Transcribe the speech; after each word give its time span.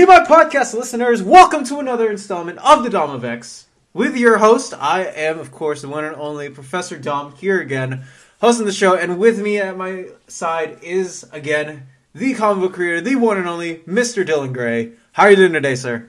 Me, 0.00 0.06
my 0.06 0.20
podcast 0.20 0.72
listeners, 0.72 1.22
welcome 1.22 1.62
to 1.62 1.78
another 1.78 2.10
installment 2.10 2.58
of 2.60 2.82
the 2.82 2.88
Dom 2.88 3.10
of 3.10 3.22
X. 3.22 3.66
With 3.92 4.16
your 4.16 4.38
host, 4.38 4.72
I 4.72 5.04
am, 5.04 5.38
of 5.38 5.52
course, 5.52 5.82
the 5.82 5.90
one 5.90 6.06
and 6.06 6.16
only 6.16 6.48
Professor 6.48 6.96
Dom 6.96 7.32
here 7.32 7.60
again, 7.60 8.04
hosting 8.40 8.64
the 8.64 8.72
show, 8.72 8.96
and 8.96 9.18
with 9.18 9.42
me 9.42 9.58
at 9.58 9.76
my 9.76 10.06
side 10.26 10.78
is, 10.82 11.28
again, 11.32 11.86
the 12.14 12.32
comic 12.32 12.62
book 12.62 12.72
creator, 12.72 13.02
the 13.02 13.16
one 13.16 13.36
and 13.36 13.46
only 13.46 13.80
Mr. 13.80 14.26
Dylan 14.26 14.54
Gray. 14.54 14.92
How 15.12 15.24
are 15.24 15.32
you 15.32 15.36
doing 15.36 15.52
today, 15.52 15.74
sir? 15.74 16.08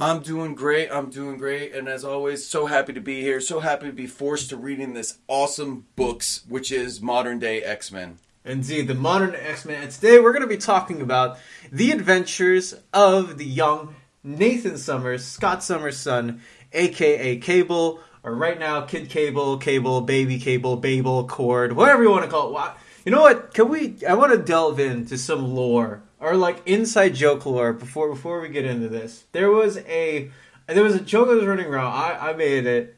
I'm 0.00 0.20
doing 0.22 0.56
great. 0.56 0.90
I'm 0.90 1.10
doing 1.10 1.38
great. 1.38 1.72
And 1.72 1.86
as 1.86 2.04
always, 2.04 2.44
so 2.44 2.66
happy 2.66 2.92
to 2.92 3.00
be 3.00 3.20
here. 3.20 3.40
So 3.40 3.60
happy 3.60 3.86
to 3.86 3.92
be 3.92 4.08
forced 4.08 4.50
to 4.50 4.56
reading 4.56 4.94
this 4.94 5.18
awesome 5.28 5.86
books, 5.94 6.42
which 6.48 6.72
is 6.72 7.00
modern 7.00 7.38
day 7.38 7.62
X 7.62 7.92
Men. 7.92 8.18
Indeed, 8.44 8.88
the 8.88 8.94
modern 8.94 9.34
X 9.34 9.64
Men. 9.64 9.82
And 9.82 9.90
today 9.90 10.18
we're 10.18 10.32
going 10.32 10.42
to 10.42 10.48
be 10.48 10.56
talking 10.56 11.00
about 11.00 11.38
the 11.70 11.90
adventures 11.90 12.74
of 12.92 13.38
the 13.38 13.44
young 13.44 13.94
Nathan 14.22 14.78
Summers, 14.78 15.24
Scott 15.24 15.62
Summers' 15.62 15.98
son, 15.98 16.40
aka 16.72 17.36
Cable, 17.36 18.00
or 18.22 18.34
right 18.34 18.58
now, 18.58 18.82
Kid 18.82 19.08
Cable, 19.08 19.58
Cable, 19.58 20.00
Baby 20.00 20.38
Cable, 20.38 20.76
Babel, 20.76 21.26
Cord, 21.26 21.72
whatever 21.72 22.02
you 22.02 22.10
want 22.10 22.24
to 22.24 22.30
call 22.30 22.56
it. 22.58 22.72
You 23.04 23.12
know 23.12 23.20
what? 23.20 23.54
Can 23.54 23.68
we? 23.68 23.96
I 24.06 24.14
want 24.14 24.32
to 24.32 24.38
delve 24.38 24.80
into 24.80 25.16
some 25.16 25.54
lore 25.54 26.02
or 26.20 26.36
like 26.36 26.62
inside 26.66 27.14
joke 27.14 27.46
lore 27.46 27.72
before 27.72 28.08
before 28.08 28.40
we 28.40 28.48
get 28.48 28.64
into 28.64 28.88
this. 28.88 29.24
There 29.32 29.50
was 29.50 29.78
a 29.78 30.30
there 30.66 30.84
was 30.84 30.94
a 30.94 31.00
joke 31.00 31.28
that 31.28 31.36
was 31.36 31.46
running 31.46 31.66
around. 31.66 31.92
I 31.92 32.30
I 32.30 32.32
made 32.34 32.66
it 32.66 32.96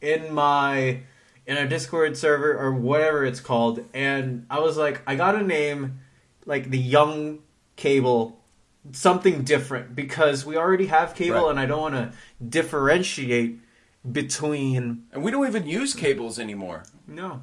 in 0.00 0.32
my 0.32 1.00
in 1.48 1.56
a 1.56 1.66
Discord 1.66 2.16
server 2.16 2.56
or 2.56 2.72
whatever 2.72 3.24
it's 3.24 3.40
called, 3.40 3.80
and 3.92 4.46
I 4.48 4.60
was 4.60 4.76
like, 4.76 5.02
I 5.06 5.16
got 5.16 5.34
a 5.34 5.42
name 5.42 5.98
like 6.46 6.70
the 6.70 6.78
young 6.78 7.40
cable 7.74 8.38
something 8.92 9.42
different 9.42 9.94
because 9.96 10.46
we 10.46 10.56
already 10.56 10.86
have 10.86 11.14
cable, 11.14 11.42
Right. 11.42 11.50
and 11.50 11.58
I 11.60 11.66
don't 11.66 11.80
want 11.80 11.94
to 11.94 12.12
differentiate 12.46 13.58
between. 14.10 15.04
And 15.12 15.22
we 15.22 15.30
don't 15.30 15.46
even 15.46 15.66
use 15.66 15.94
cables 15.94 16.38
anymore. 16.38 16.84
No, 17.06 17.42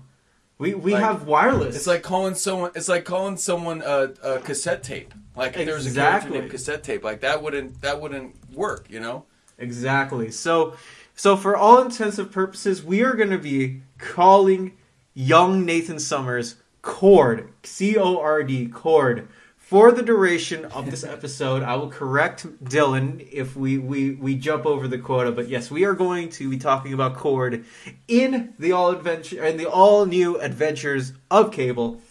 we 0.58 0.74
we 0.74 0.94
Like, 0.94 1.04
have 1.04 1.24
wireless. 1.28 1.76
It's 1.76 1.88
like 1.88 2.04
calling 2.04 2.36
someone. 2.36 2.72
It's 2.76 2.88
like 2.90 3.06
calling 3.06 3.38
someone 3.38 3.82
a, 3.86 4.14
a 4.24 4.40
cassette 4.40 4.84
tape. 4.84 5.14
Like 5.36 5.58
if 5.58 5.66
there 5.66 5.76
was 5.76 5.88
a 5.88 5.94
character 5.94 6.30
named 6.30 6.52
cassette 6.52 6.84
tape, 6.84 7.04
like 7.04 7.22
that 7.22 7.42
wouldn't 7.44 7.82
that 7.82 8.00
wouldn't 8.02 8.36
work. 8.54 8.88
You 8.90 9.00
know. 9.00 9.26
Exactly. 9.58 10.32
So, 10.32 10.76
so 11.16 11.38
for 11.38 11.56
all 11.56 11.82
intents 11.82 12.20
and 12.20 12.30
purposes, 12.30 12.84
we 12.84 13.02
are 13.02 13.14
going 13.14 13.30
to 13.30 13.38
be 13.38 13.82
calling 13.98 14.78
young 15.14 15.66
Nathan 15.66 15.98
Summers 15.98 16.56
Cord, 16.82 17.50
C 17.64 17.98
O 17.98 18.20
R 18.20 18.44
D, 18.44 18.68
Cord, 18.68 19.30
for 19.58 19.94
the 19.94 20.04
duration 20.04 20.66
of 20.66 20.92
this 20.92 21.04
episode. 21.16 21.64
I 21.64 21.76
will 21.76 21.90
correct 21.90 22.46
Dylan 22.64 23.28
if 23.32 23.56
we, 23.56 23.78
we, 23.78 24.12
we 24.12 24.36
jump 24.36 24.66
over 24.66 24.90
the 24.90 25.00
quota, 25.00 25.32
but 25.32 25.48
yes, 25.48 25.72
we 25.72 25.86
are 25.86 25.94
going 25.94 26.30
to 26.32 26.50
be 26.50 26.58
talking 26.58 26.94
about 26.94 27.16
Cord 27.16 27.64
in 28.10 28.54
the 28.60 28.74
all 28.74 28.92
adventure 28.92 29.44
in 29.44 29.56
the 29.56 29.70
all 29.70 30.06
new 30.06 30.40
adventures 30.40 31.14
of 31.32 31.52
Cable. 31.52 32.02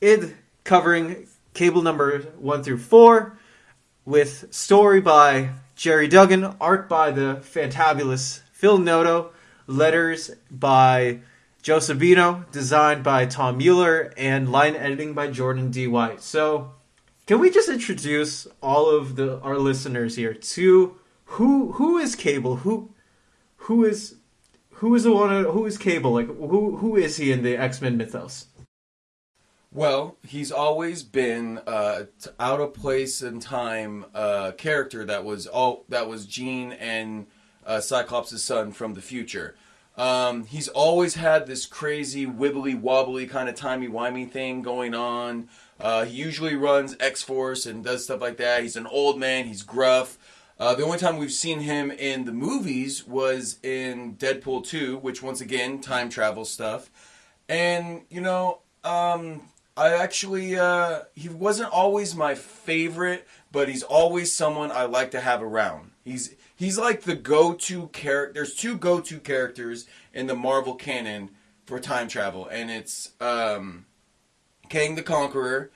It 0.00 0.34
covering 0.64 1.28
Cable 1.54 1.80
number 1.80 2.20
one 2.38 2.62
through 2.64 2.78
four 2.78 3.38
with 4.04 4.52
story 4.52 5.00
by 5.00 5.50
Gerry 5.76 6.08
Duggan, 6.08 6.56
art 6.58 6.88
by 6.88 7.10
the 7.10 7.42
fantabulous 7.42 8.40
Phil 8.50 8.78
Noto, 8.78 9.32
letters 9.66 10.30
by 10.50 11.20
Joe 11.60 11.80
Sabino, 11.80 12.50
designed 12.50 13.04
by 13.04 13.26
Tom 13.26 13.58
Mueller, 13.58 14.10
and 14.16 14.50
line 14.50 14.74
editing 14.74 15.12
by 15.12 15.30
Jordan 15.30 15.70
D. 15.70 15.86
White. 15.86 16.22
So, 16.22 16.72
can 17.26 17.40
we 17.40 17.50
just 17.50 17.68
introduce 17.68 18.46
all 18.62 18.88
of 18.88 19.16
the 19.16 19.38
our 19.40 19.58
listeners 19.58 20.16
here 20.16 20.32
to 20.32 20.96
who 21.26 21.72
who 21.72 21.98
is 21.98 22.16
Cable? 22.16 22.56
Who 22.56 22.94
who 23.56 23.84
is 23.84 24.14
who 24.70 24.94
is 24.94 25.02
the 25.02 25.12
one? 25.12 25.44
Who 25.44 25.66
is 25.66 25.76
Cable? 25.76 26.12
Like 26.12 26.28
who 26.28 26.78
who 26.78 26.96
is 26.96 27.18
he 27.18 27.32
in 27.32 27.42
the 27.42 27.54
X 27.54 27.82
Men 27.82 27.98
mythos? 27.98 28.46
Well, 29.76 30.16
he's 30.26 30.50
always 30.50 31.02
been 31.02 31.58
uh, 31.66 32.04
out 32.40 32.60
of 32.60 32.72
place 32.72 33.20
in 33.20 33.40
time 33.40 34.06
uh, 34.14 34.52
character 34.52 35.04
that 35.04 35.22
was 35.22 35.46
all 35.46 35.84
that 35.90 36.08
was 36.08 36.24
Jean 36.24 36.72
and 36.72 37.26
uh, 37.66 37.80
Cyclops' 37.80 38.42
son 38.42 38.72
from 38.72 38.94
the 38.94 39.02
future. 39.02 39.54
Um, 39.98 40.46
he's 40.46 40.68
always 40.68 41.16
had 41.16 41.46
this 41.46 41.66
crazy 41.66 42.24
wibbly 42.24 42.74
wobbly 42.74 43.26
kind 43.26 43.50
of 43.50 43.54
timey 43.54 43.86
wimey 43.86 44.30
thing 44.30 44.62
going 44.62 44.94
on. 44.94 45.50
Uh, 45.78 46.06
he 46.06 46.16
usually 46.16 46.54
runs 46.54 46.96
X 46.98 47.22
Force 47.22 47.66
and 47.66 47.84
does 47.84 48.04
stuff 48.04 48.22
like 48.22 48.38
that. 48.38 48.62
He's 48.62 48.76
an 48.76 48.86
old 48.86 49.20
man. 49.20 49.44
He's 49.44 49.60
gruff. 49.60 50.16
Uh, 50.58 50.74
the 50.74 50.84
only 50.84 50.96
time 50.96 51.18
we've 51.18 51.30
seen 51.30 51.60
him 51.60 51.90
in 51.90 52.24
the 52.24 52.32
movies 52.32 53.06
was 53.06 53.58
in 53.62 54.16
Deadpool 54.16 54.64
2, 54.64 54.96
which 54.96 55.22
once 55.22 55.42
again 55.42 55.82
time 55.82 56.08
travel 56.08 56.46
stuff. 56.46 56.88
And 57.46 58.06
you 58.08 58.22
know, 58.22 58.60
um, 58.82 59.42
I 59.76 59.94
actually 59.94 60.58
uh, 60.58 61.02
he 61.14 61.28
wasn't 61.28 61.72
always 61.72 62.14
my 62.14 62.34
favorite, 62.34 63.26
but 63.52 63.68
he's 63.68 63.82
always 63.82 64.34
someone 64.34 64.72
I 64.72 64.84
like 64.84 65.10
to 65.10 65.20
have 65.20 65.42
around. 65.42 65.90
He's 66.02 66.34
he's 66.54 66.78
like 66.78 67.02
the 67.02 67.14
go-to 67.14 67.88
character. 67.88 68.32
There's 68.32 68.54
two 68.54 68.78
go-to 68.78 69.18
characters 69.20 69.86
in 70.14 70.28
the 70.28 70.34
Marvel 70.34 70.74
canon 70.74 71.30
for 71.66 71.78
time 71.78 72.08
travel, 72.08 72.46
and 72.46 72.70
it's 72.70 73.10
um, 73.20 73.84
Kang 74.70 74.94
the 74.94 75.02
Conqueror 75.02 75.70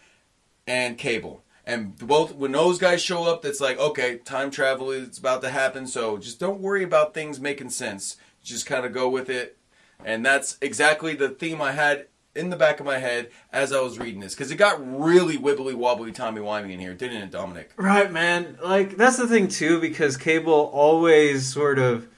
and 0.66 0.96
Cable. 0.96 1.44
And 1.66 1.96
both 1.98 2.34
when 2.34 2.52
those 2.52 2.78
guys 2.78 3.02
show 3.02 3.24
up, 3.24 3.42
that's 3.42 3.60
like 3.60 3.78
okay, 3.78 4.16
time 4.16 4.50
travel 4.50 4.90
is 4.90 5.18
about 5.18 5.42
to 5.42 5.50
happen. 5.50 5.86
So 5.86 6.16
just 6.16 6.40
don't 6.40 6.60
worry 6.60 6.82
about 6.82 7.12
things 7.12 7.38
making 7.38 7.70
sense. 7.70 8.16
Just 8.42 8.64
kind 8.64 8.86
of 8.86 8.94
go 8.94 9.10
with 9.10 9.28
it. 9.28 9.58
And 10.02 10.24
that's 10.24 10.56
exactly 10.62 11.14
the 11.14 11.28
theme 11.28 11.60
I 11.60 11.72
had 11.72 12.06
in 12.34 12.50
the 12.50 12.56
back 12.56 12.80
of 12.80 12.86
my 12.86 12.98
head 12.98 13.30
as 13.52 13.72
I 13.72 13.80
was 13.80 13.98
reading 13.98 14.20
this 14.20 14.34
because 14.34 14.50
it 14.50 14.56
got 14.56 14.78
really 14.80 15.36
wibbly 15.36 15.74
wobbly, 15.74 16.12
Tommy 16.12 16.40
wimey 16.40 16.72
in 16.72 16.80
here, 16.80 16.94
didn't 16.94 17.22
it, 17.22 17.30
Dominic? 17.30 17.72
Right, 17.76 18.10
man. 18.10 18.58
Like 18.62 18.96
that's 18.96 19.16
the 19.16 19.26
thing 19.26 19.48
too, 19.48 19.80
because 19.80 20.16
Cable 20.16 20.70
always 20.72 21.52
sort 21.52 21.78
of 21.78 22.08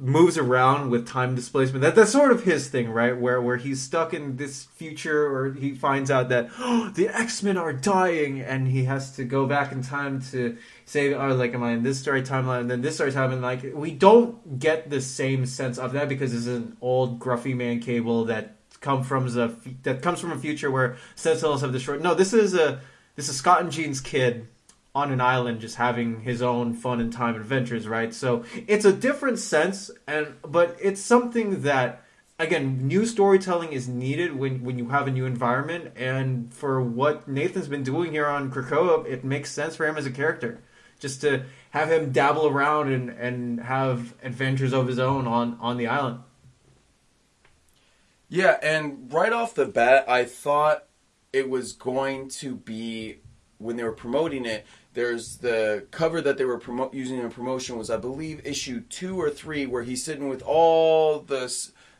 moves 0.00 0.38
around 0.38 0.88
with 0.90 1.06
time 1.06 1.34
displacement. 1.34 1.82
That 1.82 1.94
that's 1.94 2.12
sort 2.12 2.32
of 2.32 2.44
his 2.44 2.68
thing, 2.68 2.90
right? 2.90 3.16
Where 3.16 3.40
where 3.40 3.56
he's 3.56 3.80
stuck 3.80 4.14
in 4.14 4.36
this 4.36 4.64
future, 4.64 5.26
or 5.26 5.52
he 5.52 5.74
finds 5.74 6.10
out 6.10 6.28
that 6.30 6.50
oh, 6.58 6.90
the 6.94 7.08
X 7.08 7.42
Men 7.42 7.56
are 7.56 7.72
dying, 7.72 8.40
and 8.40 8.68
he 8.68 8.84
has 8.84 9.16
to 9.16 9.24
go 9.24 9.46
back 9.46 9.72
in 9.72 9.82
time 9.82 10.20
to 10.32 10.56
say, 10.84 11.14
"Oh, 11.14 11.34
like 11.34 11.54
am 11.54 11.62
I 11.62 11.72
in 11.72 11.82
this 11.82 11.98
story 11.98 12.22
timeline?" 12.22 12.60
And 12.60 12.70
then 12.70 12.82
this 12.82 12.96
story 12.96 13.12
timeline, 13.12 13.40
like 13.40 13.64
we 13.74 13.92
don't 13.92 14.58
get 14.58 14.90
the 14.90 15.00
same 15.00 15.46
sense 15.46 15.78
of 15.78 15.92
that 15.92 16.08
because 16.08 16.32
this 16.32 16.40
is 16.40 16.56
an 16.56 16.76
old 16.80 17.18
gruffy 17.18 17.54
man 17.54 17.80
Cable 17.80 18.24
that 18.26 18.56
come 18.80 19.04
from 19.04 19.26
a 19.38 19.52
that 19.82 20.02
comes 20.02 20.20
from 20.20 20.32
a 20.32 20.38
future 20.38 20.70
where 20.70 20.96
Sentinels 21.14 21.60
have 21.62 21.72
destroyed. 21.72 22.02
No, 22.02 22.14
this 22.14 22.32
is 22.32 22.54
a 22.54 22.80
this 23.16 23.28
is 23.28 23.36
Scott 23.36 23.60
and 23.60 23.70
Jean's 23.70 24.00
kid 24.00 24.48
on 24.94 25.12
an 25.12 25.20
island 25.20 25.60
just 25.60 25.76
having 25.76 26.22
his 26.22 26.42
own 26.42 26.74
fun 26.74 27.00
and 27.00 27.12
time 27.12 27.36
adventures, 27.36 27.86
right? 27.86 28.12
So 28.12 28.44
it's 28.66 28.84
a 28.84 28.92
different 28.92 29.38
sense 29.38 29.90
and 30.06 30.34
but 30.42 30.76
it's 30.80 31.00
something 31.00 31.62
that 31.62 32.02
again, 32.38 32.88
new 32.88 33.04
storytelling 33.04 33.72
is 33.72 33.86
needed 33.86 34.34
when 34.34 34.64
when 34.64 34.78
you 34.78 34.88
have 34.88 35.06
a 35.06 35.10
new 35.10 35.26
environment 35.26 35.92
and 35.94 36.52
for 36.52 36.80
what 36.82 37.28
Nathan's 37.28 37.68
been 37.68 37.82
doing 37.82 38.12
here 38.12 38.26
on 38.26 38.50
Krakoa, 38.50 39.06
it 39.06 39.24
makes 39.24 39.52
sense 39.52 39.76
for 39.76 39.86
him 39.86 39.96
as 39.96 40.06
a 40.06 40.10
character. 40.10 40.60
Just 40.98 41.20
to 41.22 41.44
have 41.70 41.90
him 41.90 42.12
dabble 42.12 42.46
around 42.46 42.92
and, 42.92 43.08
and 43.10 43.60
have 43.60 44.14
adventures 44.22 44.74
of 44.74 44.86
his 44.86 44.98
own 44.98 45.26
on, 45.26 45.56
on 45.58 45.78
the 45.78 45.86
island. 45.86 46.20
Yeah, 48.30 48.58
and 48.62 49.12
right 49.12 49.32
off 49.32 49.54
the 49.54 49.66
bat, 49.66 50.08
I 50.08 50.24
thought 50.24 50.84
it 51.32 51.50
was 51.50 51.72
going 51.72 52.28
to 52.28 52.54
be 52.54 53.18
when 53.58 53.76
they 53.76 53.82
were 53.82 53.92
promoting 53.92 54.46
it. 54.46 54.64
There's 54.94 55.38
the 55.38 55.86
cover 55.90 56.20
that 56.20 56.38
they 56.38 56.44
were 56.44 56.58
promo- 56.58 56.94
using 56.94 57.18
in 57.18 57.30
promotion 57.30 57.76
was, 57.76 57.90
I 57.90 57.96
believe, 57.96 58.40
issue 58.46 58.80
two 58.82 59.20
or 59.20 59.30
three, 59.30 59.66
where 59.66 59.82
he's 59.82 60.04
sitting 60.04 60.28
with 60.28 60.42
all 60.42 61.18
the 61.18 61.52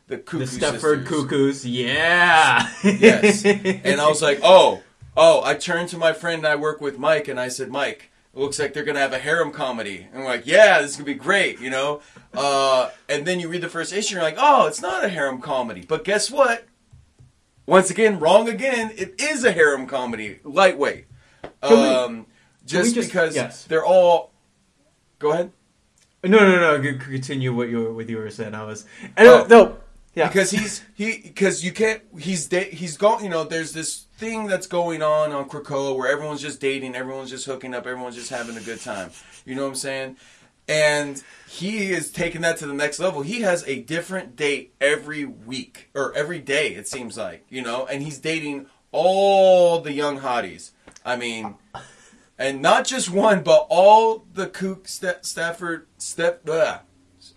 the 0.07 0.17
cuckoo 0.17 0.39
the 0.39 0.45
Stepford 0.45 0.71
sisters. 0.71 1.07
Cuckoos, 1.07 1.65
yeah. 1.65 2.69
yes. 2.83 3.45
And 3.45 3.99
I 4.01 4.07
was 4.07 4.21
like, 4.21 4.39
oh, 4.43 4.81
oh. 5.15 5.43
I 5.43 5.55
turned 5.55 5.89
to 5.89 5.97
my 5.97 6.13
friend 6.13 6.45
I 6.45 6.55
work 6.55 6.81
with, 6.81 6.97
Mike, 6.97 7.27
and 7.27 7.39
I 7.39 7.49
said, 7.49 7.69
Mike, 7.69 8.10
it 8.33 8.39
looks 8.39 8.59
like 8.59 8.73
they're 8.73 8.83
gonna 8.83 8.99
have 8.99 9.13
a 9.13 9.19
harem 9.19 9.51
comedy. 9.51 10.07
And 10.11 10.21
I'm 10.21 10.25
like, 10.25 10.45
yeah, 10.47 10.81
this 10.81 10.91
is 10.91 10.97
gonna 10.97 11.05
be 11.05 11.13
great, 11.15 11.59
you 11.59 11.69
know. 11.69 12.01
Uh, 12.33 12.89
and 13.09 13.25
then 13.25 13.39
you 13.39 13.49
read 13.49 13.61
the 13.61 13.69
first 13.69 13.91
issue, 13.93 14.15
and 14.15 14.21
you're 14.21 14.23
like, 14.23 14.37
oh, 14.39 14.67
it's 14.67 14.81
not 14.81 15.03
a 15.03 15.09
harem 15.09 15.41
comedy. 15.41 15.81
But 15.87 16.03
guess 16.03 16.31
what? 16.31 16.65
Once 17.65 17.89
again, 17.89 18.19
wrong 18.19 18.49
again. 18.49 18.91
It 18.97 19.19
is 19.21 19.43
a 19.43 19.51
harem 19.51 19.85
comedy, 19.87 20.39
lightweight. 20.43 21.05
Can 21.61 21.71
we- 21.81 21.87
Um, 21.87 22.25
just, 22.65 22.95
just- 22.95 23.09
because 23.09 23.35
yes. 23.35 23.65
they're 23.65 23.85
all. 23.85 24.31
Go 25.19 25.31
ahead. 25.31 25.51
No, 26.23 26.37
no, 26.39 26.77
no. 26.79 26.97
Continue 26.99 27.53
what 27.53 27.69
you 27.69 27.79
were, 27.79 27.93
what 27.93 28.07
you 28.09 28.17
were 28.17 28.29
saying. 28.29 28.53
I 28.55 28.63
was. 28.63 28.85
I 29.17 29.25
Oh. 29.27 29.45
no. 29.49 29.77
Yeah. 30.13 30.27
because 30.27 30.51
he's 30.51 30.83
he 30.93 31.19
because 31.23 31.63
you 31.63 31.71
can't 31.71 32.01
he's 32.19 32.49
he's 32.51 32.97
gone 32.97 33.23
you 33.23 33.29
know 33.29 33.45
there's 33.45 33.71
this 33.71 34.07
thing 34.21 34.45
that's 34.45 34.67
going 34.67 35.01
on 35.01 35.31
on 35.31 35.49
Krakoa 35.49 35.97
where 35.97 36.07
everyone's 36.07 36.43
just 36.43 36.61
dating, 36.61 36.93
everyone's 36.93 37.31
just 37.31 37.43
hooking 37.43 37.73
up, 37.73 37.87
everyone's 37.87 38.15
just 38.15 38.29
having 38.29 38.55
a 38.55 38.61
good 38.61 38.79
time. 38.79 39.09
You 39.45 39.55
know 39.55 39.63
what 39.63 39.69
I'm 39.69 39.75
saying? 39.75 40.17
And 40.67 41.21
he 41.49 41.91
is 41.91 42.11
taking 42.11 42.41
that 42.41 42.57
to 42.57 42.67
the 42.67 42.73
next 42.73 42.99
level. 42.99 43.23
He 43.23 43.41
has 43.41 43.67
a 43.67 43.81
different 43.81 44.35
date 44.35 44.75
every 44.79 45.25
week 45.25 45.89
or 45.95 46.13
every 46.13 46.37
day, 46.37 46.75
it 46.75 46.87
seems 46.87 47.17
like, 47.17 47.47
you 47.49 47.63
know, 47.63 47.87
and 47.87 48.03
he's 48.03 48.19
dating 48.19 48.67
all 48.91 49.81
the 49.81 49.91
young 49.91 50.19
hotties. 50.19 50.69
I 51.03 51.15
mean, 51.15 51.55
and 52.37 52.61
not 52.61 52.85
just 52.85 53.09
one, 53.09 53.41
but 53.41 53.65
all 53.71 54.27
the 54.31 54.45
kook 54.45 54.87
St- 54.87 55.25
Stafford, 55.25 55.87
Step, 55.97 56.47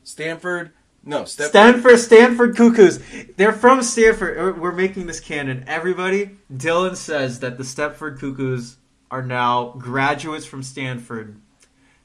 Stanford, 0.02 0.72
no, 1.04 1.24
Stanford, 1.24 1.98
Stanford 1.98 2.56
Cuckoos. 2.56 2.98
They're 3.36 3.52
from 3.52 3.82
Stanford. 3.82 4.38
Uh, 4.38 4.58
We're 4.58 4.72
making 4.72 5.06
this 5.06 5.20
canon. 5.20 5.64
Everybody, 5.66 6.30
Dylan 6.52 6.96
says 6.96 7.40
that 7.40 7.58
the 7.58 7.64
Stepford 7.64 8.18
Cuckoos 8.18 8.76
are 9.10 9.22
now 9.22 9.74
graduates 9.78 10.46
from 10.46 10.62
Stanford, 10.62 11.40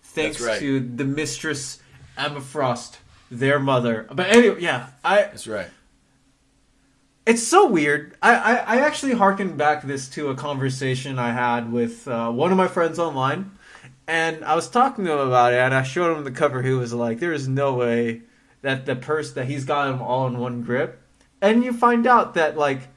thanks 0.01 0.41
right. 0.41 0.59
to 0.59 0.79
the 0.79 1.05
mistress 1.05 1.81
Emma 2.17 2.41
Frost, 2.41 2.99
their 3.31 3.59
mother. 3.59 4.07
But 4.11 4.27
anyway, 4.27 4.61
yeah, 4.61 4.89
I 5.03 5.23
That's 5.23 5.47
right. 5.47 5.69
it's 7.25 7.41
so 7.41 7.67
weird. 7.67 8.15
I, 8.21 8.35
I, 8.35 8.53
I 8.55 8.77
actually 8.81 9.13
harkened 9.13 9.57
back 9.57 9.83
this 9.83 10.09
to 10.09 10.27
a 10.29 10.35
conversation 10.35 11.17
I 11.17 11.31
had 11.31 11.71
with 11.71 12.07
uh, 12.07 12.31
one 12.31 12.51
of 12.51 12.57
my 12.57 12.67
friends 12.67 12.99
online, 12.99 13.51
and 14.07 14.43
I 14.43 14.55
was 14.55 14.69
talking 14.69 15.05
to 15.05 15.13
him 15.13 15.27
about 15.27 15.53
it, 15.53 15.57
and 15.57 15.73
I 15.73 15.83
showed 15.83 16.17
him 16.17 16.23
the 16.25 16.31
cover. 16.31 16.61
He 16.61 16.73
was 16.73 16.93
like, 16.93 17.19
"There 17.19 17.33
is 17.33 17.47
no 17.47 17.73
way 17.73 18.23
that 18.61 18.85
the 18.85 18.95
purse 18.95 19.31
that 19.33 19.47
he's 19.47 19.65
got 19.65 19.85
them 19.85 20.01
all 20.01 20.27
in 20.27 20.37
one 20.37 20.61
grip," 20.61 21.01
and 21.41 21.63
you 21.63 21.73
find 21.73 22.05
out 22.07 22.33
that 22.33 22.57
like, 22.57 22.89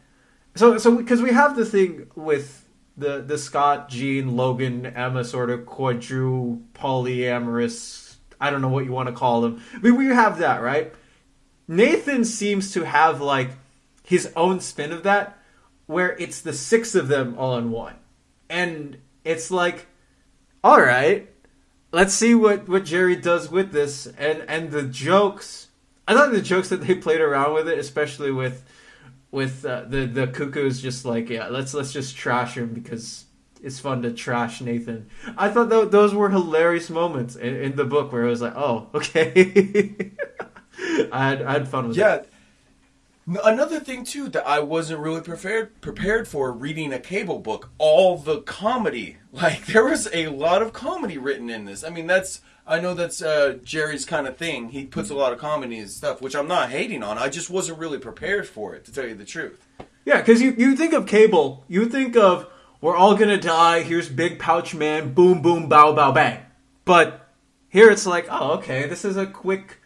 so 0.55 0.79
so 0.79 0.97
because 0.97 1.23
we 1.23 1.33
have 1.33 1.57
the 1.57 1.65
thing 1.65 2.09
with 2.15 2.67
the 2.97 3.23
the 3.23 3.39
Scott, 3.39 3.89
Jean, 3.89 4.37
Logan, 4.37 4.87
Emma 4.87 5.25
sort 5.25 5.51
of 5.51 5.61
quadru 5.61 6.63
polyamorous. 6.75 8.17
I 8.41 8.51
don't 8.51 8.61
know 8.61 8.69
what 8.69 8.85
you 8.85 8.93
want 8.93 9.09
to 9.09 9.15
call 9.15 9.41
them. 9.41 9.63
We 9.83 9.91
we 9.91 10.07
have 10.07 10.39
that 10.39 10.63
right. 10.63 10.93
Nathan 11.69 12.25
seems 12.25 12.73
to 12.73 12.83
have 12.85 13.21
like 13.21 13.51
his 14.05 14.33
own 14.37 14.61
spin 14.61 14.93
of 14.93 15.05
that, 15.05 15.39
where 15.87 16.17
it's 16.19 16.41
the 16.41 16.53
six 16.53 16.95
of 16.95 17.09
them 17.09 17.37
all 17.39 17.57
in 17.57 17.71
one, 17.71 17.95
and 18.51 18.99
it's 19.25 19.51
like, 19.51 19.87
all 20.65 20.81
right, 20.81 21.32
let's 21.93 22.15
see 22.15 22.35
what 22.35 22.69
what 22.69 22.85
Gerry 22.85 23.17
does 23.17 23.51
with 23.51 23.73
this, 23.73 24.07
and 24.19 24.45
and 24.49 24.71
the 24.71 24.83
jokes. 24.83 25.69
I 26.09 26.15
thought 26.15 26.33
the 26.33 26.43
jokes 26.43 26.69
that 26.71 26.83
they 26.83 26.95
played 26.97 27.21
around 27.21 27.55
with 27.55 27.69
it, 27.69 27.79
especially 27.79 28.33
with 28.33 28.65
with 29.31 29.65
uh, 29.65 29.83
the 29.87 30.07
the 30.07 30.27
cuckoos, 30.27 30.83
just 30.83 31.05
like 31.05 31.29
yeah, 31.29 31.49
let's 31.49 31.75
let's 31.75 31.93
just 31.93 32.17
trash 32.17 32.57
him 32.57 32.75
because 32.75 33.27
it's 33.63 33.79
fun 33.79 34.03
to 34.03 34.13
trash 34.13 34.61
Nathan. 34.61 35.09
I 35.37 35.49
thought 35.49 35.69
tho- 35.69 35.85
those 35.85 36.15
were 36.15 36.31
hilarious 36.31 36.91
moments 36.91 37.37
in, 37.37 37.55
in 37.55 37.77
the 37.77 37.85
book 37.85 38.13
where 38.13 38.25
it 38.25 38.31
was 38.31 38.43
like, 38.43 38.55
oh, 38.57 38.89
okay. 38.95 40.11
I 41.13 41.29
had 41.29 41.43
I 41.43 41.53
had 41.53 41.69
fun 41.69 41.89
with 41.89 41.97
it. 41.97 42.01
Yeah. 42.01 42.15
N- 42.15 42.27
Another 43.27 43.79
thing 43.79 44.05
too 44.05 44.29
that 44.31 44.47
I 44.47 44.61
wasn't 44.61 45.01
really 45.01 45.21
prepared 45.21 45.81
prepared 45.81 46.27
for 46.27 46.51
reading 46.51 46.93
a 46.93 46.99
cable 46.99 47.39
book, 47.39 47.71
all 47.79 48.19
the 48.19 48.41
comedy. 48.41 49.19
Like 49.35 49.65
there 49.65 49.87
was 49.87 50.11
a 50.13 50.27
lot 50.27 50.61
of 50.61 50.75
comedy 50.75 51.17
written 51.17 51.49
in 51.49 51.65
this. 51.65 51.83
I 51.83 51.89
mean, 51.89 52.07
that's 52.07 52.43
I 52.67 52.81
know 52.81 52.93
that's 52.93 53.23
uh, 53.23 53.61
Gerry's 53.65 54.05
kind 54.05 54.27
of 54.27 54.37
thing. 54.37 54.69
He 54.69 54.85
puts 54.85 55.09
a 55.09 55.15
lot 55.15 55.33
of 55.33 55.39
comedy 55.39 55.79
and 55.79 55.89
stuff, 55.89 56.21
which 56.21 56.37
I'm 56.37 56.47
not 56.47 56.69
hating 56.69 57.03
on. 57.03 57.17
I 57.17 57.31
just 57.31 57.49
wasn't 57.49 57.79
really 57.79 57.99
prepared 57.99 58.47
for 58.47 58.75
it, 58.75 58.85
to 58.85 58.93
tell 58.93 59.07
you 59.07 59.15
the 59.15 59.25
truth. 59.25 59.67
Yeah, 60.05 60.19
because 60.19 60.43
you, 60.43 60.55
you 60.59 60.77
think 60.77 60.93
of 60.93 61.07
cable, 61.07 61.65
you 61.67 61.87
think 61.87 62.15
of 62.15 62.47
we're 62.83 62.95
all 62.95 63.17
gonna 63.17 63.41
die. 63.41 63.83
Here's 63.83 64.11
big 64.11 64.39
pouch 64.39 64.75
man, 64.75 65.15
boom 65.15 65.41
boom 65.41 65.67
bow 65.67 65.95
bow 65.95 66.13
bang. 66.13 66.41
But 66.85 67.27
here 67.71 67.89
it's 67.89 68.05
like, 68.05 68.27
oh 68.31 68.59
okay, 68.59 68.87
this 68.87 69.03
is 69.03 69.17
a 69.17 69.27
quick 69.27 69.81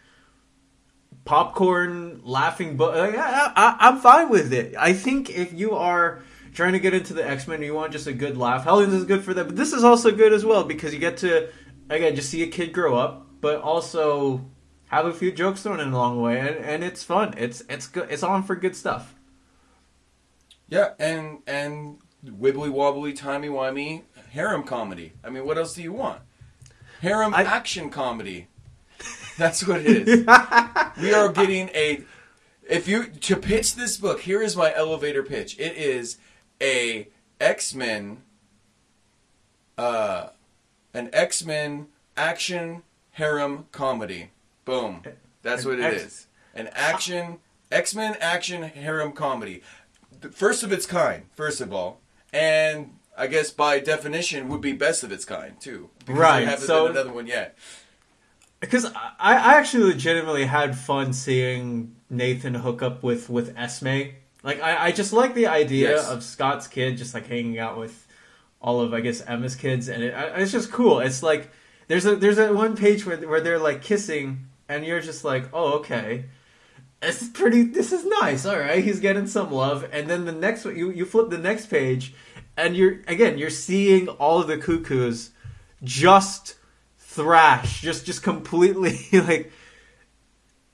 popcorn 1.27 2.23
laughing 2.25 2.79
book. 2.79 2.95
Like, 2.95 3.17
I, 3.17 3.53
I, 3.55 3.77
I'm 3.81 3.99
fine 3.99 4.31
with 4.31 4.53
it. 4.55 4.75
I 4.79 4.95
think 4.95 5.29
if 5.29 5.53
you 5.53 5.73
are 5.73 6.23
trying 6.55 6.73
to 6.73 6.79
get 6.79 6.95
into 6.95 7.13
the 7.13 7.29
X 7.29 7.47
Men, 7.47 7.63
you 7.63 7.75
want 7.75 7.93
just 7.93 8.07
a 8.07 8.13
good 8.15 8.39
laugh. 8.39 8.65
Hellions 8.65 8.95
is 8.95 9.05
good 9.05 9.23
for 9.23 9.35
that, 9.35 9.45
but 9.45 9.57
this 9.57 9.75
is 9.75 9.85
also 9.85 10.11
good 10.11 10.33
as 10.33 10.45
well 10.45 10.65
because 10.65 10.95
you 10.95 10.99
get 11.01 11.19
to 11.19 11.51
again 11.91 12.17
just 12.17 12.31
see 12.31 12.43
a 12.43 12.47
kid 12.47 12.73
grow 12.73 12.97
up, 12.97 13.27
but 13.43 13.61
also 13.61 14.47
have 14.87 15.05
a 15.05 15.13
few 15.13 15.31
jokes 15.33 15.63
thrown 15.63 15.81
in 15.81 15.93
along 15.93 16.17
the 16.17 16.23
way, 16.23 16.39
and, 16.39 16.57
and 16.57 16.83
it's 16.83 17.03
fun. 17.03 17.35
It's 17.37 17.63
it's 17.69 17.87
good. 17.87 18.09
It's 18.11 18.23
on 18.23 18.43
for 18.43 18.57
good 18.57 18.75
stuff. 18.75 19.15
Yeah, 20.69 20.95
and 20.99 21.43
and 21.47 21.99
wibbly 22.25 22.71
wobbly, 22.71 23.13
timey 23.13 23.49
wimey 23.49 24.05
harem 24.31 24.63
comedy. 24.63 25.13
I 25.25 25.31
mean, 25.31 25.47
what 25.47 25.59
else 25.59 25.75
do 25.75 25.83
you 25.83 25.93
want? 25.93 26.21
Harem 27.01 27.35
I- 27.35 27.43
action 27.43 27.91
comedy. 27.91 28.49
That's 29.39 29.67
what 29.67 29.81
it 29.83 30.09
is. 30.09 30.27
we 31.01 31.13
are 31.15 31.29
getting 31.33 31.69
a. 31.71 32.05
If 32.69 32.89
you 32.89 33.05
to 33.07 33.37
pitch 33.37 33.75
this 33.77 33.97
book, 33.97 34.21
here 34.23 34.43
is 34.43 34.57
my 34.57 34.75
elevator 34.75 35.23
pitch. 35.23 35.59
It 35.59 35.77
is 35.77 36.17
a 36.61 37.09
X 37.41 37.75
Men, 37.75 38.23
uh, 39.79 40.29
an 40.95 41.11
X 41.13 41.45
Men 41.45 41.89
action 42.17 42.83
harem 43.13 43.67
comedy. 43.73 44.31
Boom. 44.65 45.03
That's 45.43 45.65
what 45.65 45.79
it 45.79 45.85
X- 45.85 46.03
is. 46.03 46.27
An 46.55 46.69
action 46.73 47.39
X 47.71 47.95
Men 47.95 48.17
action 48.21 48.63
harem 48.63 49.13
comedy. 49.13 49.63
First 50.33 50.63
of 50.63 50.73
its 50.73 50.87
kind. 50.87 51.25
First 51.35 51.61
of 51.61 51.73
all, 51.73 52.01
and 52.33 52.97
I 53.17 53.27
guess 53.29 53.51
by 53.51 53.79
definition 53.81 54.49
would 54.49 54.61
be 54.61 54.73
best 54.73 55.05
of 55.05 55.13
its 55.13 55.25
kind 55.25 55.61
too. 55.61 55.91
Because 56.01 56.17
Right, 56.19 56.41
There 56.41 56.49
hasn't 56.51 56.67
so- 56.67 56.87
been 56.89 56.97
another 56.97 57.13
one 57.13 57.27
yet. 57.27 57.57
Because 58.61 58.85
I, 58.87 59.13
I 59.19 59.55
actually 59.59 59.85
legitimately 59.85 60.45
had 60.47 60.77
fun 60.79 61.13
seeing 61.13 61.95
Nathan 62.09 62.55
hook 62.55 62.83
up 62.83 63.03
with 63.03 63.29
with 63.29 63.57
Esme. 63.57 64.13
Like 64.43 64.61
I, 64.63 64.87
I 64.87 64.93
just 64.93 65.13
like 65.13 65.35
the 65.35 65.47
idea 65.49 65.91
Yes. 65.91 66.09
of 66.09 66.23
Scott's 66.23 66.67
kid 66.69 66.97
just 66.97 67.15
like 67.15 67.27
hanging 67.27 67.59
out 67.59 67.79
with 67.79 68.07
all 68.61 68.81
of 68.81 68.95
I 68.95 69.01
guess 69.01 69.21
Emma's 69.23 69.55
kids, 69.55 69.89
and 69.89 70.03
it, 70.03 70.15
it's 70.37 70.53
just 70.53 70.73
cool. 70.73 71.01
It's 71.01 71.23
like 71.23 71.51
there's 71.89 72.07
a 72.07 72.17
there's 72.17 72.37
that 72.37 72.55
one 72.55 72.77
page 72.77 73.05
where 73.05 73.17
where 73.19 73.41
they're 73.41 73.59
like 73.59 73.83
kissing, 73.83 74.47
and 74.69 74.85
you're 74.85 75.01
just 75.01 75.25
like, 75.25 75.49
oh 75.53 75.75
okay, 75.81 76.25
this 77.01 77.23
is 77.23 77.29
pretty. 77.29 77.63
This 77.65 77.93
is 77.93 78.05
nice. 78.07 78.47
All 78.47 78.59
right, 78.59 78.83
he's 78.83 79.01
getting 79.01 79.27
some 79.27 79.51
love, 79.53 79.87
and 79.93 80.09
then 80.09 80.25
the 80.25 80.33
next 80.33 80.65
one 80.65 80.77
you 80.77 80.91
you 80.91 81.05
flip 81.05 81.29
the 81.29 81.39
next 81.39 81.67
page, 81.67 82.15
and 82.57 82.75
you're 82.77 83.01
again 83.07 83.37
you're 83.39 83.51
seeing 83.51 84.09
all 84.09 84.41
of 84.41 84.47
the 84.49 84.57
cuckoos 84.59 85.31
just 85.85 86.55
thrash, 87.17 87.81
just 87.81 88.07
just 88.07 88.23
completely 88.23 88.99
like 89.13 89.51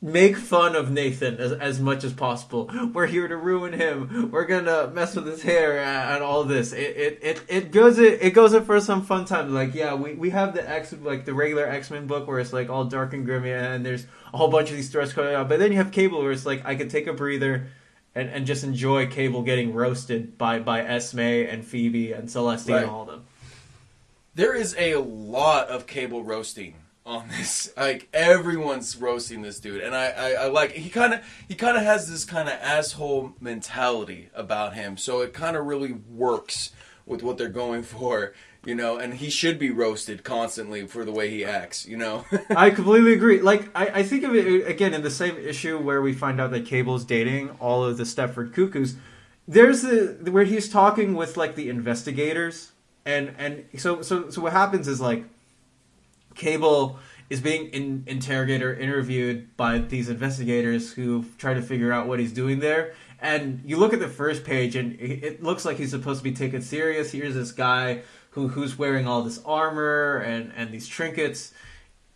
make 0.04 0.36
fun 0.36 0.74
of 0.74 0.90
Nathan 0.90 1.36
as, 1.36 1.52
as 1.52 1.80
much 1.80 2.02
as 2.02 2.12
possible. 2.12 2.68
We're 2.92 3.06
here 3.06 3.28
to 3.28 3.36
ruin 3.36 3.72
him. 3.72 4.30
We're 4.32 4.46
gonna 4.46 4.88
mess 4.88 5.14
with 5.14 5.26
his 5.26 5.42
hair 5.42 5.78
and, 5.78 6.16
and 6.16 6.22
all 6.24 6.42
this. 6.44 6.72
It 6.72 6.96
it, 6.96 7.18
it 7.22 7.42
it 7.48 7.70
goes 7.72 7.98
it, 7.98 8.20
it 8.20 8.30
goes 8.34 8.52
in 8.52 8.64
for 8.64 8.80
some 8.80 9.02
fun 9.04 9.24
time. 9.24 9.54
Like 9.54 9.74
yeah, 9.74 9.94
we, 9.94 10.14
we 10.14 10.30
have 10.30 10.54
the 10.54 10.68
X 10.68 10.92
like 11.00 11.24
the 11.24 11.34
regular 11.34 11.66
X 11.66 11.90
Men 11.90 12.06
book 12.06 12.26
where 12.26 12.40
it's 12.40 12.52
like 12.52 12.68
all 12.68 12.84
dark 12.84 13.14
and 13.14 13.24
grimy 13.24 13.52
and 13.52 13.86
there's 13.86 14.06
a 14.34 14.36
whole 14.36 14.48
bunch 14.48 14.70
of 14.70 14.76
these 14.76 14.90
threats 14.90 15.12
coming 15.12 15.34
out. 15.34 15.48
But 15.48 15.60
then 15.60 15.70
you 15.70 15.78
have 15.78 15.92
Cable 15.92 16.20
where 16.22 16.32
it's 16.32 16.44
like 16.44 16.66
I 16.66 16.74
could 16.74 16.90
take 16.90 17.06
a 17.06 17.12
breather. 17.12 17.68
And, 18.14 18.28
and 18.28 18.44
just 18.44 18.62
enjoy 18.62 19.06
Cable 19.06 19.40
getting 19.40 19.72
roasted 19.72 20.36
by, 20.36 20.58
by 20.58 20.82
Esme 20.82 21.18
and 21.18 21.64
Phoebe 21.64 22.12
and 22.12 22.28
Celestine 22.28 22.74
Right. 22.74 22.82
and 22.82 22.90
all 22.90 23.00
of 23.04 23.06
them. 23.08 23.24
There 24.34 24.54
is 24.54 24.74
a 24.78 24.96
lot 24.96 25.68
of 25.68 25.86
cable 25.86 26.24
roasting 26.24 26.76
on 27.04 27.28
this. 27.28 27.70
Like 27.76 28.08
everyone's 28.12 28.96
roasting 28.96 29.42
this 29.42 29.60
dude, 29.60 29.82
and 29.82 29.94
I, 29.94 30.06
I, 30.06 30.30
I 30.32 30.46
like 30.46 30.72
he 30.72 30.88
kind 30.88 31.14
of 31.14 31.20
he 31.48 31.54
kind 31.54 31.76
of 31.76 31.82
has 31.82 32.08
this 32.08 32.24
kind 32.24 32.48
of 32.48 32.54
asshole 32.54 33.34
mentality 33.40 34.30
about 34.34 34.74
him. 34.74 34.96
So 34.96 35.20
it 35.20 35.32
kind 35.32 35.56
of 35.56 35.66
really 35.66 35.92
works 35.92 36.72
with 37.04 37.22
what 37.22 37.36
they're 37.36 37.48
going 37.48 37.82
for, 37.82 38.32
you 38.64 38.74
know. 38.74 38.96
And 38.96 39.14
he 39.14 39.30
should 39.30 39.58
be 39.58 39.70
roasted 39.70 40.24
constantly 40.24 40.86
for 40.86 41.04
the 41.04 41.12
way 41.12 41.28
he 41.28 41.44
acts, 41.44 41.86
you 41.86 41.96
know. 41.96 42.24
I 42.50 42.70
completely 42.70 43.12
agree. 43.12 43.40
Like 43.40 43.68
I, 43.74 43.86
I 43.86 44.02
think 44.02 44.24
of 44.24 44.34
it 44.34 44.66
again 44.66 44.94
in 44.94 45.02
the 45.02 45.10
same 45.10 45.36
issue 45.36 45.78
where 45.78 46.00
we 46.00 46.12
find 46.12 46.40
out 46.40 46.50
that 46.52 46.66
Cable's 46.66 47.04
dating 47.04 47.50
all 47.60 47.84
of 47.84 47.96
the 47.96 48.04
Stepford 48.04 48.54
Cuckoos. 48.54 48.94
There's 49.46 49.82
the 49.82 50.30
where 50.30 50.44
he's 50.44 50.68
talking 50.68 51.14
with 51.14 51.36
like 51.36 51.54
the 51.54 51.68
investigators, 51.68 52.71
and 53.04 53.34
and 53.38 53.64
so 53.78 54.02
so 54.02 54.30
so 54.30 54.40
what 54.40 54.52
happens 54.52 54.88
is 54.88 55.00
like 55.00 55.24
Cable 56.34 56.98
is 57.30 57.40
being 57.40 57.68
in, 57.68 58.04
interrogated 58.06 58.62
or 58.62 58.74
interviewed 58.74 59.56
by 59.56 59.78
these 59.78 60.08
investigators 60.08 60.92
who 60.92 61.24
try 61.38 61.54
to 61.54 61.62
figure 61.62 61.92
out 61.92 62.06
what 62.06 62.18
he's 62.18 62.32
doing 62.32 62.58
there. 62.58 62.94
And 63.20 63.62
you 63.64 63.76
look 63.76 63.92
at 63.92 64.00
the 64.00 64.08
first 64.08 64.44
page, 64.44 64.74
and 64.74 65.00
it 65.00 65.42
looks 65.42 65.64
like 65.64 65.76
he's 65.76 65.90
supposed 65.90 66.20
to 66.20 66.24
be 66.24 66.32
taken 66.32 66.60
serious. 66.60 67.12
Here's 67.12 67.34
this 67.34 67.52
guy 67.52 68.02
who 68.30 68.48
who's 68.48 68.76
wearing 68.76 69.06
all 69.06 69.22
this 69.22 69.40
armor 69.44 70.16
and 70.18 70.52
and 70.56 70.72
these 70.72 70.88
trinkets, 70.88 71.54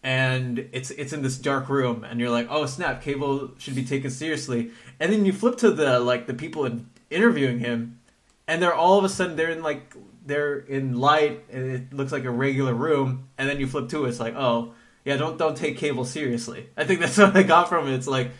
and 0.02 0.68
it's 0.72 0.90
it's 0.90 1.12
in 1.12 1.22
this 1.22 1.38
dark 1.38 1.68
room, 1.68 2.02
and 2.02 2.18
you're 2.18 2.30
like, 2.30 2.48
oh 2.50 2.66
snap, 2.66 3.02
Cable 3.02 3.52
should 3.56 3.76
be 3.76 3.84
taken 3.84 4.10
seriously. 4.10 4.72
And 4.98 5.12
then 5.12 5.24
you 5.24 5.32
flip 5.32 5.56
to 5.58 5.70
the 5.70 6.00
like 6.00 6.26
the 6.26 6.34
people 6.34 6.64
in, 6.64 6.90
interviewing 7.08 7.60
him, 7.60 8.00
and 8.48 8.60
they're 8.60 8.74
all 8.74 8.98
of 8.98 9.04
a 9.04 9.08
sudden 9.08 9.36
they're 9.36 9.50
in 9.50 9.62
like 9.62 9.94
they're 10.26 10.58
in 10.58 10.98
light 10.98 11.44
and 11.50 11.70
it 11.70 11.92
looks 11.92 12.12
like 12.12 12.24
a 12.24 12.30
regular 12.30 12.74
room, 12.74 13.28
and 13.38 13.48
then 13.48 13.60
you 13.60 13.66
flip 13.66 13.88
to 13.90 14.04
it, 14.04 14.08
it's 14.10 14.20
like 14.20 14.34
oh 14.36 14.74
yeah, 15.04 15.16
don't 15.16 15.38
don't 15.38 15.56
take 15.56 15.78
Cable 15.78 16.04
seriously. 16.04 16.68
I 16.76 16.84
think 16.84 17.00
that's 17.00 17.16
what 17.18 17.36
I 17.36 17.42
got 17.42 17.68
from 17.68 17.86
it. 17.88 17.94
It's 17.94 18.06
like 18.08 18.30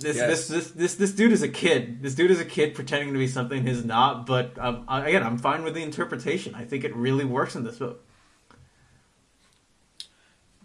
this 0.00 0.16
Yes. 0.16 0.28
this, 0.28 0.48
this 0.48 0.70
this 0.70 0.94
this 0.94 1.12
dude 1.12 1.32
is 1.32 1.42
a 1.42 1.48
kid. 1.48 2.02
This 2.02 2.14
dude 2.14 2.30
is 2.30 2.40
a 2.40 2.44
kid 2.44 2.74
pretending 2.74 3.12
to 3.12 3.18
be 3.18 3.26
something 3.26 3.66
he's 3.66 3.84
not. 3.84 4.26
But 4.26 4.56
um, 4.58 4.84
again, 4.88 5.22
I'm 5.24 5.38
fine 5.38 5.64
with 5.64 5.74
the 5.74 5.82
interpretation. 5.82 6.54
I 6.54 6.64
think 6.64 6.84
it 6.84 6.94
really 6.94 7.24
works 7.24 7.56
in 7.56 7.64
this 7.64 7.78
book. 7.78 8.04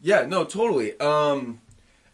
Yeah, 0.02 0.26
no, 0.26 0.44
totally. 0.44 1.00
Um, 1.00 1.62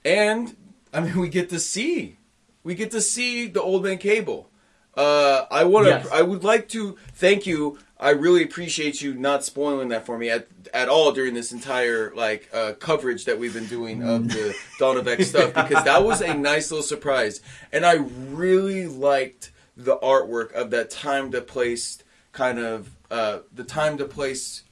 and 0.05 0.55
I 0.93 1.01
mean, 1.01 1.17
we 1.19 1.27
get 1.29 1.49
to 1.49 1.59
see, 1.59 2.17
we 2.63 2.75
get 2.75 2.91
to 2.91 3.01
see 3.01 3.47
the 3.47 3.61
old 3.61 3.83
man 3.83 3.97
Cable. 3.97 4.49
Uh, 4.95 5.45
I 5.49 5.63
want 5.63 5.85
to, 5.85 5.91
Yes. 5.91 6.07
I 6.11 6.21
would 6.21 6.43
like 6.43 6.67
to 6.69 6.97
thank 7.13 7.45
you. 7.47 7.79
I 7.99 8.11
really 8.11 8.43
appreciate 8.43 9.01
you 9.01 9.13
not 9.13 9.43
spoiling 9.43 9.89
that 9.89 10.05
for 10.05 10.17
me 10.17 10.29
at 10.29 10.47
at 10.73 10.87
all 10.87 11.11
during 11.11 11.33
this 11.33 11.51
entire 11.51 12.13
like 12.15 12.49
uh, 12.53 12.73
coverage 12.79 13.25
that 13.25 13.37
we've 13.37 13.53
been 13.53 13.65
doing 13.65 14.01
of 14.03 14.29
the 14.29 14.55
Dawn 14.79 14.97
of 14.97 15.07
X 15.07 15.27
stuff 15.27 15.53
because 15.53 15.83
that 15.83 16.03
was 16.03 16.21
a 16.21 16.33
nice 16.33 16.71
little 16.71 16.83
surprise, 16.83 17.41
and 17.73 17.85
I 17.85 17.95
really 17.95 18.87
liked 18.87 19.51
the 19.75 19.97
artwork 19.97 20.53
of 20.53 20.69
that 20.71 20.89
time 20.89 21.31
to 21.31 21.41
place 21.41 22.01
kind 22.31 22.59
of 22.59 22.95
uh, 23.11 23.39
the 23.53 23.65
time 23.65 23.97
to 23.97 24.05
place 24.05 24.63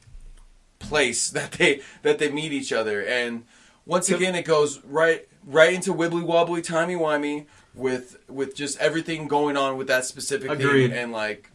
place 0.79 1.29
that 1.31 1.53
they 1.53 1.81
that 2.03 2.19
they 2.19 2.31
meet 2.31 2.53
each 2.53 2.71
other. 2.71 3.03
And 3.03 3.43
once 3.85 4.09
again 4.09 4.35
it 4.35 4.45
goes 4.45 4.81
right 4.83 5.27
right 5.45 5.73
into 5.73 5.93
wibbly 5.93 6.23
wobbly 6.23 6.61
timey 6.61 6.95
wimey 6.95 7.45
with 7.73 8.17
with 8.29 8.55
just 8.55 8.77
everything 8.79 9.27
going 9.27 9.57
on 9.57 9.77
with 9.77 9.87
that 9.87 10.05
specific 10.05 10.49
Agreed. 10.49 10.89
thing 10.89 10.97
and 10.97 11.11
like 11.11 11.51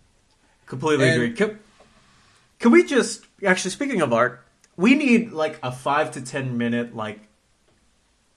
Completely 0.72 1.06
And- 1.10 1.14
agree. 1.22 1.32
Can, 1.34 1.58
can 2.58 2.70
we 2.72 2.82
just 2.82 3.26
actually 3.44 3.72
speaking 3.72 4.00
of 4.00 4.10
art, 4.10 4.42
we 4.74 4.94
need 4.94 5.30
like 5.32 5.58
a 5.62 5.70
five 5.70 6.12
to 6.12 6.22
ten 6.22 6.56
minute 6.56 6.96
like 6.96 7.20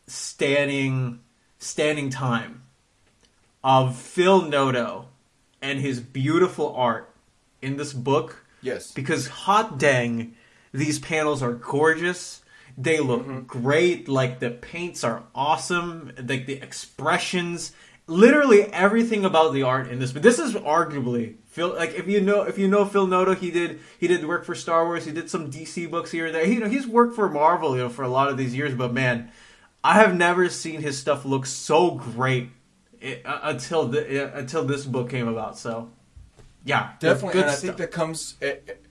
standing 0.07 1.21
standing 1.59 2.09
time 2.09 2.63
of 3.63 3.95
Phil 3.95 4.41
Noto 4.41 5.07
and 5.61 5.79
his 5.79 6.01
beautiful 6.01 6.75
art 6.75 7.09
in 7.61 7.77
this 7.77 7.93
book 7.93 8.45
yes 8.61 8.91
because 8.91 9.27
hot 9.27 9.79
dang, 9.79 10.35
these 10.73 10.99
panels 10.99 11.41
are 11.41 11.53
gorgeous. 11.53 12.41
They 12.77 12.99
look 12.99 13.21
Mm-hmm. 13.25 13.39
great. 13.45 14.09
Like 14.09 14.39
the 14.41 14.49
paints 14.51 15.05
are 15.05 15.23
awesome. 15.33 16.11
Like 16.17 16.45
the 16.47 16.55
expressions, 16.61 17.71
literally 18.07 18.63
everything 18.63 19.25
about 19.25 19.53
the 19.53 19.63
art 19.63 19.87
in 19.89 19.99
this. 19.99 20.11
But 20.11 20.21
this 20.21 20.39
is 20.39 20.53
arguably 20.53 21.35
Phil. 21.45 21.73
Like 21.73 21.93
if 21.95 22.07
you 22.07 22.21
know 22.21 22.43
if 22.43 22.57
you 22.57 22.67
know 22.67 22.85
Phil 22.85 23.07
Noto, 23.07 23.33
he 23.35 23.51
did 23.51 23.79
he 23.99 24.07
did 24.07 24.25
work 24.25 24.45
for 24.45 24.55
Star 24.55 24.85
Wars. 24.85 25.05
He 25.05 25.11
did 25.11 25.29
some 25.29 25.51
DC 25.51 25.89
books 25.89 26.11
here 26.11 26.27
and 26.27 26.35
there. 26.35 26.45
He, 26.45 26.53
you 26.55 26.59
know 26.59 26.69
he's 26.69 26.87
worked 26.87 27.15
for 27.15 27.29
Marvel 27.29 27.75
you 27.75 27.83
know 27.83 27.89
for 27.89 28.03
a 28.03 28.07
lot 28.09 28.29
of 28.29 28.37
these 28.37 28.55
years. 28.55 28.73
But 28.75 28.93
man, 28.93 29.31
I 29.83 29.95
have 29.95 30.15
never 30.15 30.49
seen 30.49 30.81
his 30.81 30.97
stuff 30.97 31.25
look 31.25 31.45
so 31.45 31.91
great 31.91 32.49
eh, 33.01 33.17
uh, 33.25 33.39
until 33.43 33.87
the, 33.87 34.25
uh, 34.33 34.37
until 34.39 34.65
this 34.65 34.85
book 34.85 35.09
came 35.09 35.27
about. 35.27 35.57
So 35.57 35.89
yeah, 36.63 36.93
definitely 36.99 37.33
good 37.33 37.41
and 37.43 37.51
i 37.51 37.53
stuff. 37.53 37.61
think 37.65 37.77
that 37.77 37.91
comes 37.91 38.35
it, 38.41 38.63
it- 38.67 38.81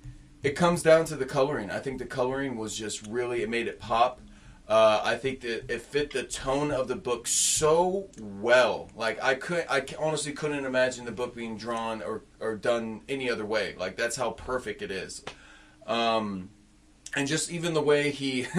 it 0.44 0.54
comes 0.56 0.83
down 0.83 1.06
to 1.06 1.16
the 1.16 1.25
coloring 1.25 1.71
i 1.71 1.78
think 1.78 1.99
the 1.99 2.04
coloring 2.04 2.59
was 2.59 2.76
just 2.76 3.06
really 3.06 3.40
it 3.42 3.49
made 3.49 3.66
it 3.66 3.80
pop 3.80 4.21
uh, 4.68 5.02
I 5.04 5.16
think 5.16 5.40
that 5.40 5.71
it 5.71 5.83
fit 5.83 6.11
the 6.11 6.23
tone 6.23 6.71
of 6.71 6.88
the 6.88 6.97
book 6.97 7.26
so 7.26 8.09
well. 8.18 8.90
Like 8.97 9.23
I 9.23 9.35
could, 9.35 9.66
I 9.68 9.85
honestly 9.99 10.33
couldn't 10.33 10.64
imagine 10.64 11.04
the 11.04 11.12
book 11.12 11.35
being 11.35 11.56
drawn 11.56 12.02
or, 12.02 12.23
or 12.40 12.56
done 12.56 13.02
any 13.09 13.30
other 13.30 13.44
way. 13.44 13.75
Like 13.78 13.97
that's 13.97 14.16
how 14.16 14.30
perfect 14.30 14.80
it 14.80 14.90
is. 14.90 15.23
Um, 15.87 16.49
and 17.14 17.28
just 17.28 17.50
even 17.50 17.75
the 17.75 17.83
way 17.83 18.11
he 18.11 18.47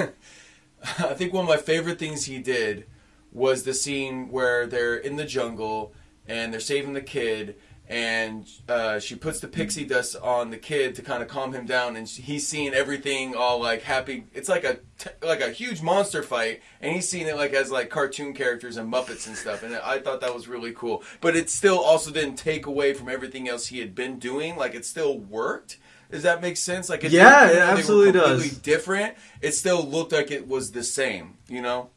I 0.99 1.13
think 1.13 1.33
one 1.33 1.45
of 1.45 1.49
my 1.49 1.57
favorite 1.57 1.99
things 1.99 2.25
he 2.25 2.39
did 2.39 2.85
was 3.31 3.63
the 3.63 3.73
scene 3.73 4.29
where 4.29 4.67
they're 4.67 4.95
in 4.95 5.15
the 5.15 5.25
jungle 5.25 5.93
and 6.27 6.53
they're 6.53 6.59
saving 6.59 6.93
the 6.93 7.01
kid 7.01 7.55
and 7.87 8.47
uh, 8.67 8.99
she 8.99 9.15
puts 9.15 9.39
the 9.39 9.47
pixie 9.47 9.85
dust 9.85 10.15
on 10.21 10.49
the 10.49 10.57
kid 10.57 10.95
to 10.95 11.01
kind 11.01 11.21
of 11.21 11.29
calm 11.29 11.53
him 11.53 11.65
down 11.65 11.95
and 11.95 12.07
he's 12.07 12.47
seeing 12.47 12.73
everything 12.73 13.35
all 13.35 13.59
like 13.59 13.83
happy 13.83 14.25
it's 14.33 14.49
like 14.49 14.63
a 14.63 14.79
t- 14.97 15.09
like 15.21 15.41
a 15.41 15.51
huge 15.51 15.81
monster 15.81 16.23
fight 16.23 16.61
and 16.81 16.95
he's 16.95 17.07
seeing 17.07 17.27
it 17.27 17.35
like 17.35 17.53
as 17.53 17.69
like 17.69 17.89
cartoon 17.89 18.33
characters 18.33 18.77
and 18.77 18.91
muppets 18.91 19.27
and 19.27 19.37
stuff 19.37 19.61
and 19.61 19.75
i 19.75 19.99
thought 19.99 20.19
that 20.21 20.33
was 20.33 20.47
really 20.47 20.73
cool 20.73 21.03
but 21.21 21.35
it 21.35 21.49
still 21.49 21.79
also 21.79 22.11
didn't 22.11 22.35
take 22.35 22.65
away 22.65 22.93
from 22.93 23.07
everything 23.07 23.47
else 23.47 23.67
he 23.67 23.79
had 23.79 23.93
been 23.93 24.17
doing 24.17 24.55
like 24.55 24.73
it 24.73 24.85
still 24.85 25.19
worked 25.19 25.77
does 26.11 26.23
that 26.23 26.39
make 26.39 26.55
sense? 26.55 26.87
Like, 26.87 27.03
it 27.03 27.11
Yeah, 27.11 27.45
it 27.45 27.49
even 27.49 27.55
they 27.55 27.59
were 27.59 27.71
absolutely 27.71 28.11
completely 28.13 28.49
does. 28.49 28.57
Different. 28.59 29.15
It 29.41 29.53
still 29.53 29.83
looked 29.83 30.11
like 30.11 30.31
it 30.31 30.47
was 30.47 30.71
the 30.71 30.83
same. 30.83 31.37
You 31.47 31.61
know, 31.61 31.89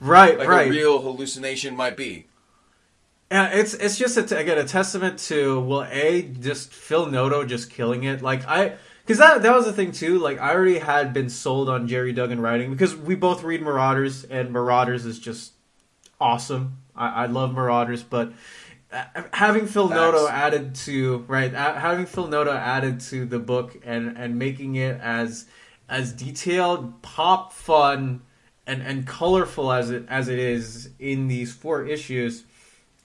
right, 0.00 0.38
like 0.38 0.48
right. 0.48 0.66
a 0.66 0.70
real 0.70 1.02
hallucination 1.02 1.76
might 1.76 1.96
be. 1.96 2.26
Yeah, 3.30 3.46
it's 3.50 3.74
it's 3.74 3.96
just 3.96 4.16
a, 4.16 4.36
again 4.36 4.58
a 4.58 4.64
testament 4.64 5.20
to 5.20 5.60
well, 5.60 5.86
a 5.88 6.22
just 6.22 6.72
Phil 6.72 7.06
Noto 7.06 7.44
just 7.44 7.70
killing 7.70 8.02
it. 8.02 8.22
Like 8.22 8.44
I, 8.48 8.76
because 9.02 9.18
that 9.18 9.42
that 9.42 9.54
was 9.54 9.66
the 9.66 9.72
thing 9.72 9.92
too. 9.92 10.18
Like 10.18 10.40
I 10.40 10.52
already 10.52 10.78
had 10.78 11.12
been 11.12 11.30
sold 11.30 11.68
on 11.68 11.86
Gerry 11.86 12.12
Duggan 12.12 12.40
writing 12.40 12.72
because 12.72 12.96
we 12.96 13.14
both 13.14 13.44
read 13.44 13.62
Marauders 13.62 14.24
and 14.24 14.50
Marauders 14.50 15.06
is 15.06 15.20
just 15.20 15.52
awesome. 16.20 16.78
I, 16.96 17.24
I 17.24 17.26
love 17.26 17.54
Marauders, 17.54 18.02
but 18.02 18.32
uh, 18.92 19.04
having 19.32 19.66
Phil 19.66 19.88
Facts. 19.88 20.00
Noto 20.00 20.26
added 20.26 20.74
to 20.76 21.24
right, 21.28 21.52
having 21.52 22.06
Phil 22.06 22.26
Noto 22.26 22.52
added 22.52 22.98
to 23.02 23.26
the 23.26 23.38
book 23.38 23.78
and 23.84 24.18
and 24.18 24.40
making 24.40 24.74
it 24.74 25.00
as 25.00 25.46
as 25.88 26.12
detailed, 26.12 27.00
pop 27.02 27.52
fun, 27.52 28.22
and 28.66 28.82
and 28.82 29.06
colorful 29.06 29.70
as 29.70 29.90
it 29.90 30.04
as 30.08 30.26
it 30.26 30.40
is 30.40 30.90
in 30.98 31.28
these 31.28 31.52
four 31.54 31.86
issues 31.86 32.42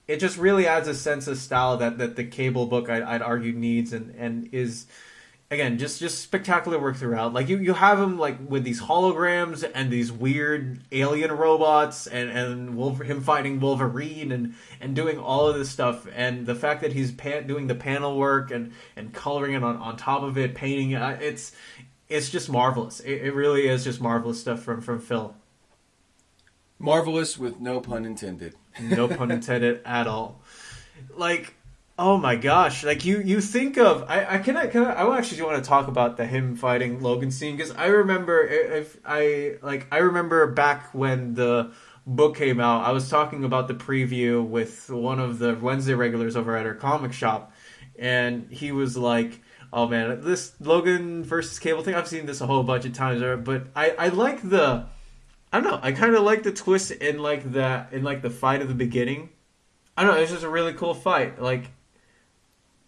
it 0.07 0.19
just 0.19 0.37
really 0.37 0.67
adds 0.67 0.87
a 0.87 0.95
sense 0.95 1.27
of 1.27 1.37
style 1.37 1.77
that, 1.77 1.97
that 1.97 2.15
the 2.15 2.23
cable 2.23 2.67
book 2.67 2.89
I'd, 2.89 3.03
I'd 3.03 3.21
argue 3.21 3.53
needs 3.53 3.93
and, 3.93 4.13
and 4.15 4.49
is 4.51 4.85
again 5.51 5.77
just 5.77 5.99
just 5.99 6.21
spectacular 6.21 6.79
work 6.79 6.95
throughout. 6.97 7.33
Like 7.33 7.49
you, 7.49 7.57
you 7.57 7.73
have 7.73 7.99
him 7.99 8.17
like 8.17 8.37
with 8.47 8.63
these 8.63 8.81
holograms 8.81 9.69
and 9.73 9.91
these 9.91 10.11
weird 10.11 10.79
alien 10.91 11.31
robots 11.31 12.07
and 12.07 12.29
and 12.29 12.75
Wolver- 12.75 13.03
him 13.03 13.21
fighting 13.21 13.59
Wolverine 13.59 14.31
and 14.31 14.55
and 14.79 14.95
doing 14.95 15.17
all 15.17 15.47
of 15.47 15.57
this 15.57 15.69
stuff. 15.69 16.07
And 16.15 16.45
the 16.45 16.55
fact 16.55 16.81
that 16.81 16.93
he's 16.93 17.11
pan- 17.11 17.47
doing 17.47 17.67
the 17.67 17.75
panel 17.75 18.17
work 18.17 18.51
and 18.51 18.73
and 18.95 19.13
coloring 19.13 19.53
it 19.53 19.63
on, 19.63 19.77
on 19.77 19.97
top 19.97 20.23
of 20.23 20.37
it 20.37 20.55
painting 20.55 20.91
it 20.91 21.01
uh, 21.01 21.17
it's 21.19 21.51
it's 22.07 22.29
just 22.29 22.49
marvelous. 22.49 22.99
It, 22.99 23.23
it 23.23 23.33
really 23.33 23.67
is 23.67 23.83
just 23.83 23.99
marvelous 23.99 24.39
stuff 24.39 24.61
from 24.61 24.81
from 24.81 24.99
Phil 24.99 25.35
Marvelous 26.77 27.37
with 27.37 27.59
no 27.59 27.79
pun 27.79 28.05
intended. 28.05 28.55
No 28.81 29.07
pun 29.07 29.31
intended 29.31 29.81
at 29.85 30.07
all. 30.07 30.41
Like, 31.15 31.55
oh 31.97 32.17
my 32.17 32.35
gosh! 32.35 32.83
Like 32.83 33.05
you, 33.05 33.21
you 33.21 33.41
think 33.41 33.77
of 33.77 34.03
I, 34.07 34.35
I 34.35 34.37
can 34.39 34.57
I 34.57 34.67
can 34.67 34.85
I, 34.85 34.93
I 34.93 35.17
actually 35.17 35.41
want 35.41 35.63
to 35.63 35.67
talk 35.67 35.87
about 35.87 36.17
the 36.17 36.25
him 36.25 36.55
fighting 36.55 37.01
Logan 37.01 37.31
scene 37.31 37.55
because 37.55 37.71
I 37.71 37.87
remember 37.87 38.45
if 38.45 38.97
I 39.05 39.57
like 39.61 39.87
I 39.91 39.97
remember 39.97 40.47
back 40.47 40.93
when 40.93 41.35
the 41.35 41.71
book 42.05 42.37
came 42.37 42.59
out, 42.59 42.85
I 42.85 42.91
was 42.91 43.09
talking 43.09 43.43
about 43.43 43.67
the 43.67 43.73
preview 43.73 44.45
with 44.45 44.89
one 44.89 45.19
of 45.19 45.39
the 45.39 45.55
Wednesday 45.55 45.93
regulars 45.93 46.35
over 46.35 46.55
at 46.55 46.65
our 46.65 46.75
comic 46.75 47.13
shop, 47.13 47.53
and 47.97 48.47
he 48.51 48.71
was 48.71 48.97
like. 48.97 49.41
Oh 49.73 49.87
man, 49.87 50.21
this 50.21 50.53
Logan 50.61 51.25
versus 51.25 51.59
Cable 51.59 51.83
thing. 51.83 51.95
I've 51.95 52.07
seen 52.07 52.25
this 52.25 52.39
a 52.39 52.45
whole 52.45 52.63
bunch 52.63 52.85
of 52.85 52.93
times, 52.93 53.21
but 53.43 53.67
I, 53.75 53.89
I 53.99 54.07
like 54.07 54.47
the 54.47 54.85
I 55.55 55.61
don't 55.61 55.71
know. 55.71 55.79
I 55.81 55.91
kind 55.93 56.15
of 56.15 56.23
like 56.23 56.43
the 56.43 56.51
twist 56.51 56.91
in 56.91 57.19
like 57.19 57.49
the 57.51 57.85
in 57.91 58.03
like 58.03 58.21
the 58.21 58.29
fight 58.29 58.61
of 58.61 58.67
the 58.67 58.73
beginning. 58.73 59.29
I 59.95 60.03
don't 60.03 60.15
know. 60.15 60.21
It's 60.21 60.31
just 60.31 60.43
a 60.43 60.49
really 60.49 60.73
cool 60.73 60.93
fight. 60.93 61.41
Like, 61.41 61.71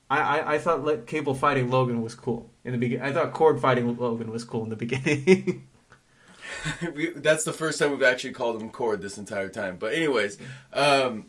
I 0.09 0.19
I, 0.39 0.53
I 0.55 0.57
thought 0.57 0.83
like 0.83 1.05
Cable 1.07 1.33
fighting 1.33 1.69
Logan 1.69 2.01
was 2.01 2.13
cool 2.15 2.49
in 2.65 2.73
the 2.73 2.77
beginning. 2.77 3.05
I 3.05 3.13
thought 3.13 3.31
Cord 3.31 3.61
fighting 3.61 3.95
Logan 3.97 4.31
was 4.31 4.43
cool 4.43 4.63
in 4.63 4.69
the 4.69 4.75
beginning. 4.75 5.67
We- 6.95 7.11
That's 7.15 7.43
the 7.43 7.53
first 7.53 7.79
time 7.79 7.91
we've 7.91 8.03
actually 8.03 8.33
called 8.33 8.61
him 8.61 8.69
Cord 8.69 9.01
this 9.01 9.17
entire 9.17 9.47
time. 9.49 9.77
But 9.77 9.93
anyways, 9.93 10.37
um, 10.73 11.27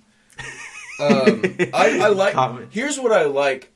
um, 1.00 1.42
I, 1.74 2.00
I 2.02 2.08
like. 2.22 2.34
Comment. 2.34 2.68
Here's 2.72 2.98
what 2.98 3.12
I 3.12 3.24
like. 3.24 3.72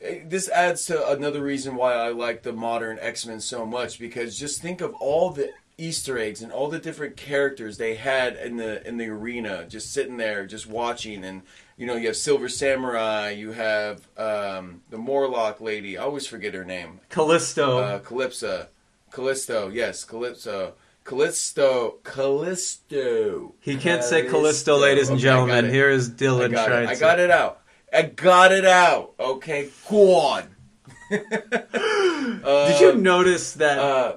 Eh, 0.00 0.20
This 0.26 0.48
adds 0.48 0.84
to 0.86 1.08
another 1.10 1.42
reason 1.42 1.74
why 1.74 1.94
I 1.94 2.10
like 2.10 2.42
the 2.42 2.52
modern 2.52 2.98
X 3.00 3.26
Men 3.26 3.40
so 3.40 3.66
much 3.66 3.98
because 3.98 4.38
just 4.38 4.60
think 4.62 4.80
of 4.80 4.94
all 5.00 5.30
the 5.30 5.50
Easter 5.80 6.18
eggs 6.18 6.42
and 6.42 6.52
all 6.52 6.68
the 6.68 6.78
different 6.78 7.16
characters 7.16 7.78
they 7.78 7.94
had 7.94 8.36
in 8.36 8.56
the 8.56 8.86
in 8.86 8.98
the 8.98 9.08
arena, 9.08 9.64
just 9.66 9.92
sitting 9.92 10.18
there, 10.18 10.46
just 10.46 10.66
watching. 10.66 11.24
And 11.24 11.42
you 11.76 11.86
know, 11.86 11.96
you 11.96 12.08
have 12.08 12.16
Silver 12.16 12.48
Samurai, 12.48 13.30
you 13.30 13.52
have 13.52 14.06
um, 14.18 14.82
the 14.90 14.98
Morlock 14.98 15.60
lady. 15.60 15.96
I 15.96 16.02
always 16.02 16.26
forget 16.26 16.52
her 16.54 16.64
name. 16.64 17.00
Callisto. 17.08 17.78
Uh, 17.78 17.98
Calypso. 18.00 18.68
Callisto, 19.10 19.68
yes, 19.68 20.04
Calypso. 20.04 20.74
Callisto. 21.04 21.96
Callisto. 22.04 23.54
he 23.60 23.76
can't 23.76 24.04
say 24.04 24.28
Callisto, 24.28 24.76
ladies 24.76 25.08
and 25.08 25.16
Okay, 25.16 25.22
gentlemen. 25.22 25.70
Here 25.70 25.90
is 25.90 26.10
I 26.10 26.12
Dylan 26.12 26.52
got 26.52 26.68
trying 26.68 26.84
it. 26.84 26.90
I 26.90 26.94
got 26.96 27.18
it 27.18 27.30
out. 27.30 27.60
I 27.92 28.02
got 28.02 28.52
it 28.52 28.64
out. 28.64 29.14
Okay, 29.18 29.70
go 29.88 30.14
on. 30.14 30.54
Did 31.10 32.80
you 32.80 32.94
notice 32.94 33.54
that? 33.54 33.78
Uh, 33.78 34.16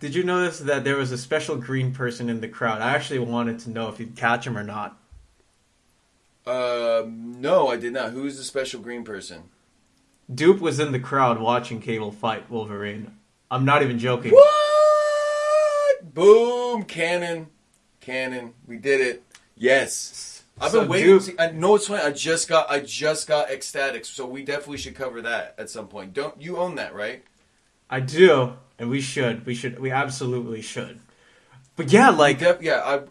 did 0.00 0.14
you 0.14 0.22
notice 0.22 0.58
that 0.60 0.84
there 0.84 0.96
was 0.96 1.12
a 1.12 1.18
special 1.18 1.56
green 1.56 1.92
person 1.92 2.28
in 2.28 2.40
the 2.40 2.48
crowd? 2.48 2.80
I 2.82 2.90
actually 2.94 3.18
wanted 3.20 3.58
to 3.60 3.70
know 3.70 3.88
if 3.88 3.98
you'd 3.98 4.16
catch 4.16 4.46
him 4.46 4.56
or 4.58 4.64
not. 4.64 4.98
uh, 6.46 7.04
no, 7.08 7.68
I 7.68 7.76
did 7.76 7.92
not. 7.92 8.12
Who's 8.12 8.36
the 8.38 8.44
special 8.44 8.80
green 8.80 9.04
person? 9.04 9.44
Doop 10.32 10.60
was 10.60 10.80
in 10.80 10.92
the 10.92 10.98
crowd 11.00 11.40
watching 11.40 11.80
Cable 11.80 12.10
fight 12.12 12.50
Wolverine. 12.50 13.16
I'm 13.50 13.64
not 13.64 13.82
even 13.82 13.98
joking. 13.98 14.32
What? 14.32 16.14
Boom! 16.14 16.82
Canon, 16.84 17.48
canon. 18.00 18.54
We 18.66 18.76
did 18.76 19.00
it. 19.00 19.22
Yes. 19.56 20.42
I've 20.60 20.70
So 20.72 20.80
been 20.80 20.88
waiting. 20.88 21.20
To, 21.20 21.42
I 21.42 21.50
know 21.52 21.74
it's 21.76 21.86
funny. 21.86 22.02
I 22.02 22.10
just 22.10 22.48
got. 22.48 22.70
I 22.70 22.80
just 22.80 23.26
got 23.28 23.50
ecstatic. 23.50 24.04
So 24.04 24.26
we 24.26 24.42
definitely 24.44 24.78
should 24.78 24.94
cover 24.94 25.22
that 25.22 25.54
at 25.58 25.70
some 25.70 25.86
point. 25.88 26.12
Don't 26.12 26.40
you 26.40 26.56
own 26.56 26.74
that, 26.76 26.94
right? 26.94 27.22
I 27.88 28.00
do, 28.00 28.54
and 28.78 28.90
we 28.90 29.00
should. 29.00 29.46
We 29.46 29.54
should. 29.54 29.78
We 29.78 29.90
absolutely 29.90 30.62
should. 30.62 31.00
But 31.76 31.92
yeah, 31.92 32.10
like 32.10 32.38
Def- 32.38 32.62
yeah, 32.62 32.80
I. 32.84 33.02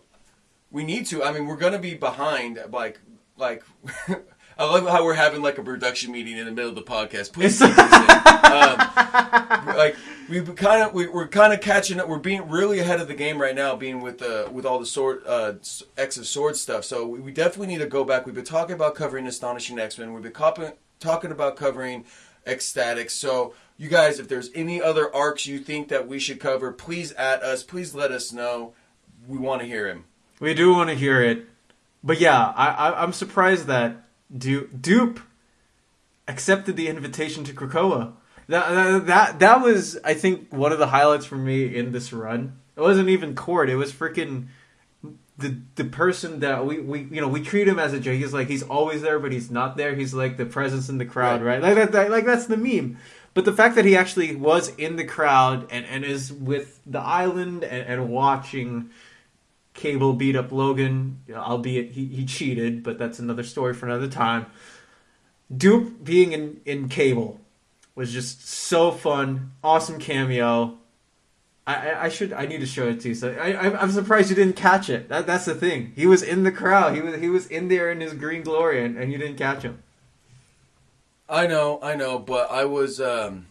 We 0.71 0.83
need 0.83 1.05
to. 1.07 1.23
I 1.23 1.31
mean, 1.31 1.47
we're 1.47 1.57
gonna 1.57 1.79
be 1.79 1.95
behind. 1.95 2.59
Like, 2.71 2.99
like. 3.37 3.63
I 4.57 4.63
love 4.63 4.87
how 4.87 5.03
we're 5.03 5.15
having 5.15 5.41
like 5.41 5.57
a 5.57 5.63
production 5.63 6.13
meeting 6.13 6.37
in 6.37 6.45
the 6.45 6.51
middle 6.51 6.69
of 6.69 6.75
the 6.75 6.81
podcast. 6.81 7.33
Please, 7.33 7.61
um, 7.61 7.71
like 9.75 9.97
we 10.29 10.41
kind 10.55 10.83
of 10.83 10.93
we, 10.93 11.07
we're 11.07 11.27
kind 11.27 11.51
of 11.51 11.59
catching 11.59 11.99
up. 11.99 12.07
We're 12.07 12.19
being 12.19 12.49
really 12.49 12.79
ahead 12.79 13.01
of 13.01 13.09
the 13.09 13.15
game 13.15 13.37
right 13.41 13.53
now, 13.53 13.75
being 13.75 13.99
with 13.99 14.19
the 14.19 14.47
with 14.49 14.65
all 14.65 14.79
the 14.79 14.85
sword 14.85 15.23
uh, 15.27 15.55
X 15.97 16.15
of 16.17 16.25
Swords 16.25 16.61
stuff. 16.61 16.85
So 16.85 17.05
we, 17.05 17.19
we 17.19 17.31
definitely 17.33 17.67
need 17.67 17.79
to 17.79 17.85
go 17.85 18.05
back. 18.05 18.25
We've 18.25 18.33
been 18.33 18.45
talking 18.45 18.75
about 18.75 18.95
covering 18.95 19.27
Astonishing 19.27 19.77
X 19.77 19.97
Men. 19.97 20.13
We've 20.13 20.23
been 20.23 20.31
cop- 20.31 20.77
talking 21.01 21.31
about 21.31 21.57
covering 21.57 22.05
X-Statix. 22.45 23.11
So 23.11 23.53
you 23.77 23.89
guys, 23.89 24.19
if 24.19 24.27
there's 24.27 24.49
any 24.55 24.81
other 24.81 25.13
arcs 25.13 25.45
you 25.45 25.59
think 25.59 25.89
that 25.89 26.07
we 26.07 26.19
should 26.19 26.39
cover, 26.39 26.71
please 26.71 27.11
at 27.13 27.43
us. 27.43 27.63
Please 27.63 27.93
let 27.93 28.11
us 28.11 28.31
know. 28.31 28.73
We 29.27 29.37
want 29.37 29.61
to 29.61 29.67
hear 29.67 29.87
him. 29.87 30.05
we 30.39 30.53
do 30.53 30.73
want 30.73 30.89
to 30.89 30.95
hear 30.95 31.21
it. 31.21 31.45
But 32.03 32.19
yeah, 32.19 32.53
I, 32.55 32.67
I 32.67 33.03
I'm 33.03 33.13
surprised 33.13 33.65
that 33.67 33.97
Du- 34.35 34.67
Doop 34.67 35.21
accepted 36.27 36.77
the 36.77 36.87
invitation 36.87 37.43
to 37.45 37.53
Krakoa. 37.53 38.13
That, 38.47 39.07
that 39.07 39.39
that 39.39 39.61
was 39.61 39.97
I 40.03 40.13
think 40.13 40.53
one 40.53 40.71
of 40.71 40.77
the 40.77 40.87
highlights 40.87 41.25
for 41.25 41.35
me 41.35 41.75
in 41.75 41.91
this 41.91 42.13
run. 42.13 42.59
It 42.75 42.81
wasn't 42.81 43.09
even 43.09 43.35
Cord. 43.35 43.69
It 43.69 43.75
was 43.75 43.91
freaking 43.91 44.47
the 45.37 45.57
the 45.75 45.83
person 45.85 46.39
that 46.41 46.65
we, 46.65 46.79
we 46.79 47.01
you 47.01 47.21
know 47.21 47.27
we 47.27 47.41
treat 47.41 47.67
him 47.67 47.79
as 47.79 47.93
a 47.93 47.99
joke. 47.99 48.15
He's 48.15 48.33
like 48.33 48.47
he's 48.47 48.63
always 48.63 49.01
there, 49.01 49.19
but 49.19 49.31
he's 49.31 49.49
not 49.49 49.75
there. 49.75 49.95
He's 49.95 50.13
like 50.13 50.37
the 50.37 50.45
presence 50.45 50.89
in 50.89 50.97
the 50.97 51.05
crowd, 51.05 51.41
right? 51.41 51.61
Like 51.61 51.75
that, 51.75 51.91
that 51.93 52.11
like 52.11 52.25
that's 52.25 52.45
the 52.45 52.57
meme. 52.57 52.97
But 53.35 53.43
the 53.43 53.53
fact 53.53 53.75
that 53.75 53.83
he 53.83 53.97
actually 53.97 54.33
was 54.33 54.69
in 54.75 54.95
the 54.95 55.03
crowd 55.03 55.67
and, 55.69 55.85
and 55.85 56.05
is 56.05 56.31
with 56.31 56.79
the 56.85 57.01
island 57.01 57.65
and, 57.65 57.85
and 57.85 58.09
watching 58.09 58.89
Cable 59.73 60.13
beat 60.13 60.37
up 60.37 60.53
Logan, 60.53 61.19
you 61.27 61.35
know, 61.35 61.41
albeit 61.41 61.91
he, 61.91 62.05
he 62.05 62.25
cheated, 62.25 62.81
but 62.81 62.97
that's 62.97 63.19
another 63.19 63.43
story 63.43 63.73
for 63.73 63.87
another 63.87 64.07
time. 64.07 64.45
Doop 65.53 66.01
being 66.01 66.31
in, 66.31 66.61
in 66.65 66.87
Cable 66.87 67.41
was 67.93 68.13
just 68.13 68.47
so 68.47 68.89
fun, 68.89 69.51
awesome 69.61 69.99
cameo. 69.99 70.77
I, 71.67 72.05
I, 72.05 72.09
should 72.09 72.31
I 72.31 72.45
need 72.45 72.61
to 72.61 72.65
show 72.65 72.87
it 72.87 73.01
to 73.01 73.09
you. 73.09 73.15
So 73.15 73.31
I, 73.33 73.81
I'm 73.81 73.91
surprised 73.91 74.29
you 74.29 74.35
didn't 74.37 74.55
catch 74.55 74.89
it. 74.89 75.09
That, 75.09 75.27
that's 75.27 75.43
the 75.43 75.55
thing. 75.55 75.91
He 75.93 76.05
was 76.05 76.23
in 76.23 76.43
the 76.43 76.53
crowd. 76.53 76.95
He 76.95 77.01
was 77.01 77.19
he 77.19 77.27
was 77.27 77.47
in 77.47 77.67
there 77.67 77.91
in 77.91 77.99
his 78.01 78.13
green 78.13 78.43
glory, 78.43 78.85
and, 78.85 78.97
and 78.97 79.11
you 79.11 79.17
didn't 79.17 79.37
catch 79.37 79.63
him. 79.63 79.81
I 81.27 81.47
know, 81.47 81.79
I 81.81 81.95
know, 81.95 82.19
but 82.19 82.51
I 82.51 82.65
was 82.65 83.01
um, 83.01 83.47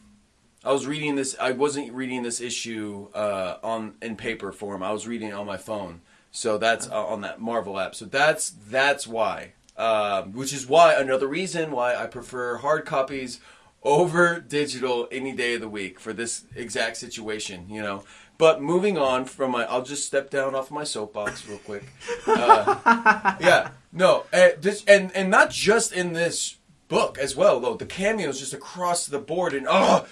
I 0.64 0.72
was 0.72 0.87
reading 0.87 1.16
this. 1.16 1.37
I 1.40 1.52
wasn't 1.52 1.92
reading 1.92 2.22
this 2.22 2.40
issue 2.40 3.08
uh, 3.14 3.56
on 3.62 3.94
in 4.00 4.16
paper 4.16 4.52
form. 4.52 4.82
I 4.82 4.92
was 4.92 5.06
reading 5.06 5.28
it 5.28 5.34
on 5.34 5.46
my 5.46 5.56
phone. 5.56 6.00
So 6.30 6.58
that's 6.58 6.88
uh, 6.88 7.06
on 7.06 7.20
that 7.22 7.40
Marvel 7.40 7.78
app. 7.78 7.94
So 7.94 8.04
that's 8.06 8.50
that's 8.50 9.06
why. 9.06 9.52
Um, 9.76 10.32
which 10.32 10.52
is 10.52 10.68
why 10.68 10.94
another 10.94 11.26
reason 11.26 11.72
why 11.72 11.96
I 11.96 12.06
prefer 12.06 12.58
hard 12.58 12.87
copies 12.87 13.40
over 13.82 14.38
digital 14.38 15.08
any 15.10 15.32
day 15.32 15.54
of 15.54 15.60
the 15.60 15.68
week 15.68 15.98
for 15.98 16.12
this 16.12 16.44
exact 16.54 16.96
situation. 16.96 17.66
You 17.68 17.82
know. 17.82 18.04
But 18.37 18.60
moving 18.60 18.98
on 18.98 19.26
from 19.26 19.52
my, 19.52 19.64
I'll 19.64 19.84
just 19.84 20.06
step 20.06 20.28
down 20.28 20.56
off 20.56 20.68
my 20.70 20.82
soapbox 20.82 21.46
real 21.46 21.58
quick. 21.58 21.84
Uh, 22.26 23.37
yeah, 23.40 23.70
no, 23.92 24.24
uh, 24.32 24.48
this 24.60 24.84
and 24.87 25.12
and 25.14 25.30
not 25.30 25.50
just 25.50 25.92
in 25.92 26.14
this 26.14 26.56
book 26.94 27.18
as 27.18 27.35
well 27.35 27.61
though. 27.61 27.74
The 27.74 27.87
cameos 27.87 28.38
just 28.40 28.54
across 28.54 29.07
the 29.07 29.18
board 29.18 29.52
and 29.54 29.66
oh, 29.68 30.07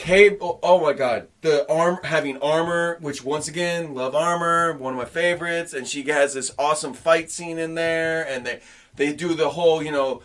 Cable. 0.00 0.58
Oh 0.62 0.80
my 0.80 0.94
god, 0.94 1.28
the 1.42 1.70
arm 1.70 1.98
having 2.04 2.38
armor, 2.38 2.96
which 3.02 3.22
once 3.22 3.48
again 3.48 3.92
love 3.94 4.14
armor, 4.14 4.72
one 4.72 4.94
of 4.94 4.98
my 4.98 5.04
favorites, 5.04 5.74
and 5.74 5.86
she 5.86 6.02
has 6.04 6.32
this 6.32 6.54
awesome 6.58 6.94
fight 6.94 7.30
scene 7.30 7.58
in 7.58 7.74
there, 7.74 8.26
and 8.26 8.46
they 8.46 8.60
they 8.96 9.12
do 9.12 9.34
the 9.34 9.50
whole 9.50 9.82
you 9.82 9.92
know. 9.92 10.22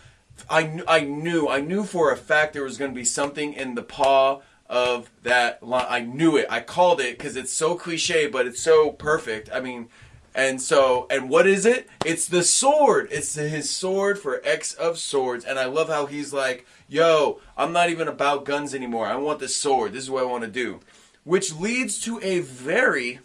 I, 0.49 0.81
I 0.87 1.01
knew 1.01 1.49
I 1.49 1.59
knew 1.59 1.83
for 1.83 2.09
a 2.09 2.15
fact 2.15 2.53
there 2.53 2.63
was 2.63 2.77
going 2.77 2.91
to 2.91 2.95
be 2.95 3.03
something 3.03 3.51
in 3.53 3.75
the 3.75 3.83
paw 3.83 4.41
of 4.69 5.09
that 5.23 5.61
line. 5.61 5.87
I 5.89 5.99
knew 5.99 6.37
it. 6.37 6.45
I 6.49 6.61
called 6.61 7.01
it 7.01 7.17
because 7.17 7.35
it's 7.35 7.51
so 7.51 7.75
cliche, 7.75 8.27
but 8.27 8.47
it's 8.47 8.61
so 8.61 8.91
perfect. 8.91 9.49
I 9.53 9.59
mean, 9.59 9.89
and 10.35 10.61
so 10.61 11.07
and 11.09 11.29
what 11.29 11.47
is 11.47 11.65
it? 11.65 11.89
It's 12.05 12.27
the 12.27 12.43
sword. 12.43 13.07
It's 13.11 13.33
his 13.33 13.69
sword 13.69 14.19
for 14.19 14.41
X 14.43 14.73
of 14.73 14.99
Swords, 14.99 15.45
and 15.45 15.57
I 15.57 15.65
love 15.65 15.87
how 15.87 16.05
he's 16.05 16.33
like, 16.33 16.67
"Yo, 16.87 17.39
I'm 17.57 17.71
not 17.71 17.89
even 17.89 18.07
about 18.07 18.45
guns 18.45 18.75
anymore. 18.75 19.07
I 19.07 19.15
want 19.15 19.39
this 19.39 19.55
sword. 19.55 19.93
This 19.93 20.03
is 20.03 20.11
what 20.11 20.23
I 20.23 20.27
want 20.27 20.43
to 20.43 20.49
do," 20.49 20.81
which 21.23 21.53
leads 21.55 21.99
to 22.01 22.19
a 22.21 22.41
very, 22.41 23.19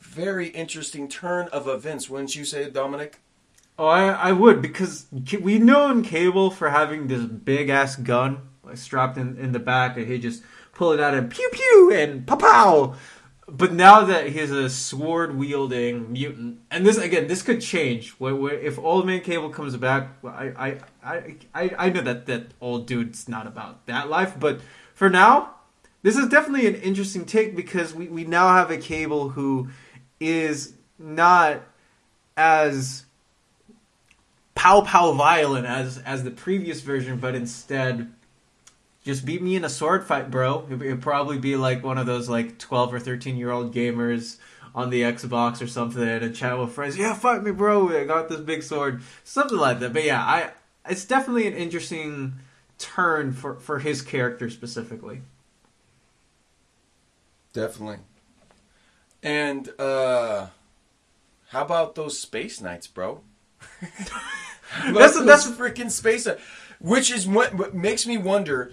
very 0.00 0.48
interesting 0.48 1.08
turn 1.08 1.48
of 1.48 1.68
events. 1.68 2.08
Wouldn't 2.08 2.36
you 2.36 2.44
say, 2.44 2.70
Dominic? 2.70 3.18
Oh, 3.78 3.88
I, 3.88 4.08
I 4.08 4.32
would 4.32 4.62
because 4.62 5.06
we 5.42 5.58
known 5.58 6.02
Cable 6.02 6.50
for 6.50 6.70
having 6.70 7.08
this 7.08 7.24
big 7.24 7.68
ass 7.68 7.96
gun 7.96 8.38
like, 8.64 8.78
strapped 8.78 9.18
in, 9.18 9.36
in 9.36 9.52
the 9.52 9.58
back, 9.58 9.96
and 9.96 10.06
he 10.06 10.18
just 10.18 10.42
pull 10.72 10.92
it 10.92 11.00
out 11.00 11.14
and 11.14 11.30
pew 11.30 11.48
pew 11.52 11.92
and 11.92 12.26
pow 12.26 12.36
pow. 12.36 12.94
But 13.48 13.72
now 13.72 14.04
that 14.04 14.30
he's 14.30 14.50
a 14.50 14.68
sword 14.68 15.36
wielding 15.36 16.12
mutant, 16.12 16.58
and 16.68 16.84
this 16.84 16.98
again, 16.98 17.28
this 17.28 17.42
could 17.42 17.60
change. 17.60 18.10
Where, 18.12 18.34
where 18.34 18.54
if 18.54 18.76
Old 18.76 19.06
Man 19.06 19.20
Cable 19.20 19.50
comes 19.50 19.76
back, 19.76 20.08
I, 20.24 20.48
I, 20.56 20.78
I, 21.04 21.36
I, 21.54 21.70
I 21.78 21.90
know 21.90 22.00
that 22.00 22.26
that 22.26 22.46
old 22.60 22.86
dude's 22.88 23.28
not 23.28 23.46
about 23.46 23.86
that 23.86 24.08
life, 24.08 24.34
but 24.38 24.60
for 24.94 25.08
now, 25.08 25.54
this 26.02 26.16
is 26.16 26.28
definitely 26.28 26.66
an 26.66 26.74
interesting 26.74 27.24
take 27.24 27.54
because 27.54 27.94
we, 27.94 28.08
we 28.08 28.24
now 28.24 28.48
have 28.48 28.72
a 28.72 28.78
Cable 28.78 29.30
who 29.30 29.68
is 30.18 30.74
not 30.98 31.62
as 32.36 33.04
pow 34.56 34.80
pow 34.80 35.12
violent 35.12 35.66
as 35.66 35.98
as 35.98 36.24
the 36.24 36.32
previous 36.32 36.80
version, 36.80 37.18
but 37.18 37.36
instead 37.36 38.12
just 39.06 39.24
beat 39.24 39.40
me 39.40 39.54
in 39.54 39.64
a 39.64 39.68
sword 39.68 40.04
fight, 40.04 40.32
bro. 40.32 40.66
It, 40.68 40.82
it'd 40.82 41.00
probably 41.00 41.38
be 41.38 41.54
like 41.54 41.84
one 41.84 41.96
of 41.96 42.06
those 42.06 42.28
like 42.28 42.58
twelve 42.58 42.92
or 42.92 42.98
thirteen 42.98 43.36
year 43.36 43.52
old 43.52 43.72
gamers 43.72 44.38
on 44.74 44.90
the 44.90 45.02
Xbox 45.02 45.62
or 45.62 45.68
something 45.68 46.02
and 46.02 46.34
chat 46.34 46.58
with 46.58 46.72
friends. 46.72 46.98
Yeah, 46.98 47.14
fight 47.14 47.44
me, 47.44 47.52
bro. 47.52 47.88
I 47.96 48.04
got 48.04 48.28
this 48.28 48.40
big 48.40 48.64
sword, 48.64 49.00
something 49.22 49.56
like 49.56 49.78
that. 49.78 49.92
But 49.92 50.02
yeah, 50.02 50.20
I 50.20 50.50
it's 50.90 51.04
definitely 51.04 51.46
an 51.46 51.54
interesting 51.54 52.34
turn 52.78 53.32
for 53.32 53.54
for 53.54 53.78
his 53.78 54.02
character 54.02 54.50
specifically. 54.50 55.22
Definitely. 57.52 57.98
And 59.22 59.68
uh 59.80 60.48
how 61.50 61.62
about 61.62 61.94
those 61.94 62.18
space 62.18 62.60
knights, 62.60 62.88
bro? 62.88 63.20
That's- 64.82 65.24
that's 65.24 65.46
freaking 65.52 65.92
space. 65.92 66.26
Which 66.80 67.10
is 67.10 67.26
what 67.26 67.72
makes 67.74 68.04
me 68.06 68.18
wonder: 68.18 68.72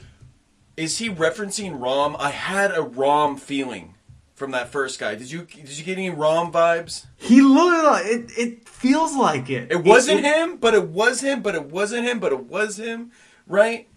is 0.78 0.98
he 0.98 1.10
referencing 1.10 1.80
Rom? 1.82 2.16
I 2.20 2.30
had 2.32 2.76
a 2.76 2.82
Rom 2.82 3.38
feeling 3.38 3.96
from 4.36 4.52
that 4.52 4.70
first 4.70 5.00
guy. 5.00 5.16
Did 5.16 5.32
you 5.32 5.44
did 5.44 5.78
you 5.78 5.84
get 5.84 5.98
any 5.98 6.10
Rom 6.10 6.52
vibes? 6.52 7.06
He 7.18 7.42
looked 7.42 7.84
like 7.86 8.06
it. 8.06 8.32
It 8.38 8.68
feels 8.70 9.16
like 9.16 9.50
it. 9.50 9.72
It 9.72 9.84
wasn't 9.84 10.20
it- 10.20 10.26
him, 10.26 10.58
but 10.58 10.74
it 10.74 10.88
was 10.90 11.22
him, 11.22 11.42
but 11.42 11.56
it 11.56 11.66
wasn't 11.66 12.06
him, 12.06 12.20
but 12.20 12.32
it 12.32 12.46
was 12.46 12.78
him, 12.78 13.12
right? 13.48 13.88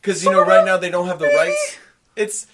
Because 0.00 0.24
you 0.24 0.30
know, 0.30 0.42
right 0.44 0.64
now 0.64 0.76
they 0.76 0.90
don't 0.90 1.06
have 1.06 1.18
the 1.18 1.26
rights. 1.28 1.78
It's 2.16 2.46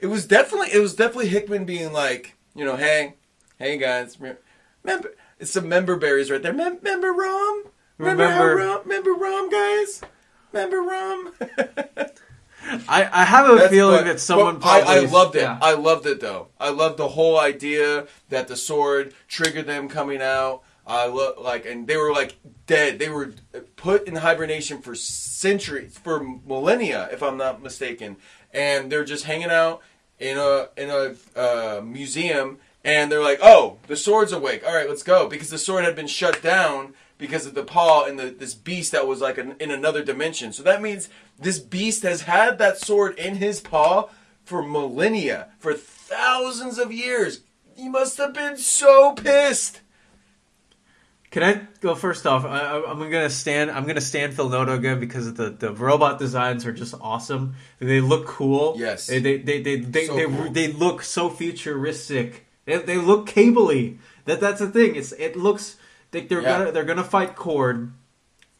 it 0.00 0.06
was 0.06 0.26
definitely 0.26 0.68
it 0.72 0.80
was 0.80 0.94
definitely 0.94 1.28
Hickman 1.28 1.64
being 1.64 1.92
like, 1.92 2.34
you 2.54 2.64
know, 2.64 2.76
hey, 2.76 3.14
hey 3.58 3.76
guys, 3.78 4.18
remember 4.20 5.14
it's 5.38 5.50
some 5.50 5.68
member 5.68 5.96
berries 5.96 6.30
right 6.30 6.42
there. 6.42 6.52
Mem- 6.52 6.78
remember 6.82 7.12
Rom? 7.12 7.64
Remember, 7.98 8.24
Remember- 8.24 8.56
Rom? 8.56 8.80
Remember 8.84 9.12
Rom, 9.12 9.48
guys? 9.50 10.00
Remember 10.52 10.82
Rom? 10.82 11.32
I, 12.88 13.08
I 13.12 13.24
have 13.24 13.50
a 13.50 13.56
That's 13.56 13.70
feeling 13.70 13.96
what- 13.96 14.04
that 14.06 14.20
someone 14.20 14.58
but 14.58 14.86
I, 14.86 14.98
I 14.98 15.00
loved 15.06 15.36
it. 15.36 15.42
yeah. 15.42 15.58
I 15.60 15.74
loved 15.74 16.06
it 16.06 16.20
though. 16.20 16.48
I 16.60 16.70
loved 16.70 16.96
the 16.98 17.08
whole 17.08 17.38
idea 17.38 18.06
that 18.28 18.48
the 18.48 18.56
sword 18.56 19.14
triggered 19.28 19.66
them 19.66 19.88
coming 19.88 20.22
out. 20.22 20.62
I 20.86 21.06
lo- 21.06 21.34
like, 21.40 21.64
and 21.64 21.86
they 21.86 21.96
were 21.96 22.12
like 22.12 22.36
dead. 22.66 22.98
They 22.98 23.08
were 23.08 23.34
put 23.76 24.08
in 24.08 24.16
hibernation 24.16 24.82
for 24.82 24.94
centuries, 24.94 25.96
for 25.98 26.22
millennia, 26.46 27.08
if 27.12 27.22
I'm 27.22 27.36
not 27.36 27.62
mistaken, 27.62 28.16
and 28.52 28.90
they're 28.90 29.04
just 29.04 29.24
hanging 29.24 29.50
out 29.50 29.80
in 30.18 30.38
a 30.38 30.68
in 30.76 30.90
a 30.90 31.14
uh, 31.38 31.80
museum, 31.82 32.58
and 32.84 33.12
they're 33.12 33.22
like, 33.22 33.38
"Oh, 33.42 33.78
the 33.86 33.96
sword's 33.96 34.32
awake. 34.32 34.64
All 34.66 34.74
right, 34.74 34.88
let's 34.88 35.04
go," 35.04 35.28
because 35.28 35.50
the 35.50 35.58
sword 35.58 35.84
had 35.84 35.94
been 35.94 36.08
shut 36.08 36.42
down 36.42 36.94
because 37.22 37.46
of 37.46 37.54
the 37.54 37.62
paw 37.62 38.04
and 38.04 38.18
the, 38.18 38.30
this 38.30 38.52
beast 38.52 38.90
that 38.90 39.06
was 39.06 39.20
like 39.20 39.38
an, 39.38 39.54
in 39.60 39.70
another 39.70 40.02
dimension. 40.02 40.52
So 40.52 40.64
that 40.64 40.82
means 40.82 41.08
this 41.38 41.60
beast 41.60 42.02
has 42.02 42.22
had 42.22 42.58
that 42.58 42.78
sword 42.78 43.16
in 43.16 43.36
his 43.36 43.60
paw 43.60 44.08
for 44.44 44.60
millennia, 44.60 45.48
for 45.60 45.72
thousands 45.72 46.78
of 46.78 46.92
years. 46.92 47.42
He 47.76 47.88
must 47.88 48.18
have 48.18 48.34
been 48.34 48.56
so 48.56 49.12
pissed. 49.12 49.80
Can 51.30 51.44
I 51.44 51.62
go 51.80 51.94
first 51.94 52.26
off? 52.26 52.44
I, 52.44 52.82
I'm 52.82 52.98
gonna 52.98 53.30
stand. 53.30 53.70
I'm 53.70 53.86
gonna 53.86 54.02
stand 54.02 54.34
Phil 54.34 54.50
Noto 54.50 54.74
again 54.74 55.00
because 55.00 55.32
the, 55.32 55.48
the 55.48 55.72
robot 55.72 56.18
designs 56.18 56.66
are 56.66 56.72
just 56.72 56.94
awesome. 57.00 57.54
They 57.78 58.00
look 58.02 58.26
cool. 58.26 58.74
Yes. 58.76 59.06
They 59.06 59.20
they 59.20 59.38
they 59.38 59.62
they 59.62 59.76
they, 59.76 60.06
So 60.06 60.16
they, 60.16 60.26
cool. 60.26 60.50
they 60.50 60.72
look 60.72 61.02
so 61.02 61.30
futuristic. 61.30 62.46
They, 62.66 62.76
they 62.78 62.98
look 62.98 63.28
cabley. 63.28 63.96
That 64.26 64.40
that's 64.40 64.58
the 64.60 64.68
thing. 64.68 64.94
It's 64.96 65.12
it 65.12 65.34
looks 65.36 65.76
like 66.12 66.28
they're 66.28 66.42
Yeah. 66.42 66.58
gonna 66.58 66.72
they're 66.72 66.84
gonna 66.84 67.04
fight 67.04 67.34
Cord, 67.36 67.92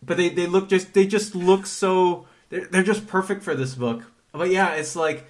but 0.03 0.17
they, 0.17 0.29
they 0.29 0.47
look 0.47 0.69
just 0.69 0.95
they 0.95 1.07
just 1.07 1.35
look 1.35 1.67
so 1.67 2.27
they're 2.49 2.67
they're 2.67 2.83
just 2.83 3.07
perfect 3.07 3.43
for 3.43 3.55
this 3.55 3.75
book. 3.75 4.05
But 4.33 4.51
yeah, 4.51 4.75
it's 4.75 4.97
like 4.97 5.27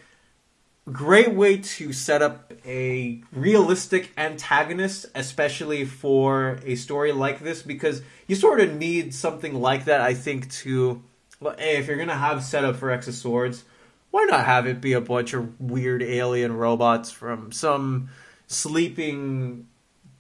great 0.91 1.33
way 1.33 1.59
to 1.59 1.93
set 1.93 2.23
up 2.23 2.53
a 2.67 3.21
realistic 3.33 4.11
antagonist, 4.17 5.07
especially 5.15 5.85
for 5.85 6.59
a 6.65 6.75
story 6.75 7.13
like 7.13 7.41
this, 7.41 7.63
because 7.63 8.03
you 8.27 8.35
sort 8.35 8.61
of 8.61 8.75
need 8.75 9.15
something 9.15 9.55
like 9.61 9.85
that, 9.85 10.01
I 10.01 10.15
think, 10.15 10.51
to. 10.63 11.03
Well, 11.41 11.55
hey, 11.59 11.77
if 11.79 11.87
you're 11.89 11.97
gonna 11.97 12.15
have 12.17 12.43
setup 12.45 12.77
for 12.77 12.91
X 12.91 13.09
of 13.09 13.15
Swords, 13.15 13.65
why 14.13 14.25
not 14.25 14.45
have 14.45 14.67
it 14.67 14.81
be 14.81 14.93
a 14.93 15.01
bunch 15.01 15.33
of 15.35 15.61
weird 15.61 16.03
alien 16.03 16.53
robots 16.53 17.11
from 17.11 17.51
some 17.51 18.09
sleeping 18.47 19.67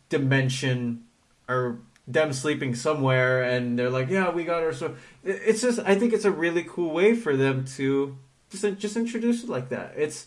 dimension 0.08 1.04
or 1.48 1.78
them 2.06 2.32
sleeping 2.32 2.74
somewhere 2.74 3.42
and 3.42 3.78
they're 3.78 3.90
like 3.90 4.08
yeah 4.08 4.30
we 4.30 4.44
got 4.44 4.62
our 4.62 4.72
so. 4.72 4.96
It's 5.22 5.60
just 5.60 5.78
i 5.80 5.94
think 5.94 6.12
it's 6.12 6.24
a 6.24 6.32
really 6.32 6.64
cool 6.64 6.90
way 6.90 7.14
for 7.14 7.36
them 7.36 7.64
to 7.76 8.16
just 8.50 8.78
just 8.78 8.96
introduce 8.96 9.44
it 9.44 9.48
like 9.48 9.68
that 9.68 9.94
it's 9.96 10.26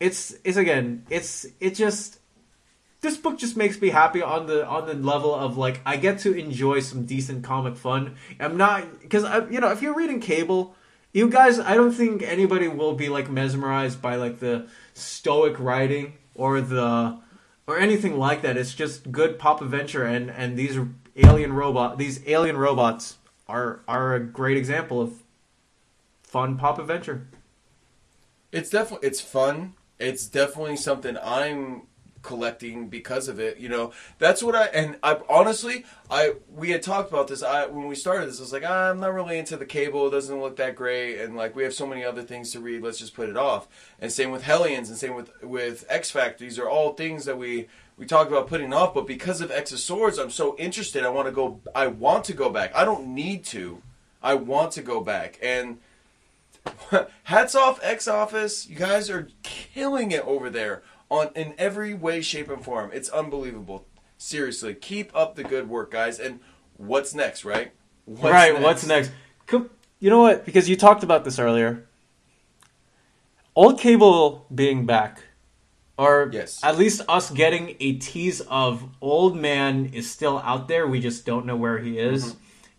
it's 0.00 0.34
it's 0.42 0.56
again 0.56 1.06
it's 1.10 1.46
it 1.60 1.74
just 1.76 2.18
this 3.02 3.16
book 3.16 3.36
just 3.36 3.56
makes 3.56 3.80
me 3.80 3.90
happy 3.90 4.22
on 4.22 4.46
the 4.46 4.66
on 4.66 4.86
the 4.86 4.94
level 4.94 5.34
of 5.34 5.58
like 5.58 5.80
I 5.84 5.96
get 5.96 6.20
to 6.20 6.32
enjoy 6.32 6.80
some 6.80 7.04
decent 7.04 7.44
comic 7.44 7.76
fun. 7.76 8.14
I'm 8.40 8.56
not 8.56 9.00
because 9.00 9.24
I 9.24 9.48
you 9.48 9.60
know 9.60 9.70
if 9.70 9.82
you're 9.82 9.94
reading 9.94 10.20
Cable, 10.20 10.74
you 11.12 11.28
guys 11.28 11.58
I 11.58 11.74
don't 11.74 11.92
think 11.92 12.22
anybody 12.22 12.68
will 12.68 12.94
be 12.94 13.08
like 13.08 13.28
mesmerized 13.28 14.00
by 14.00 14.16
like 14.16 14.38
the 14.38 14.68
stoic 14.94 15.58
writing 15.58 16.14
or 16.34 16.60
the 16.60 17.18
or 17.66 17.78
anything 17.78 18.18
like 18.18 18.42
that. 18.42 18.56
It's 18.56 18.72
just 18.72 19.10
good 19.10 19.38
pop 19.38 19.60
adventure 19.60 20.04
and 20.04 20.30
and 20.30 20.56
these 20.56 20.78
alien 21.16 21.52
robot 21.52 21.98
these 21.98 22.26
alien 22.26 22.56
robots 22.56 23.18
are 23.48 23.80
are 23.86 24.14
a 24.14 24.20
great 24.20 24.56
example 24.56 25.00
of 25.00 25.22
fun 26.22 26.56
pop 26.56 26.78
adventure. 26.78 27.28
It's 28.50 28.70
definitely 28.70 29.08
it's 29.08 29.20
fun. 29.20 29.74
It's 29.98 30.26
definitely 30.26 30.76
something 30.76 31.16
I'm 31.22 31.82
collecting 32.22 32.88
because 32.88 33.28
of 33.28 33.38
it. 33.38 33.58
You 33.58 33.68
know, 33.68 33.92
that's 34.18 34.42
what 34.42 34.54
I 34.54 34.66
and 34.66 34.96
I 35.02 35.18
honestly 35.28 35.84
I 36.10 36.34
we 36.54 36.70
had 36.70 36.82
talked 36.82 37.10
about 37.10 37.28
this. 37.28 37.42
I 37.42 37.66
when 37.66 37.88
we 37.88 37.94
started 37.94 38.28
this, 38.28 38.38
I 38.38 38.42
was 38.42 38.52
like, 38.52 38.64
ah, 38.66 38.90
I'm 38.90 39.00
not 39.00 39.12
really 39.12 39.38
into 39.38 39.56
the 39.56 39.66
cable. 39.66 40.06
It 40.06 40.10
doesn't 40.10 40.40
look 40.40 40.56
that 40.56 40.76
great, 40.76 41.20
and 41.20 41.36
like 41.36 41.54
we 41.54 41.64
have 41.64 41.74
so 41.74 41.86
many 41.86 42.04
other 42.04 42.22
things 42.22 42.52
to 42.52 42.60
read. 42.60 42.82
Let's 42.82 42.98
just 42.98 43.14
put 43.14 43.28
it 43.28 43.36
off. 43.36 43.68
And 44.00 44.10
same 44.10 44.30
with 44.30 44.42
Hellions, 44.42 44.88
and 44.88 44.98
same 44.98 45.14
with 45.14 45.30
with 45.42 45.84
X 45.88 46.10
Factor. 46.10 46.44
These 46.44 46.58
are 46.58 46.68
all 46.68 46.94
things 46.94 47.24
that 47.24 47.38
we 47.38 47.68
we 47.96 48.06
talked 48.06 48.30
about 48.30 48.46
putting 48.46 48.72
off. 48.72 48.94
But 48.94 49.06
because 49.06 49.40
of 49.40 49.50
X 49.50 49.72
of 49.72 49.78
Swords, 49.78 50.18
I'm 50.18 50.30
so 50.30 50.56
interested. 50.58 51.04
I 51.04 51.08
want 51.10 51.26
to 51.26 51.32
go. 51.32 51.60
I 51.74 51.88
want 51.88 52.24
to 52.26 52.32
go 52.32 52.50
back. 52.50 52.74
I 52.74 52.84
don't 52.84 53.08
need 53.08 53.44
to. 53.46 53.82
I 54.22 54.34
want 54.34 54.72
to 54.72 54.82
go 54.82 55.00
back 55.00 55.38
and. 55.42 55.78
Hats 57.24 57.56
off, 57.56 57.80
X 57.82 58.06
Office. 58.06 58.68
You 58.68 58.76
guys 58.76 59.10
are 59.10 59.28
killing 59.42 60.12
it 60.12 60.22
over 60.24 60.48
there 60.48 60.82
on 61.12 61.30
in 61.36 61.54
every 61.58 61.92
way, 61.94 62.20
shape, 62.22 62.48
and 62.48 62.64
form. 62.64 62.90
It's 62.92 63.08
unbelievable. 63.10 63.86
Seriously, 64.16 64.74
keep 64.74 65.14
up 65.14 65.34
the 65.36 65.44
good 65.44 65.68
work, 65.68 65.90
guys. 65.90 66.18
And 66.18 66.40
what's 66.76 67.14
next, 67.14 67.44
right? 67.44 67.72
What's 68.06 68.22
right, 68.24 68.60
what's 68.60 68.86
next? 68.86 69.10
You 69.50 70.10
know 70.10 70.20
what? 70.20 70.44
Because 70.44 70.68
you 70.68 70.76
talked 70.76 71.02
about 71.04 71.24
this 71.24 71.38
earlier. 71.38 71.86
Old 73.54 73.78
Cable 73.78 74.46
being 74.52 74.86
back, 74.86 75.22
or 75.98 76.30
Yes. 76.32 76.58
at 76.64 76.78
least 76.78 77.02
us 77.08 77.30
getting 77.30 77.76
a 77.80 77.92
tease 77.98 78.40
of 78.42 78.84
Old 79.00 79.36
Man 79.36 79.90
is 79.92 80.10
still 80.10 80.38
out 80.38 80.66
there. 80.68 80.86
We 80.88 81.00
just 81.00 81.26
don't 81.26 81.44
know 81.46 81.54
where 81.56 81.78
he 81.78 81.98
is. 81.98 82.24
Mm-hmm. 82.24 82.38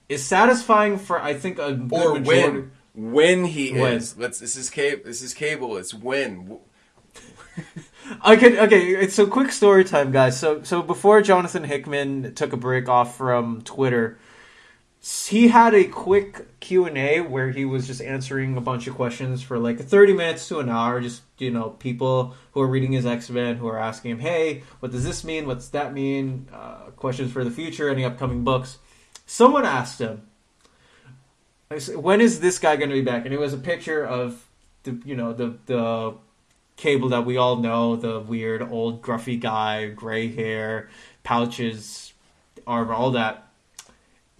Is 0.10 0.24
satisfying 0.26 0.98
for 0.98 1.22
I 1.22 1.34
think 1.36 1.60
a 1.60 1.74
good 1.74 1.94
Or 1.94 2.20
majority- 2.20 2.26
when? 2.26 2.72
When 2.96 3.46
he 3.46 3.72
When. 3.74 3.94
is. 3.94 4.18
Let's. 4.18 4.40
This 4.40 4.56
is 4.56 4.70
cable. 4.70 5.04
This 5.06 5.22
is 5.22 5.34
cable. 5.34 5.78
It's 5.78 5.94
when. 5.94 6.58
Okay, 8.26 8.60
okay. 8.60 8.96
It's 8.96 9.18
a 9.18 9.28
quick 9.28 9.52
story 9.52 9.84
time, 9.84 10.12
guys. 10.12 10.40
So, 10.40 10.62
so 10.64 10.82
before 10.82 11.22
Jonathan 11.22 11.64
Hickman 11.64 12.36
took 12.36 12.52
a 12.54 12.58
break 12.58 12.90
off 12.90 13.18
from 13.18 13.62
Twitter, 13.62 14.18
he 15.02 15.50
had 15.50 15.74
a 15.74 15.86
quick 15.86 16.60
Q 16.60 16.86
and 16.86 16.98
A 16.98 17.22
where 17.22 17.52
he 17.52 17.66
was 17.66 17.88
just 17.88 18.02
answering 18.02 18.58
a 18.58 18.62
bunch 18.62 18.88
of 18.88 18.96
questions 18.96 19.42
for 19.42 19.58
like 19.58 19.80
thirty 19.80 20.14
minutes 20.14 20.48
to 20.50 20.60
an 20.60 20.70
hour. 20.70 21.00
Just 21.02 21.24
you 21.38 21.52
know, 21.52 21.72
people 21.72 22.36
who 22.52 22.62
are 22.62 22.68
reading 22.68 22.92
his 22.92 23.06
X 23.06 23.30
Men 23.30 23.58
who 23.58 23.68
are 23.68 23.80
asking 23.80 24.12
him, 24.12 24.20
"Hey, 24.20 24.64
what 24.80 24.92
does 24.92 25.04
this 25.04 25.24
mean? 25.24 25.48
What's 25.48 25.70
that 25.70 25.94
mean? 25.94 26.48
Uh, 26.54 26.92
questions 26.96 27.32
for 27.32 27.44
the 27.44 27.52
future, 27.52 27.90
any 27.90 28.04
upcoming 28.04 28.44
books?" 28.44 28.80
Someone 29.26 29.66
asked 29.66 30.00
him, 30.00 30.24
"When 31.96 32.22
is 32.22 32.42
this 32.42 32.60
guy 32.60 32.76
going 32.76 32.90
to 32.90 32.96
be 32.96 33.02
back?" 33.02 33.26
And 33.26 33.34
it 33.34 33.40
was 33.40 33.54
a 33.54 33.58
picture 33.58 34.06
of 34.06 34.46
the 34.84 35.02
you 35.06 35.16
know 35.16 35.34
the 35.34 35.58
the 35.66 36.16
cable 36.76 37.10
that 37.10 37.26
we 37.26 37.38
all 37.38 37.58
know 37.58 37.96
the 37.96 38.20
weird 38.20 38.62
old 38.62 39.02
gruffy 39.02 39.40
guy 39.40 39.88
gray 39.88 40.34
hair 40.34 40.90
pouches 41.24 42.14
armor 42.66 42.94
all 42.94 43.12
that. 43.12 43.48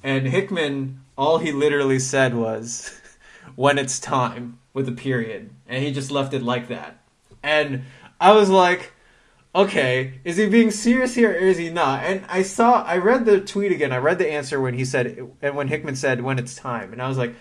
And 0.04 0.28
hickman 0.28 1.02
all 1.18 1.38
he 1.38 1.52
literally 1.52 2.00
said 2.00 2.36
was 2.36 3.00
when 3.56 3.78
it's 3.78 4.00
time 4.00 4.60
with 4.74 4.88
a 4.90 4.94
period. 4.94 5.52
And 5.68 5.84
he 5.84 5.92
just 5.92 6.12
left 6.12 6.34
it 6.34 6.44
like 6.44 6.68
that. 6.70 6.98
And 7.42 7.84
i 8.20 8.32
was 8.32 8.50
like 8.50 8.94
okay 9.56 10.14
is 10.24 10.38
he 10.38 10.48
being 10.48 10.72
serious 10.72 11.14
here 11.16 11.32
or 11.32 11.36
is 11.36 11.58
he 11.58 11.70
not? 11.70 12.04
And 12.04 12.24
i 12.30 12.42
saw 12.42 12.84
i 12.84 12.98
read 12.98 13.26
the 13.26 13.40
tweet 13.40 13.72
again. 13.72 13.92
I 13.92 13.98
read 13.98 14.18
the 14.18 14.32
answer 14.32 14.60
when 14.60 14.74
he 14.74 14.86
said 14.86 15.30
and 15.42 15.56
when 15.56 15.68
hickman 15.68 15.96
said 15.96 16.22
when 16.22 16.40
it's 16.40 16.56
time. 16.56 16.94
And 16.94 17.02
i 17.02 17.08
was 17.08 17.18
like 17.18 17.36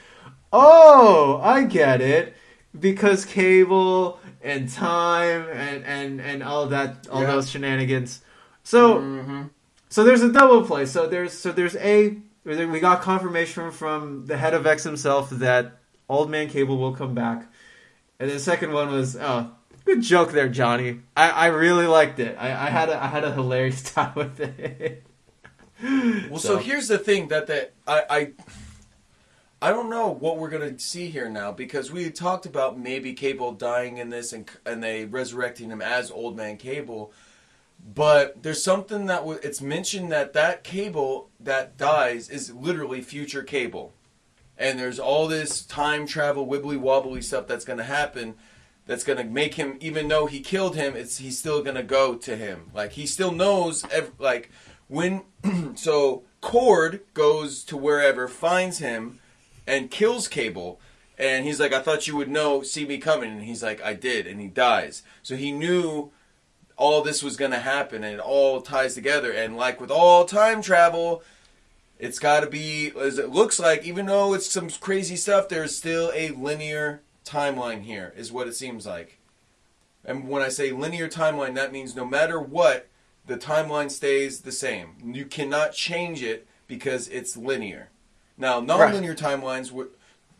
oh 0.52 1.40
i 1.42 1.64
get 1.64 2.00
it 2.00 2.36
because 2.78 3.24
cable 3.24 4.18
and 4.42 4.68
time 4.70 5.46
and 5.52 5.84
and 5.84 6.20
and 6.20 6.42
all 6.42 6.66
that 6.68 7.06
all 7.10 7.20
Yeah. 7.22 7.28
those 7.32 7.50
shenanigans. 7.50 8.20
So 8.64 8.98
Mm-hmm. 8.98 9.42
so 9.88 10.04
there's 10.04 10.22
a 10.22 10.32
double 10.32 10.62
play. 10.64 10.86
So 10.86 11.06
there's 11.06 11.32
so 11.32 11.52
there's 11.52 11.76
a 11.76 12.16
we 12.44 12.80
got 12.80 13.02
confirmation 13.02 13.70
from 13.70 14.26
the 14.26 14.36
head 14.36 14.54
of 14.54 14.66
x 14.66 14.82
himself 14.84 15.30
that 15.30 15.78
old 16.08 16.30
man 16.30 16.48
cable 16.48 16.76
will 16.78 16.94
come 16.94 17.14
back. 17.14 17.46
And 18.18 18.30
the 18.30 18.38
second 18.40 18.72
one 18.72 18.90
was 18.90 19.16
oh 19.16 19.50
good 19.84 20.02
joke 20.02 20.32
there 20.32 20.48
johnny. 20.48 21.00
I 21.16 21.30
i 21.30 21.46
really 21.46 21.86
liked 21.86 22.18
it. 22.18 22.36
I 22.38 22.48
i 22.50 22.70
had 22.70 22.88
a 22.88 23.02
i 23.02 23.06
had 23.06 23.24
a 23.24 23.32
hilarious 23.32 23.82
time 23.94 24.12
with 24.16 24.40
it. 24.40 25.04
Well, 26.30 26.38
so, 26.38 26.58
here's 26.58 26.86
the 26.86 26.98
thing 26.98 27.26
that 27.28 27.48
that 27.48 27.72
I, 27.88 28.02
I 28.08 28.30
I 29.62 29.70
don't 29.70 29.90
know 29.90 30.08
what 30.08 30.38
we're 30.38 30.48
gonna 30.50 30.76
see 30.80 31.08
here 31.08 31.30
now 31.30 31.52
because 31.52 31.92
we 31.92 32.10
talked 32.10 32.46
about 32.46 32.80
maybe 32.80 33.12
Cable 33.14 33.52
dying 33.52 33.98
in 33.98 34.10
this 34.10 34.32
and 34.32 34.50
and 34.66 34.82
they 34.82 35.04
resurrecting 35.04 35.70
him 35.70 35.80
as 35.80 36.10
Old 36.10 36.36
Man 36.36 36.56
Cable, 36.56 37.12
but 37.94 38.42
there's 38.42 38.60
something 38.60 39.06
that 39.06 39.18
w- 39.20 39.38
it's 39.40 39.60
mentioned 39.60 40.10
that 40.10 40.32
that 40.32 40.64
Cable 40.64 41.30
that 41.38 41.78
dies 41.78 42.28
is 42.28 42.52
literally 42.52 43.02
future 43.02 43.44
Cable, 43.44 43.92
and 44.58 44.80
there's 44.80 44.98
all 44.98 45.28
this 45.28 45.62
time 45.62 46.08
travel 46.08 46.44
wibbly 46.44 46.76
wobbly 46.76 47.22
stuff 47.22 47.46
that's 47.46 47.64
gonna 47.64 47.84
happen. 47.84 48.34
That's 48.86 49.04
gonna 49.04 49.22
make 49.22 49.54
him, 49.54 49.78
even 49.78 50.08
though 50.08 50.26
he 50.26 50.40
killed 50.40 50.74
him, 50.74 50.96
it's 50.96 51.18
he's 51.18 51.38
still 51.38 51.62
gonna 51.62 51.84
go 51.84 52.16
to 52.16 52.36
him. 52.36 52.72
Like 52.74 52.94
he 52.94 53.06
still 53.06 53.30
knows, 53.30 53.84
ev- 53.92 54.10
like 54.18 54.50
when 54.88 55.22
so 55.76 56.24
Cord 56.40 57.02
goes 57.14 57.62
to 57.62 57.76
wherever, 57.76 58.26
finds 58.26 58.78
him, 58.78 59.20
and 59.66 59.90
kills 59.90 60.28
Cable. 60.28 60.80
And 61.18 61.44
he's 61.44 61.60
like, 61.60 61.72
I 61.72 61.80
thought 61.82 62.06
you 62.06 62.16
would 62.16 62.30
know, 62.30 62.62
see 62.62 62.84
me 62.84 62.98
coming. 62.98 63.30
And 63.30 63.42
he's 63.42 63.62
like, 63.62 63.82
I 63.82 63.94
did. 63.94 64.26
And 64.26 64.40
he 64.40 64.48
dies. 64.48 65.02
So 65.22 65.36
he 65.36 65.52
knew 65.52 66.10
all 66.76 67.02
this 67.02 67.22
was 67.22 67.36
going 67.36 67.52
to 67.52 67.58
happen 67.58 68.02
and 68.02 68.14
it 68.14 68.20
all 68.20 68.60
ties 68.62 68.94
together. 68.94 69.30
And 69.30 69.56
like 69.56 69.80
with 69.80 69.90
all 69.90 70.24
time 70.24 70.62
travel, 70.62 71.22
It's 72.02 72.18
got 72.18 72.40
to 72.40 72.48
be 72.48 72.90
as 73.00 73.16
it 73.16 73.30
looks 73.30 73.60
like. 73.60 73.84
Even 73.84 74.06
though 74.06 74.34
it's 74.34 74.50
some 74.50 74.68
crazy 74.68 75.14
stuff, 75.14 75.48
there's 75.48 75.76
still 75.76 76.10
a 76.12 76.30
linear 76.30 77.00
timeline 77.24 77.82
here. 77.82 78.12
Is 78.16 78.32
what 78.32 78.48
it 78.48 78.56
seems 78.56 78.84
like. 78.84 79.20
And 80.04 80.28
when 80.28 80.42
I 80.42 80.48
say 80.48 80.72
linear 80.72 81.08
timeline, 81.08 81.54
that 81.54 81.70
means 81.72 81.94
no 81.94 82.04
matter 82.04 82.40
what, 82.40 82.88
the 83.28 83.36
timeline 83.36 83.88
stays 83.88 84.40
the 84.40 84.50
same. 84.50 84.96
You 85.14 85.24
cannot 85.26 85.74
change 85.74 86.24
it 86.24 86.48
because 86.66 87.06
it's 87.06 87.36
linear. 87.36 87.90
Now, 88.36 88.60
non-linear 88.60 89.14
timelines 89.14 89.70
would 89.72 89.88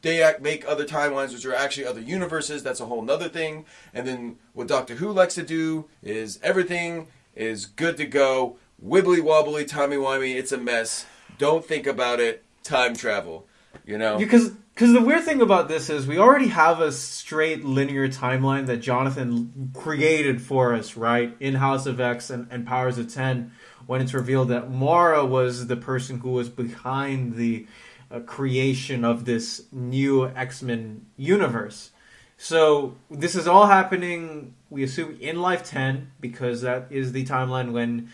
they 0.02 0.20
act, 0.20 0.42
make 0.42 0.66
other 0.68 0.84
timelines 0.84 1.32
which 1.32 1.46
are 1.46 1.54
actually 1.54 1.86
other 1.86 2.00
universes. 2.00 2.62
That's 2.62 2.80
a 2.80 2.86
whole 2.86 3.02
nother 3.02 3.28
thing. 3.28 3.64
And 3.94 4.06
then 4.06 4.36
what 4.52 4.66
Doctor 4.66 4.96
Who 4.96 5.12
likes 5.12 5.34
to 5.36 5.42
do 5.42 5.86
is 6.02 6.38
everything 6.42 7.06
is 7.34 7.66
good 7.66 7.96
to 7.96 8.04
go. 8.04 8.56
Wibbly 8.84 9.22
wobbly, 9.22 9.64
timey 9.64 9.96
wimey. 9.96 10.34
It's 10.34 10.50
a 10.52 10.58
mess. 10.58 11.06
Don't 11.38 11.64
think 11.64 11.86
about 11.86 12.18
it. 12.18 12.44
Time 12.64 12.94
travel. 12.96 13.46
You 13.86 13.96
know. 13.96 14.18
Because 14.18 14.50
because 14.74 14.92
the 14.92 15.02
weird 15.02 15.24
thing 15.24 15.42
about 15.42 15.68
this 15.68 15.90
is 15.90 16.06
we 16.06 16.18
already 16.18 16.48
have 16.48 16.80
a 16.80 16.90
straight 16.90 17.64
linear 17.64 18.08
timeline 18.08 18.66
that 18.66 18.78
Jonathan 18.78 19.70
created 19.74 20.40
for 20.40 20.74
us, 20.74 20.96
right? 20.96 21.36
In 21.40 21.54
House 21.54 21.86
of 21.86 22.00
X 22.00 22.30
and, 22.30 22.48
and 22.50 22.66
Powers 22.66 22.96
of 22.96 23.12
Ten, 23.12 23.52
when 23.92 24.00
it's 24.00 24.14
revealed 24.14 24.48
that 24.48 24.70
Moira 24.70 25.22
was 25.22 25.66
the 25.66 25.76
person 25.76 26.20
who 26.20 26.30
was 26.30 26.48
behind 26.48 27.34
the 27.34 27.66
uh, 28.10 28.20
creation 28.20 29.04
of 29.04 29.26
this 29.26 29.64
new 29.70 30.28
X 30.28 30.62
Men 30.62 31.04
universe. 31.18 31.90
So 32.38 32.96
this 33.10 33.34
is 33.34 33.46
all 33.46 33.66
happening, 33.66 34.54
we 34.70 34.82
assume, 34.82 35.18
in 35.20 35.42
Life 35.42 35.64
10, 35.64 36.10
because 36.22 36.62
that 36.62 36.86
is 36.88 37.12
the 37.12 37.26
timeline 37.26 37.72
when 37.72 38.08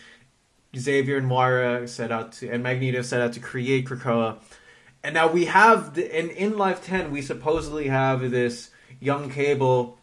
Xavier 0.77 1.15
and 1.15 1.25
Moira 1.25 1.87
set 1.87 2.11
out 2.11 2.33
to, 2.33 2.49
and 2.49 2.61
Magneto 2.61 3.01
set 3.01 3.21
out 3.21 3.31
to 3.31 3.39
create 3.39 3.85
Krakoa. 3.85 4.39
And 5.01 5.13
now 5.13 5.31
we 5.31 5.45
have, 5.45 5.93
the, 5.93 6.19
in, 6.19 6.29
in 6.31 6.57
Life 6.57 6.83
10, 6.83 7.09
we 7.09 7.21
supposedly 7.21 7.87
have 7.87 8.31
this 8.31 8.71
young 8.99 9.29
Cable, 9.29 9.97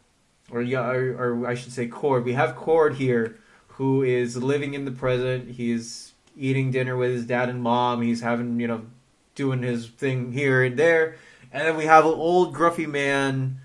or, 0.50 0.62
or, 0.62 1.42
or 1.42 1.46
I 1.46 1.54
should 1.54 1.72
say 1.72 1.86
Cord. 1.86 2.24
We 2.24 2.32
have 2.32 2.56
Cord 2.56 2.94
here, 2.94 3.38
who 3.76 4.02
is 4.02 4.36
living 4.36 4.72
in 4.72 4.86
the 4.86 4.90
present. 4.90 5.50
He's 5.50 6.14
eating 6.36 6.70
dinner 6.70 6.96
with 6.96 7.10
his 7.10 7.26
dad 7.26 7.50
and 7.50 7.62
mom. 7.62 8.00
He's 8.00 8.22
having, 8.22 8.58
you 8.58 8.66
know, 8.66 8.86
doing 9.34 9.62
his 9.62 9.86
thing 9.86 10.32
here 10.32 10.64
and 10.64 10.78
there. 10.78 11.16
And 11.52 11.68
then 11.68 11.76
we 11.76 11.84
have 11.84 12.06
an 12.06 12.12
old 12.12 12.54
gruffy 12.54 12.86
man, 12.86 13.60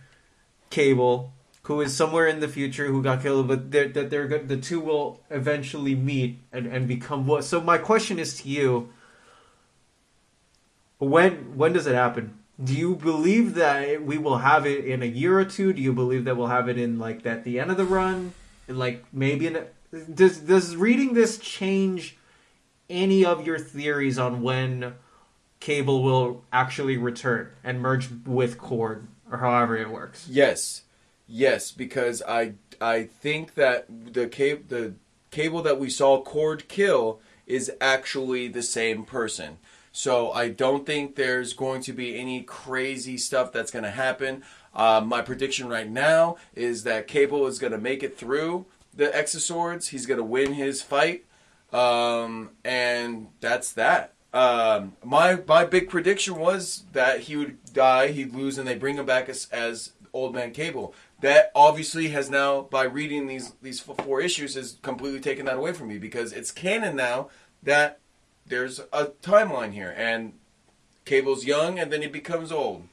Cable, 0.70 1.34
who 1.64 1.80
is 1.80 1.96
somewhere 1.96 2.28
in 2.28 2.42
the 2.42 2.50
future 2.50 2.88
who 2.88 3.02
got 3.02 3.22
killed, 3.22 3.48
but 3.48 3.72
they're, 3.72 3.88
that 3.88 4.10
they're 4.10 4.28
the 4.28 4.58
two 4.58 4.82
will 4.82 5.22
eventually 5.30 5.96
meet 5.96 6.40
and, 6.52 6.68
and 6.68 6.88
become 6.88 7.26
what. 7.26 7.46
So 7.46 7.62
my 7.62 7.78
question 7.78 8.20
is 8.20 8.42
to 8.42 8.50
you: 8.50 8.90
When 11.00 11.58
when 11.58 11.72
does 11.74 11.88
it 11.88 11.96
happen? 11.96 12.38
Do 12.62 12.74
you 12.74 12.96
believe 12.96 13.56
that 13.56 14.04
we 14.04 14.18
will 14.18 14.40
have 14.40 14.66
it 14.66 14.86
in 14.86 15.02
a 15.02 15.08
year 15.08 15.40
or 15.40 15.46
two? 15.46 15.74
Do 15.74 15.82
you 15.82 15.94
believe 15.94 16.26
that 16.26 16.36
we'll 16.38 16.48
have 16.48 16.68
it 16.70 16.78
in 16.78 17.00
like 17.00 17.26
at 17.26 17.44
the 17.44 17.60
end 17.60 17.72
of 17.72 17.78
the 17.78 17.86
run? 17.86 18.34
Like 18.68 19.04
maybe 19.12 19.48
in 19.48 19.56
a, 19.56 19.66
does 19.92 20.40
does 20.40 20.76
reading 20.76 21.14
this 21.14 21.38
change 21.38 22.18
any 22.90 23.24
of 23.24 23.46
your 23.46 23.58
theories 23.58 24.18
on 24.18 24.42
when 24.42 24.96
Cable 25.60 26.04
will 26.04 26.44
actually 26.52 26.98
return 26.98 27.52
and 27.64 27.82
merge 27.82 28.10
with 28.26 28.58
Cord, 28.58 29.08
or 29.32 29.38
however 29.38 29.78
it 29.78 29.90
works. 29.90 30.28
Yes, 30.30 30.84
yes, 31.28 31.72
because 31.72 32.22
I 32.28 32.54
I 32.80 33.04
think 33.04 33.56
that 33.56 33.86
the 34.14 34.28
cable 34.28 34.64
the 34.68 34.94
cable 35.30 35.62
that 35.62 35.80
we 35.80 35.90
saw 35.90 36.22
Cord 36.22 36.68
kill 36.68 37.20
is 37.46 37.72
actually 37.80 38.48
the 38.48 38.64
same 38.64 39.04
person. 39.06 39.58
So 39.92 40.32
I 40.32 40.50
don't 40.50 40.86
think 40.86 41.16
there's 41.16 41.54
going 41.54 41.82
to 41.84 41.94
be 41.94 42.18
any 42.18 42.44
crazy 42.44 43.18
stuff 43.18 43.52
that's 43.52 43.72
going 43.72 43.84
to 43.84 43.92
happen. 43.92 44.44
Uh, 44.74 45.02
my 45.06 45.22
prediction 45.22 45.68
right 45.68 45.90
now 45.90 46.38
is 46.56 46.84
that 46.84 47.08
Cable 47.08 47.46
is 47.46 47.60
going 47.60 47.74
to 47.74 47.78
make 47.78 48.02
it 48.02 48.18
through 48.18 48.66
the 48.96 49.16
X 49.16 49.36
of 49.36 49.42
Swords. 49.42 49.90
He's 49.90 50.06
to 50.06 50.24
win 50.24 50.54
his 50.54 50.82
fight, 50.82 51.26
um, 51.72 52.52
and 52.64 53.28
that's 53.40 53.72
that. 53.74 54.14
Um, 54.34 54.94
my 55.04 55.42
my 55.48 55.66
big 55.66 55.90
prediction 55.90 56.38
was 56.38 56.84
that 56.94 57.22
he 57.22 57.36
would 57.36 57.58
die, 57.74 58.08
he'd 58.08 58.34
lose, 58.34 58.58
and 58.58 58.68
they 58.68 58.76
bring 58.76 58.96
him 58.96 59.06
back 59.06 59.28
as, 59.28 59.48
as 59.52 59.92
Old 60.14 60.34
Man 60.34 60.52
Cable. 60.52 60.94
That 61.20 61.52
obviously 61.54 62.10
has 62.10 62.30
now, 62.30 62.62
by 62.62 62.84
reading 62.84 63.28
these 63.28 63.54
these 63.62 63.80
four 63.80 64.22
issues, 64.22 64.56
has 64.56 64.78
completely 64.82 65.20
taken 65.20 65.46
that 65.46 65.58
away 65.58 65.74
from 65.74 65.90
me 65.90 65.98
because 65.98 66.32
it's 66.34 66.52
canon 66.52 66.96
now 66.96 67.30
that 67.64 68.00
there's 68.46 68.80
a 68.92 69.08
timeline 69.22 69.74
here, 69.74 69.94
and 69.98 70.34
Cable's 71.06 71.46
young, 71.46 71.78
and 71.78 71.92
then 71.92 72.02
he 72.02 72.08
becomes 72.08 72.52
old. 72.52 72.88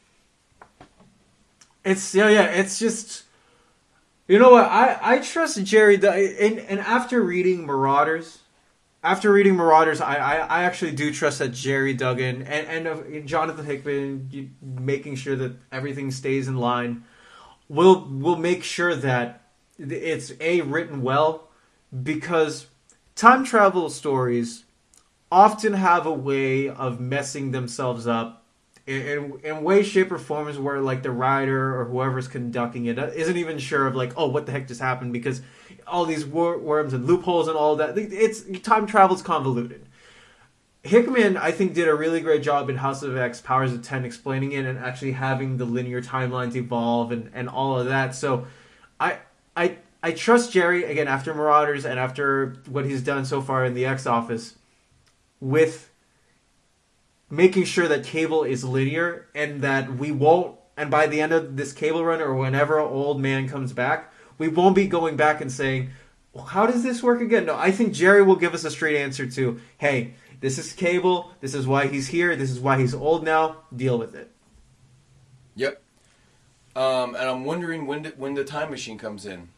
It's 1.85 2.15
yeah, 2.15 2.29
yeah. 2.29 2.47
It's 2.47 2.79
just 2.79 3.25
you 4.29 4.39
know 4.39 4.51
what 4.51 4.65
I 4.67 4.99
I 5.01 5.19
trust 5.19 5.63
Gerry. 5.65 5.97
And 5.97 6.59
and 6.61 6.79
after 6.81 7.21
reading 7.21 7.67
Marauders 7.67 8.39
after 9.03 9.33
reading 9.33 9.55
Marauders, 9.57 10.01
I, 10.01 10.17
I, 10.17 10.35
I, 10.37 10.63
actually 10.65 10.93
do 10.93 11.13
trust 11.13 11.39
that 11.39 11.51
Gerry 11.51 11.95
Duggan 11.95 12.43
and, 12.43 12.87
and 12.87 12.89
uh, 12.89 13.21
Jonathan 13.27 13.65
Hickman 13.65 14.55
making 14.61 15.15
sure 15.17 15.37
that 15.37 15.55
everything 15.71 16.11
stays 16.11 16.49
in 16.49 16.57
line 16.57 17.05
will 17.69 18.07
will 18.09 18.37
make 18.37 18.65
sure 18.65 18.95
that 18.95 19.43
it's 19.79 20.33
a 20.41 20.63
written 20.63 21.03
well 21.03 21.49
because 22.03 22.67
time 23.15 23.45
travel 23.45 23.89
stories 23.89 24.65
often 25.31 25.75
have 25.75 26.07
a 26.07 26.13
way 26.13 26.69
of 26.69 26.99
messing 26.99 27.53
themselves 27.53 28.07
up 28.07 28.38
in, 28.89 29.07
in, 29.07 29.41
in 29.45 29.63
way, 29.63 29.83
shape, 29.83 30.11
or 30.11 30.19
form 30.19 30.49
is 30.49 30.59
where 30.59 30.81
like 30.81 31.03
the 31.03 31.11
writer 31.11 31.79
or 31.79 31.85
whoever's 31.85 32.27
conducting 32.27 32.87
it 32.87 32.99
uh, 32.99 33.09
isn't 33.15 33.37
even 33.37 33.59
sure 33.59 33.87
of 33.87 33.95
like, 33.95 34.13
oh, 34.17 34.29
what 34.29 34.47
the 34.47 34.53
heck 34.53 34.67
just 34.67 34.81
happened 34.81 35.13
because 35.13 35.43
all 35.87 36.07
these 36.07 36.25
wor- 36.25 36.59
worms 36.59 36.95
and 36.95 37.07
loopholes 37.07 37.49
and 37.49 37.57
all 37.57 37.77
that. 37.77 37.99
It's 37.99 38.43
time 38.63 38.87
travel's 38.87 39.23
convoluted. 39.23 39.87
Hickman, 40.83 41.37
I 41.37 41.51
think, 41.51 41.75
did 41.75 41.87
a 41.87 41.95
really 41.95 42.21
great 42.21 42.43
job 42.43 42.71
in 42.71 42.79
House 42.79 43.03
of 43.03 43.17
X, 43.17 43.43
Powers 43.43 43.75
of 43.75 43.83
Ten, 43.83 44.05
explaining 44.05 44.53
it 44.53 44.65
and 44.65 44.79
actually 44.79 45.13
having 45.13 45.59
the 45.59 45.67
linear 45.67 46.01
timelines 46.01 46.57
evolve 46.57 47.13
and, 47.13 47.31
and 47.35 47.49
all 47.49 47.79
of 47.79 47.87
that. 47.87 48.15
So, 48.15 48.47
I 48.99 49.19
I 49.55 49.77
I 50.03 50.13
trust 50.13 50.53
Gerry 50.53 50.85
again 50.85 51.09
after 51.09 51.35
Marauders 51.35 51.85
and 51.85 51.99
after 51.99 52.57
what 52.69 52.87
he's 52.87 53.03
done 53.03 53.27
so 53.27 53.43
far 53.43 53.65
in 53.65 53.75
the 53.75 53.85
X 53.85 54.07
Office, 54.07 54.55
with 55.41 55.88
making 57.31 57.65
sure 57.65 57.89
that 57.89 58.05
cable 58.05 58.45
is 58.45 58.65
linear 58.65 59.27
and 59.35 59.63
that 59.63 59.97
we 59.97 60.11
won't. 60.11 60.57
And 60.77 60.91
by 60.91 61.07
the 61.07 61.21
end 61.21 61.33
of 61.33 61.57
this 61.57 61.73
cable 61.73 62.05
run 62.05 62.21
or 62.21 62.35
whenever 62.35 62.79
old 62.79 63.21
man 63.21 63.49
comes 63.49 63.73
back, 63.73 64.13
we 64.39 64.49
won't 64.49 64.77
be 64.77 64.87
going 64.87 65.17
back 65.17 65.41
and 65.41 65.51
saying, 65.51 65.91
well, 66.33 66.45
how 66.45 66.67
does 66.67 66.83
this 66.83 67.03
work 67.03 67.21
again? 67.21 67.47
No, 67.47 67.57
I 67.57 67.73
think 67.73 67.93
Gerry 67.93 68.23
will 68.23 68.37
give 68.37 68.55
us 68.55 68.65
a 68.65 68.71
straight 68.71 68.97
answer 68.97 69.27
to, 69.27 69.61
hey, 69.79 70.15
this 70.41 70.59
is 70.59 70.73
Cable. 70.73 71.33
This 71.41 71.55
is 71.55 71.67
why 71.67 71.89
he's 71.89 72.09
here. 72.09 72.37
This 72.37 72.51
is 72.51 72.61
why 72.61 72.79
he's 72.79 72.95
old 72.95 73.25
now. 73.25 73.57
Deal 73.75 73.99
with 73.99 74.15
it. 74.15 74.31
Yep. 75.57 75.83
Um, 76.77 77.17
and 77.17 77.29
I'm 77.29 77.45
wondering 77.45 77.87
when 77.87 78.03
did, 78.03 78.19
when 78.19 78.35
the 78.35 78.45
time 78.45 78.71
machine 78.71 78.99
comes 78.99 79.27
in. 79.27 79.49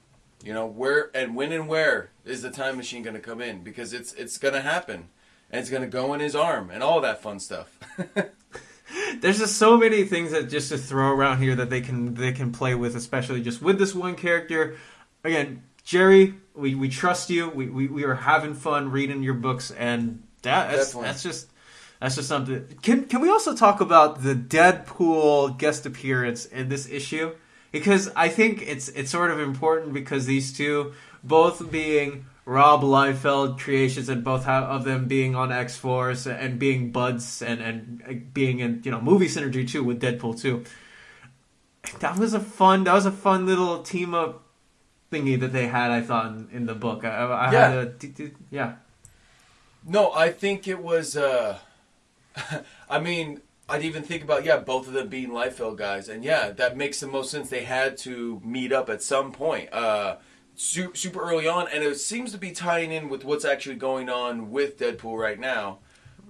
You 0.42 0.54
know 0.54 0.64
where 0.64 1.10
and 1.14 1.36
when 1.36 1.52
and 1.52 1.68
where 1.68 2.12
is 2.24 2.40
the 2.40 2.50
time 2.50 2.78
machine 2.78 3.02
going 3.02 3.14
to 3.14 3.20
come 3.20 3.42
in? 3.42 3.62
Because 3.62 3.92
it's 3.92 4.14
it's 4.14 4.38
going 4.38 4.54
to 4.54 4.62
happen, 4.62 5.10
and 5.50 5.60
it's 5.60 5.70
going 5.70 5.82
to 5.82 5.88
go 5.88 6.14
in 6.14 6.20
his 6.20 6.34
arm 6.34 6.70
and 6.70 6.82
all 6.82 7.00
that 7.00 7.22
fun 7.22 7.40
stuff. 7.40 7.78
there's 9.20 9.38
just 9.38 9.56
so 9.56 9.76
many 9.76 10.04
things 10.04 10.32
that 10.32 10.48
just 10.48 10.70
to 10.70 10.78
throw 10.78 11.10
around 11.12 11.38
here 11.38 11.54
that 11.56 11.70
they 11.70 11.80
can 11.80 12.14
they 12.14 12.32
can 12.32 12.52
play 12.52 12.74
with, 12.74 12.96
especially 12.96 13.42
just 13.42 13.62
with 13.62 13.78
this 13.78 13.94
one 13.94 14.14
character. 14.14 14.76
Again, 15.24 15.62
Gerry, 15.84 16.34
we, 16.54 16.74
we 16.74 16.88
trust 16.88 17.30
you. 17.30 17.48
We, 17.48 17.68
we 17.68 17.86
we 17.88 18.04
are 18.04 18.14
having 18.14 18.54
fun 18.54 18.90
reading 18.90 19.22
your 19.22 19.34
books, 19.34 19.70
and 19.70 20.22
that, 20.42 20.70
that's 20.70 20.92
that's 20.92 21.22
just 21.22 21.48
that's 22.00 22.16
just 22.16 22.28
something. 22.28 22.66
Can 22.82 23.04
can 23.04 23.20
we 23.20 23.28
also 23.28 23.54
talk 23.54 23.80
about 23.80 24.22
the 24.22 24.34
Deadpool 24.34 25.58
guest 25.58 25.86
appearance 25.86 26.46
in 26.46 26.68
this 26.68 26.88
issue? 26.88 27.34
Because 27.72 28.10
I 28.16 28.28
think 28.28 28.62
it's 28.62 28.88
it's 28.88 29.10
sort 29.10 29.30
of 29.30 29.38
important 29.38 29.92
because 29.92 30.26
these 30.26 30.52
two, 30.52 30.92
both 31.22 31.70
being 31.70 32.26
Rob 32.44 32.82
Liefeld 32.82 33.58
creations 33.58 34.08
and 34.08 34.24
both 34.24 34.46
of 34.46 34.84
them 34.84 35.06
being 35.06 35.36
on 35.36 35.52
X 35.52 35.76
Force 35.76 36.26
and 36.26 36.58
being 36.58 36.90
buds 36.90 37.42
and 37.42 37.60
and 37.60 38.32
being 38.34 38.60
in 38.60 38.82
you 38.84 38.90
know 38.90 39.00
movie 39.00 39.28
synergy 39.28 39.68
too 39.68 39.84
with 39.84 40.00
Deadpool 40.00 40.40
too. 40.40 40.64
That 42.00 42.18
was 42.18 42.34
a 42.34 42.40
fun. 42.40 42.84
That 42.84 42.94
was 42.94 43.06
a 43.06 43.12
fun 43.12 43.46
little 43.46 43.82
team 43.82 44.14
up 44.14 44.42
thingy 45.10 45.38
that 45.40 45.52
they 45.52 45.66
had. 45.66 45.90
I 45.90 46.00
thought 46.00 46.26
in, 46.26 46.48
in 46.52 46.66
the 46.66 46.74
book. 46.74 47.04
I, 47.04 47.08
I 47.08 47.52
yeah. 47.52 47.68
had 47.70 47.78
a, 47.78 48.30
yeah. 48.50 48.74
No, 49.86 50.12
I 50.12 50.30
think 50.30 50.68
it 50.68 50.82
was. 50.82 51.16
Uh, 51.16 51.58
I 52.90 53.00
mean, 53.00 53.40
I'd 53.68 53.82
even 53.82 54.02
think 54.02 54.22
about 54.22 54.44
yeah, 54.44 54.58
both 54.58 54.86
of 54.86 54.92
them 54.92 55.08
being 55.08 55.30
Liefeld 55.30 55.76
guys, 55.76 56.08
and 56.08 56.24
yeah, 56.24 56.50
that 56.50 56.76
makes 56.76 57.00
the 57.00 57.06
most 57.06 57.30
sense. 57.30 57.50
They 57.50 57.64
had 57.64 57.96
to 57.98 58.40
meet 58.44 58.72
up 58.72 58.90
at 58.90 59.02
some 59.02 59.32
point. 59.32 59.72
Uh, 59.72 60.16
super, 60.60 60.94
super 60.94 61.20
early 61.20 61.48
on, 61.48 61.66
and 61.72 61.82
it 61.82 61.98
seems 61.98 62.32
to 62.32 62.38
be 62.38 62.52
tying 62.52 62.92
in 62.92 63.08
with 63.08 63.24
what's 63.24 63.44
actually 63.44 63.76
going 63.76 64.10
on 64.10 64.50
with 64.50 64.78
Deadpool 64.78 65.18
right 65.18 65.40
now, 65.40 65.78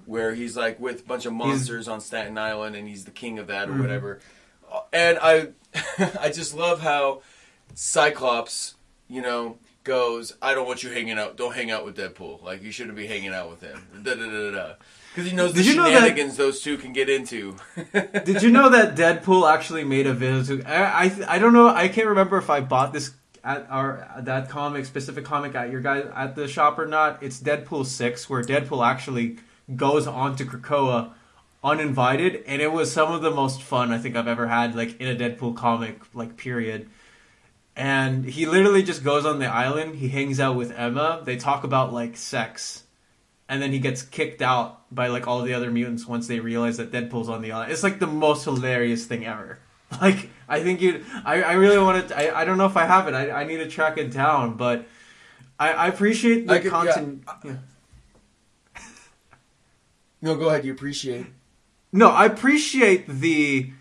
where 0.07 0.35
he's 0.35 0.57
like 0.57 0.79
with 0.79 1.01
a 1.01 1.05
bunch 1.05 1.27
of 1.27 1.33
monsters 1.33 1.89
on 1.89 2.01
Staten 2.01 2.39
Island, 2.39 2.77
and 2.77 2.89
he's 2.89 3.05
the 3.05 3.11
king 3.11 3.39
of 3.39 3.49
that 3.49 3.69
or 3.69 3.73
mm-hmm. 3.73 3.83
whatever. 3.83 4.21
Uh, 4.73 4.81
and 4.93 5.19
I, 5.21 5.49
I 6.21 6.31
just 6.31 6.55
love 6.55 6.81
how 6.81 7.23
Cyclops, 7.75 8.77
you 9.09 9.21
know, 9.21 9.59
goes, 9.83 10.37
"I 10.41 10.55
don't 10.55 10.67
want 10.67 10.85
you 10.85 10.91
hanging 10.91 11.19
out. 11.19 11.37
Don't 11.37 11.55
hang 11.55 11.73
out 11.73 11.85
with 11.85 11.97
Deadpool. 11.97 12.43
Like 12.43 12.63
you 12.63 12.71
shouldn't 12.71 12.97
be 12.97 13.09
hanging 13.09 13.35
out 13.35 13.51
with 13.51 13.61
him." 13.61 13.85
Da 14.03 14.15
da 14.15 14.31
da 14.31 14.51
da. 14.53 14.75
Because 15.13 15.29
he 15.29 15.37
knows 15.37 15.53
the 15.55 15.65
Did 15.65 15.67
you 15.67 15.75
know 15.75 15.91
that- 15.91 16.03
shenanigans 16.03 16.37
those 16.37 16.61
two 16.61 16.79
can 16.79 16.93
get 16.93 17.09
into. 17.09 17.57
Did 17.93 18.45
you 18.45 18.51
know 18.51 18.69
that 18.69 18.95
Deadpool 18.95 19.53
actually 19.53 19.83
made 19.83 20.07
a 20.07 20.15
video? 20.15 20.45
To, 20.45 20.63
I, 20.71 21.07
I 21.07 21.35
I 21.35 21.39
don't 21.41 21.53
know. 21.53 21.69
I 21.69 21.89
can't 21.89 22.07
remember 22.07 22.39
if 22.39 22.49
I 22.49 22.61
bought 22.61 22.93
this 22.93 23.11
at 23.45 23.67
our 23.71 24.09
that 24.21 24.49
comic 24.49 24.85
specific 24.85 25.25
comic 25.25 25.55
at 25.55 25.71
your 25.71 25.81
guys 25.81 26.07
at 26.15 26.35
the 26.35 26.49
shop 26.49 26.79
or 26.79 26.87
not. 26.87 27.23
It's 27.23 27.41
Deadpool 27.41 27.87
six, 27.87 28.29
where 28.29 28.43
Deadpool 28.43 28.87
actually 28.87 29.39
goes 29.75 30.07
on 30.07 30.37
to 30.37 30.45
Krakoa 30.45 31.13
uninvited, 31.63 32.43
and 32.47 32.63
it 32.63 32.73
was 32.73 32.91
some 32.91 33.13
of 33.13 33.23
the 33.23 33.31
most 33.31 33.63
fun 33.63 33.93
I 33.93 33.99
think 33.99 34.17
I've 34.17 34.29
ever 34.29 34.47
had, 34.47 34.75
like 34.75 35.01
in 35.01 35.09
a 35.09 35.15
Deadpool 35.15 35.57
comic, 35.57 36.01
like 36.15 36.37
period. 36.37 36.89
And 37.77 38.25
he 38.25 38.47
literally 38.47 38.83
just 38.83 39.05
goes 39.05 39.25
on 39.25 39.39
the 39.39 39.47
island. 39.47 39.97
He 39.97 40.09
hangs 40.09 40.41
out 40.41 40.57
with 40.57 40.73
Emma. 40.73 41.23
They 41.25 41.37
talk 41.37 41.65
about 41.65 41.93
like 41.93 42.17
sex, 42.17 42.85
and 43.49 43.63
then 43.63 43.73
he 43.73 43.79
gets 43.79 44.03
kicked 44.03 44.43
out 44.43 44.95
by 44.95 45.09
like 45.09 45.27
all 45.27 45.43
the 45.43 45.55
other 45.55 45.71
mutants 45.71 46.07
once 46.07 46.27
they 46.27 46.41
realize 46.41 46.77
that 46.79 46.91
Deadpool's 46.91 47.29
on 47.29 47.43
the 47.43 47.53
island. 47.53 47.73
It's 47.73 47.83
like 47.83 47.99
the 47.99 48.07
most 48.07 48.45
hilarious 48.45 49.07
thing 49.07 49.25
ever. 49.25 49.61
Like 50.01 50.31
I 50.49 50.63
think 50.63 50.81
you, 50.81 51.05
I, 51.25 51.43
I 51.43 51.53
really 51.55 51.79
want 51.79 52.09
to. 52.09 52.17
I, 52.17 52.41
I 52.41 52.45
don't 52.45 52.59
know 52.59 52.67
if 52.67 52.77
I 52.77 52.87
have 52.87 53.07
it. 53.09 53.15
I, 53.15 53.31
I 53.31 53.45
need 53.45 53.59
to 53.59 53.69
track 53.69 53.99
it 53.99 54.13
down, 54.13 54.57
but 54.57 54.87
I, 55.59 55.73
I 55.73 55.87
appreciate 55.89 56.47
the 56.47 56.55
I 56.55 56.59
could- 56.61 56.71
content. 56.71 57.25
yeah. 57.45 57.57
no, 60.23 60.37
go 60.37 60.49
ahead. 60.49 60.65
You 60.65 60.73
appreciate. 60.73 61.27
No, 61.93 62.09
I 62.11 62.27
appreciate 62.27 63.07
the 63.09 63.73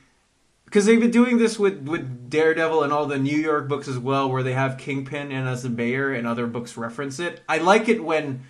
because 0.65 0.85
they've 0.85 0.99
been 0.99 1.11
doing 1.11 1.37
this 1.37 1.57
with 1.59 1.87
with 1.87 2.29
Daredevil 2.29 2.83
and 2.83 2.93
all 2.93 3.05
the 3.05 3.17
New 3.19 3.37
York 3.37 3.67
books 3.67 3.87
as 3.87 3.97
well, 3.97 4.29
where 4.31 4.43
they 4.43 4.53
have 4.53 4.77
Kingpin 4.77 5.31
and 5.31 5.47
as 5.47 5.63
the 5.63 5.69
mayor, 5.69 6.13
and 6.13 6.25
other 6.27 6.47
books 6.47 6.77
reference 6.77 7.19
it. 7.19 7.41
I 7.47 7.57
like 7.59 7.87
it 7.89 8.03
when 8.03 8.43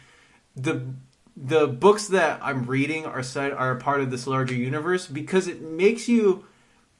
the 0.55 0.93
the 1.35 1.67
books 1.67 2.07
that 2.07 2.39
I'm 2.41 2.65
reading 2.65 3.05
are 3.05 3.23
set, 3.23 3.53
are 3.53 3.71
a 3.71 3.79
part 3.79 4.01
of 4.01 4.11
this 4.11 4.27
larger 4.27 4.55
universe 4.55 5.07
because 5.07 5.47
it 5.47 5.61
makes 5.61 6.09
you 6.09 6.45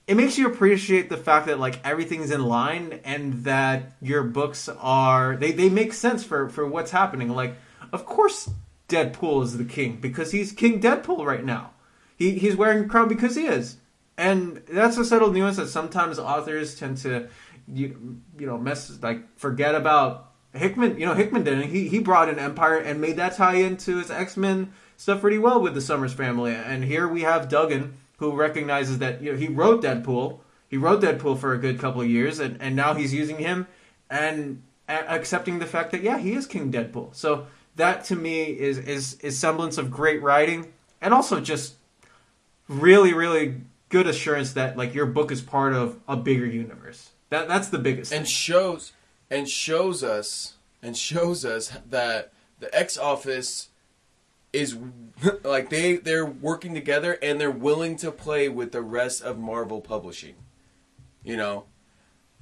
it 0.10 0.18
makes 0.18 0.40
you 0.40 0.48
appreciate 0.48 1.08
the 1.08 1.18
fact 1.18 1.46
that 1.46 1.60
like 1.60 1.80
everything's 1.86 2.32
in 2.32 2.44
line 2.44 3.00
and 3.04 3.44
that 3.44 3.94
your 4.02 4.24
books 4.24 4.68
are 4.68 5.36
they, 5.36 5.52
they 5.52 5.70
make 5.70 5.94
sense 5.94 6.24
for 6.24 6.50
for 6.50 6.66
what's 6.66 6.90
happening. 6.90 7.30
Like 7.30 7.56
of 7.94 8.08
course 8.08 8.50
deadpool 8.88 9.44
is 9.44 9.56
the 9.56 9.66
king 9.66 9.98
because 10.02 10.32
he's 10.32 10.52
king 10.52 10.82
deadpool 10.82 11.24
right 11.24 11.46
now. 11.46 11.74
He, 12.18 12.40
he's 12.40 12.56
wearing 12.56 12.86
a 12.86 12.88
crown 12.88 13.08
because 13.08 13.36
he 13.36 13.46
is. 13.46 13.78
And 14.18 14.64
that's 14.68 14.98
a 14.98 15.06
subtle 15.06 15.32
nuance 15.32 15.58
that 15.58 15.68
sometimes 15.68 16.18
authors 16.18 16.74
tend 16.74 16.98
to 16.98 17.30
you, 17.72 18.20
you 18.40 18.48
know 18.48 18.58
mess 18.58 18.98
like 19.04 19.38
forget 19.38 19.76
about 19.76 20.32
hickman. 20.56 21.00
You 21.00 21.06
know 21.06 21.14
hickman 21.14 21.44
didn't. 21.44 21.70
He, 21.70 21.88
he 21.88 22.00
brought 22.00 22.30
in 22.30 22.38
Empyre 22.38 22.84
and 22.84 23.00
made 23.00 23.18
that 23.18 23.36
tie 23.36 23.58
into 23.58 23.98
his 23.98 24.10
x-men 24.10 24.74
stuff 24.98 25.22
pretty 25.22 25.38
well 25.38 25.62
with 25.62 25.76
the 25.76 25.82
summers 25.82 26.14
family. 26.14 26.56
And 26.56 26.84
here 26.84 27.08
we 27.08 27.22
have 27.22 27.48
duggan 27.48 27.99
who 28.20 28.36
recognizes 28.36 29.00
that 29.00 29.22
you 29.22 29.32
know 29.32 29.38
he 29.38 29.48
wrote 29.48 29.82
Deadpool. 29.84 30.40
He 30.68 30.78
wrote 30.78 31.02
Deadpool 31.02 31.40
for 31.40 31.54
a 31.54 31.58
good 31.58 31.80
couple 31.80 32.02
of 32.02 32.10
years, 32.10 32.40
and, 32.40 32.62
and 32.62 32.76
now 32.76 32.94
he's 32.94 33.14
using 33.14 33.38
him 33.38 33.66
and 34.10 34.62
a- 34.88 35.10
accepting 35.12 35.60
the 35.60 35.66
fact 35.66 35.92
that 35.92 36.04
yeah, 36.04 36.20
he 36.20 36.34
is 36.34 36.46
King 36.46 36.72
Deadpool. 36.72 37.16
So 37.16 37.48
that 37.76 38.04
to 38.06 38.16
me 38.16 38.44
is 38.44 38.78
is 38.78 39.16
is 39.22 39.38
semblance 39.40 39.78
of 39.78 39.90
great 39.90 40.22
writing, 40.22 40.72
and 41.02 41.14
also 41.14 41.40
just 41.40 41.76
really 42.68 43.14
really 43.14 43.62
good 43.88 44.06
assurance 44.06 44.54
that 44.54 44.78
like 44.78 44.94
your 44.94 45.08
book 45.08 45.32
is 45.32 45.42
part 45.42 45.74
of 45.74 45.98
a 46.08 46.16
bigger 46.16 46.46
universe. 46.46 47.10
That 47.30 47.48
that's 47.48 47.70
the 47.70 47.80
biggest. 47.80 48.12
and 48.12 48.26
thing. 48.26 48.32
shows 48.32 48.92
and 49.32 49.50
shows 49.50 50.04
us 50.04 50.56
and 50.84 50.96
shows 50.96 51.46
us 51.46 51.72
that 51.90 52.32
the 52.60 52.74
X 52.76 52.98
office 52.98 53.69
is 54.54 54.78
like 55.44 55.70
they 55.70 55.98
they're 55.98 56.26
working 56.26 56.74
together 56.74 57.18
and 57.22 57.40
they're 57.40 57.52
willing 57.52 57.96
to 57.98 58.12
play 58.12 58.50
with 58.50 58.72
the 58.72 58.82
rest 58.82 59.22
of 59.22 59.38
Marvel 59.38 59.82
publishing. 59.82 60.36
You 61.24 61.38
know, 61.38 61.66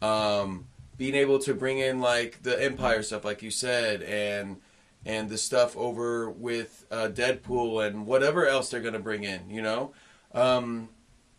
um, 0.01 0.67
being 0.97 1.15
able 1.15 1.39
to 1.39 1.53
bring 1.53 1.79
in 1.79 1.99
like 1.99 2.43
the 2.43 2.51
Empyre 2.51 3.03
stuff, 3.03 3.25
like 3.25 3.41
you 3.41 3.51
said, 3.51 4.01
and 4.03 4.57
and 5.05 5.29
the 5.29 5.37
stuff 5.37 5.75
over 5.77 6.29
with 6.29 6.85
uh, 6.91 7.07
Deadpool 7.11 7.85
and 7.85 8.05
whatever 8.05 8.47
else 8.47 8.69
they're 8.69 8.81
gonna 8.81 8.99
bring 8.99 9.23
in. 9.23 9.49
You 9.49 9.61
know, 9.61 9.93
um, 10.33 10.89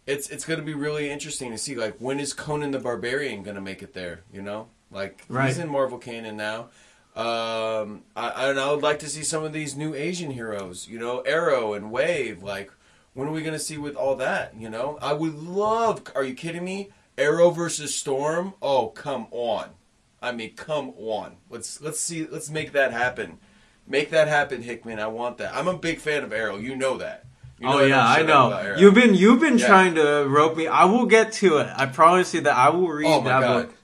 it's 0.07 0.29
it's 0.31 0.45
gonna 0.45 0.63
be 0.63 0.75
really 0.75 1.11
interesting 1.11 1.51
to 1.53 1.59
see 1.59 1.75
like 1.77 1.97
when 1.99 2.19
is 2.19 2.33
Conan 2.33 2.73
the 2.73 2.79
Barbarian 2.79 3.43
gonna 3.43 3.61
make 3.61 3.83
it 3.83 3.95
there? 3.95 4.23
You 4.33 4.43
know, 4.43 4.69
like 4.91 5.25
Right. 5.29 5.47
he's 5.49 5.59
in 5.59 5.69
Marvel 5.69 5.99
canon 5.99 6.37
now. 6.37 6.71
Um, 7.17 8.03
I, 8.15 8.49
and 8.51 8.61
I 8.61 8.71
would 8.73 8.83
like 8.83 9.01
to 9.01 9.09
see 9.09 9.23
some 9.25 9.43
of 9.45 9.53
these 9.53 9.77
new 9.77 9.95
Asian 9.95 10.31
heroes. 10.31 10.87
You 10.89 10.99
know, 10.99 11.21
Aero 11.21 11.75
and 11.75 11.91
Wave. 11.91 12.43
Like, 12.43 12.71
when 13.15 13.27
are 13.29 13.33
we 13.33 13.43
gonna 13.43 13.59
see 13.59 13.77
with 13.77 13.97
all 13.97 14.15
that? 14.17 14.55
You 14.57 14.71
know, 14.71 14.99
I 15.03 15.13
would 15.15 15.35
love. 15.35 16.03
Are 16.15 16.25
you 16.25 16.35
kidding 16.35 16.65
me? 16.65 16.91
Aero 17.17 17.51
versus 17.51 17.95
Storm. 17.95 18.55
Oh, 18.63 18.89
come 18.89 19.27
on. 19.33 19.71
I 20.23 20.33
mean, 20.33 20.55
come 20.55 20.93
on. 20.97 21.37
Let's 21.51 21.81
let's 21.81 21.99
see. 22.01 22.27
Let's 22.27 22.51
make 22.51 22.73
that 22.73 22.93
happen. 22.93 23.39
Make 23.87 24.11
that 24.11 24.29
happen, 24.29 24.63
Hickman. 24.63 25.01
I 25.01 25.07
want 25.09 25.39
that. 25.39 25.55
I'm 25.55 25.67
a 25.67 25.77
big 25.77 25.99
fan 25.99 26.23
of 26.23 26.33
Aero. 26.33 26.57
You 26.59 26.77
know 26.77 26.99
that. 26.99 27.25
You 27.59 27.67
Oh 27.69 27.79
know 27.79 27.85
yeah, 27.85 28.07
I 28.07 28.23
know. 28.23 28.77
You've 28.79 28.95
been 28.95 29.15
you've 29.17 29.41
been 29.41 29.59
Yeah. 29.59 29.67
trying 29.67 29.95
to 29.97 30.25
rope 30.29 30.57
me. 30.57 30.69
I 30.69 30.85
will 30.85 31.07
get 31.07 31.33
to 31.35 31.59
it. 31.59 31.69
I 31.75 31.87
promise 31.87 32.33
you 32.35 32.43
that 32.43 32.57
I 32.57 32.69
will 32.69 32.87
read 32.89 33.07
Oh 33.09 33.23
that 33.25 33.41
God. 33.41 33.67
book 33.67 33.75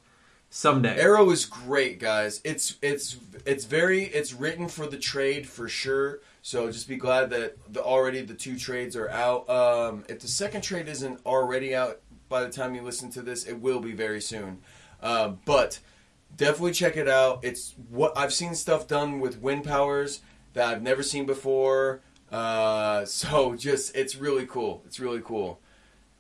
someday. 0.55 0.97
Aero 0.97 1.29
is 1.31 1.45
great, 1.45 1.99
guys. 1.99 2.41
It's 2.45 2.77
it's 2.81 3.17
it's 3.45 3.65
very 3.65 4.05
it's 4.05 4.33
written 4.33 4.69
for 4.69 4.87
the 4.87 4.97
trade 4.97 5.49
for 5.49 5.69
sure. 5.69 6.21
So 6.43 6.71
just 6.71 6.87
be 6.87 6.97
glad 6.97 7.31
that 7.31 7.57
the 7.73 7.83
already 7.83 8.23
the 8.23 8.35
two 8.35 8.57
trades 8.57 8.95
are 8.95 9.11
out. 9.11 9.51
Um, 9.51 10.05
if 10.09 10.21
the 10.21 10.29
second 10.29 10.63
trade 10.63 10.89
isn't 10.89 11.21
already 11.27 11.75
out 11.75 12.01
by 12.29 12.45
the 12.45 12.51
time 12.51 12.75
you 12.75 12.83
listen 12.83 13.11
to 13.11 13.23
this, 13.23 13.45
it 13.45 13.55
will 13.61 13.81
be 13.81 13.93
very 13.93 14.21
soon. 14.21 14.61
Um, 15.03 15.41
but 15.45 15.81
definitely 16.37 16.73
check 16.73 16.97
it 16.97 17.09
out. 17.09 17.41
It's 17.43 17.75
what 17.91 18.17
I've 18.17 18.33
seen 18.33 18.55
stuff 18.55 18.87
done 18.87 19.19
with 19.19 19.43
wind 19.43 19.65
powers 19.65 20.21
that 20.53 20.69
I've 20.69 20.83
never 20.83 21.03
seen 21.03 21.27
before. 21.27 22.01
Uh, 22.31 23.05
so 23.07 23.57
just 23.57 23.97
it's 23.97 24.15
really 24.15 24.47
cool. 24.47 24.83
It's 24.87 25.01
really 25.01 25.21
cool. 25.21 25.59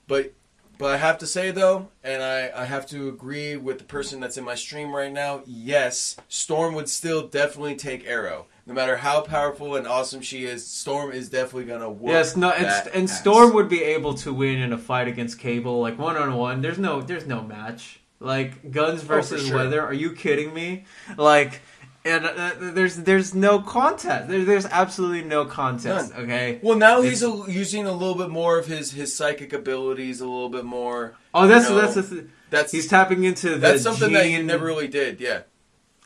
But 0.08 0.32
but 0.78 0.92
I 0.92 0.96
have 0.96 1.18
to 1.18 1.26
say 1.26 1.50
though, 1.50 1.88
and 2.02 2.22
I, 2.22 2.50
I 2.54 2.64
have 2.64 2.86
to 2.86 3.08
agree 3.08 3.56
with 3.56 3.78
the 3.78 3.84
person 3.84 4.20
that's 4.20 4.36
in 4.36 4.44
my 4.44 4.54
stream 4.54 4.94
right 4.94 5.12
now. 5.12 5.42
Yes, 5.46 6.16
Storm 6.28 6.74
would 6.74 6.88
still 6.88 7.26
definitely 7.26 7.76
take 7.76 8.06
Aero. 8.06 8.46
No 8.66 8.72
matter 8.72 8.96
how 8.96 9.20
powerful 9.20 9.76
and 9.76 9.86
awesome 9.86 10.22
she 10.22 10.44
is, 10.46 10.66
Storm 10.66 11.12
is 11.12 11.28
definitely 11.28 11.66
gonna 11.66 11.90
whoop. 11.90 12.10
Yes, 12.12 12.36
no, 12.36 12.50
and, 12.50 12.88
and. 12.94 13.10
Storm 13.10 13.52
would 13.54 13.68
be 13.68 13.82
able 13.82 14.14
to 14.14 14.32
win 14.32 14.58
in 14.58 14.72
a 14.72 14.78
fight 14.78 15.06
against 15.06 15.38
Cable, 15.38 15.80
like 15.80 15.98
one 15.98 16.16
on 16.16 16.34
one. 16.34 16.62
There's 16.62 16.78
no, 16.78 17.02
there's 17.02 17.26
no 17.26 17.42
match. 17.42 18.00
Like 18.20 18.70
guns 18.70 19.02
oh, 19.02 19.06
versus 19.06 19.44
Oh, 19.44 19.46
sure. 19.48 19.56
weather. 19.56 19.82
Are 19.82 19.92
you 19.92 20.12
kidding 20.12 20.54
me? 20.54 20.84
Like, 21.18 21.60
and 22.04 22.26
uh, 22.26 22.52
there's 22.58 22.96
there's 22.96 23.34
no 23.34 23.60
contest. 23.60 24.28
There, 24.28 24.44
there's 24.44 24.66
absolutely 24.66 25.22
no 25.24 25.44
contest. 25.46 26.12
None. 26.12 26.24
Okay. 26.24 26.58
Well, 26.62 26.76
now 26.76 26.98
It's- 27.00 27.20
he's 27.20 27.22
a, 27.22 27.44
using 27.50 27.86
a 27.86 27.92
little 27.92 28.14
bit 28.14 28.30
more 28.30 28.58
of 28.58 28.66
his 28.66 28.92
his 28.92 29.14
psychic 29.14 29.52
abilities, 29.52 30.20
a 30.20 30.26
little 30.26 30.48
bit 30.50 30.64
more. 30.64 31.16
Oh, 31.32 31.46
that's 31.46 31.68
you 31.68 31.74
know, 31.74 31.80
that's 31.80 31.94
the 31.94 32.02
th- 32.02 32.26
that's 32.50 32.72
he's 32.72 32.88
tapping 32.88 33.24
into 33.24 33.50
the 33.50 33.56
that's 33.56 33.82
something 33.82 34.12
that 34.12 34.26
he 34.26 34.40
never 34.42 34.66
really 34.66 34.88
did. 34.88 35.20
Yeah. 35.20 35.42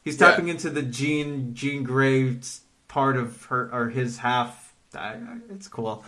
He's 0.04 0.20
yeah. 0.20 0.30
tapping 0.30 0.48
into 0.48 0.70
the 0.70 0.82
Jean 0.82 1.54
Jean 1.54 1.82
Grey's 1.82 2.62
part 2.86 3.16
of 3.16 3.44
her 3.46 3.68
or 3.72 3.88
his 3.90 4.18
half. 4.18 4.74
I- 4.94 4.98
I- 5.14 5.38
It's 5.50 5.68
cool. 5.68 6.04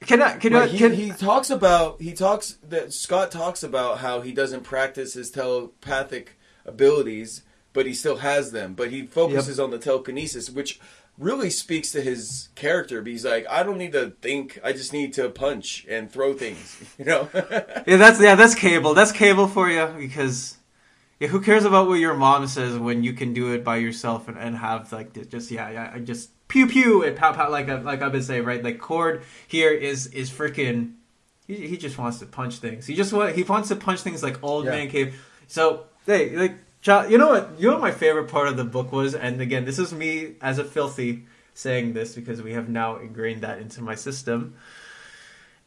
Can 0.00 0.22
I? 0.22 0.36
Can 0.36 0.54
I? 0.54 0.60
Right, 0.60 0.70
he, 0.70 0.78
Can, 0.78 0.92
he 0.92 1.10
talks 1.10 1.50
about 1.50 2.00
he 2.00 2.12
talks 2.12 2.56
that 2.68 2.92
Scott 2.92 3.30
talks 3.32 3.62
about 3.64 3.98
how 3.98 4.20
he 4.20 4.30
doesn't 4.32 4.62
practice 4.62 5.14
his 5.14 5.28
telepathic 5.30 6.38
abilities, 6.64 7.42
but 7.72 7.86
he 7.86 7.94
still 7.94 8.18
has 8.18 8.52
them. 8.52 8.74
But 8.74 8.90
he 8.90 9.06
focuses 9.06 9.58
on 9.60 9.70
the 9.70 9.78
telekinesis, 9.78 10.50
which 10.50 10.80
really 11.18 11.50
speaks 11.50 11.90
to 11.92 12.00
his 12.00 12.48
character. 12.54 13.02
He's 13.02 13.24
like, 13.24 13.46
I 13.48 13.62
don't 13.62 13.78
need 13.78 13.92
to 13.92 14.10
think; 14.20 14.58
I 14.64 14.72
just 14.72 14.92
need 14.92 15.12
to 15.14 15.28
punch 15.28 15.86
and 15.88 16.10
throw 16.10 16.32
things. 16.34 16.76
You 16.98 17.04
know? 17.04 17.28
Yeah, 17.34 17.96
that's 17.96 18.20
yeah, 18.20 18.34
that's 18.34 18.54
cable. 18.54 18.94
That's 18.94 19.12
cable 19.12 19.46
for 19.48 19.68
you 19.68 19.86
because 19.98 20.56
yeah, 21.20 21.28
who 21.28 21.40
cares 21.40 21.64
about 21.64 21.88
what 21.88 21.94
your 21.94 22.14
mom 22.14 22.46
says 22.46 22.78
when 22.78 23.02
you 23.02 23.12
can 23.12 23.32
do 23.32 23.52
it 23.52 23.64
by 23.64 23.76
yourself 23.76 24.28
and, 24.28 24.38
and 24.38 24.56
have 24.56 24.92
like 24.92 25.28
just 25.28 25.50
yeah, 25.50 25.70
yeah, 25.70 25.90
I 25.94 25.98
just 25.98 26.30
pew 26.48 26.66
pew 26.66 27.02
and 27.04 27.16
pow 27.16 27.32
pow 27.32 27.50
like 27.50 27.68
I, 27.68 27.80
like 27.80 28.02
I've 28.02 28.12
been 28.12 28.22
saying 28.22 28.44
right. 28.44 28.62
Like 28.62 28.78
Cord 28.78 29.22
here 29.46 29.70
is 29.72 30.06
is 30.08 30.30
freaking. 30.30 30.94
He, 31.46 31.66
he 31.66 31.76
just 31.76 31.96
wants 31.98 32.18
to 32.18 32.26
punch 32.26 32.56
things. 32.58 32.86
He 32.86 32.94
just 32.94 33.12
want 33.12 33.34
he 33.34 33.42
wants 33.42 33.68
to 33.68 33.76
punch 33.76 34.00
things 34.02 34.22
like 34.22 34.42
old 34.42 34.64
Yeah. 34.66 34.72
man 34.72 34.88
cave. 34.90 35.20
So 35.48 35.84
hey, 36.06 36.36
like 36.36 36.54
you 36.86 37.18
know 37.18 37.28
what? 37.28 37.50
You 37.58 37.68
know 37.68 37.74
what 37.74 37.82
my 37.82 37.90
favorite 37.90 38.28
part 38.28 38.48
of 38.48 38.56
the 38.56 38.64
book 38.64 38.92
was, 38.92 39.14
and 39.14 39.40
again, 39.40 39.64
this 39.64 39.78
is 39.78 39.92
me 39.92 40.34
as 40.40 40.58
a 40.58 40.64
filthy 40.64 41.26
saying 41.54 41.92
this 41.92 42.14
because 42.14 42.40
we 42.40 42.52
have 42.52 42.68
now 42.68 42.96
ingrained 42.96 43.42
that 43.42 43.58
into 43.58 43.82
my 43.82 43.94
system. 43.94 44.54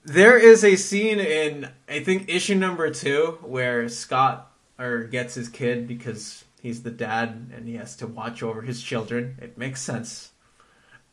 There 0.03 0.37
is 0.37 0.63
a 0.63 0.77
scene 0.77 1.19
in 1.19 1.69
I 1.87 1.99
think 1.99 2.29
issue 2.29 2.55
number 2.55 2.89
two 2.89 3.37
where 3.41 3.87
Scott 3.89 4.51
or 4.79 5.03
gets 5.03 5.35
his 5.35 5.49
kid 5.49 5.87
because 5.87 6.45
he's 6.61 6.83
the 6.83 6.91
dad 6.91 7.51
and 7.53 7.67
he 7.67 7.75
has 7.75 7.95
to 7.97 8.07
watch 8.07 8.41
over 8.41 8.61
his 8.61 8.81
children. 8.81 9.37
It 9.41 9.57
makes 9.57 9.81
sense. 9.81 10.31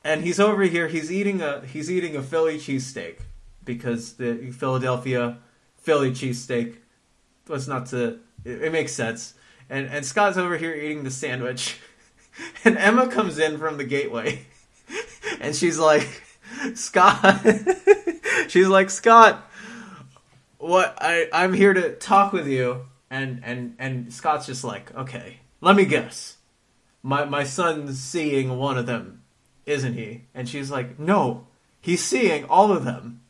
And 0.04 0.22
he's 0.22 0.40
over 0.40 0.62
here. 0.62 0.88
He's 0.88 1.12
eating 1.12 1.42
a 1.42 1.66
he's 1.66 1.90
eating 1.90 2.16
a 2.16 2.22
Philly 2.22 2.58
cheesesteak 2.58 3.18
because 3.64 4.14
the 4.14 4.50
Philadelphia 4.52 5.38
Philly 5.76 6.12
cheesesteak 6.12 6.76
was 7.48 7.66
not 7.66 7.86
to. 7.86 8.20
It, 8.44 8.62
it 8.62 8.72
makes 8.72 8.92
sense. 8.92 9.34
And 9.70 9.86
and 9.88 10.04
Scott's 10.04 10.36
over 10.36 10.56
here 10.56 10.74
eating 10.74 11.04
the 11.04 11.10
sandwich, 11.10 11.78
and 12.64 12.78
Emma 12.78 13.08
comes 13.08 13.38
in 13.38 13.58
from 13.58 13.76
the 13.76 13.84
gateway, 13.84 14.46
and 15.40 15.54
she's 15.54 15.78
like, 15.78 16.22
Scott. 16.74 17.44
she's 18.48 18.68
like 18.68 18.90
Scott. 18.90 19.44
What 20.58 20.96
I 21.00 21.28
I'm 21.32 21.52
here 21.52 21.74
to 21.74 21.94
talk 21.96 22.32
with 22.32 22.48
you, 22.48 22.86
and 23.10 23.42
and 23.44 23.76
and 23.78 24.12
Scott's 24.12 24.46
just 24.46 24.64
like, 24.64 24.94
okay, 24.94 25.40
let 25.60 25.76
me 25.76 25.84
guess. 25.84 26.36
My 27.02 27.24
my 27.24 27.44
son's 27.44 28.00
seeing 28.00 28.58
one 28.58 28.78
of 28.78 28.86
them, 28.86 29.22
isn't 29.66 29.94
he? 29.94 30.24
And 30.34 30.48
she's 30.48 30.70
like, 30.70 30.98
no, 30.98 31.46
he's 31.80 32.02
seeing 32.02 32.44
all 32.44 32.72
of 32.72 32.84
them. 32.84 33.20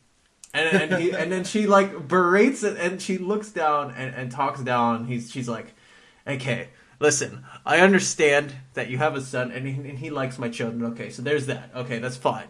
And 0.53 0.91
and 0.91 1.01
he 1.01 1.11
and 1.11 1.31
then 1.31 1.43
she 1.43 1.67
like 1.67 2.07
berates 2.07 2.63
it, 2.63 2.77
and 2.77 3.01
she 3.01 3.17
looks 3.17 3.51
down 3.51 3.93
and, 3.95 4.15
and 4.15 4.31
talks 4.31 4.61
down. 4.61 5.05
He's 5.05 5.29
she's 5.29 5.47
like, 5.47 5.73
okay, 6.29 6.69
listen, 6.99 7.45
I 7.65 7.79
understand 7.79 8.53
that 8.73 8.89
you 8.89 8.97
have 8.97 9.15
a 9.15 9.21
son, 9.21 9.51
and 9.51 9.67
he, 9.67 9.73
and 9.89 9.99
he 9.99 10.09
likes 10.09 10.37
my 10.37 10.49
children. 10.49 10.91
Okay, 10.93 11.09
so 11.09 11.21
there's 11.21 11.47
that. 11.47 11.71
Okay, 11.75 11.99
that's 11.99 12.17
fine. 12.17 12.47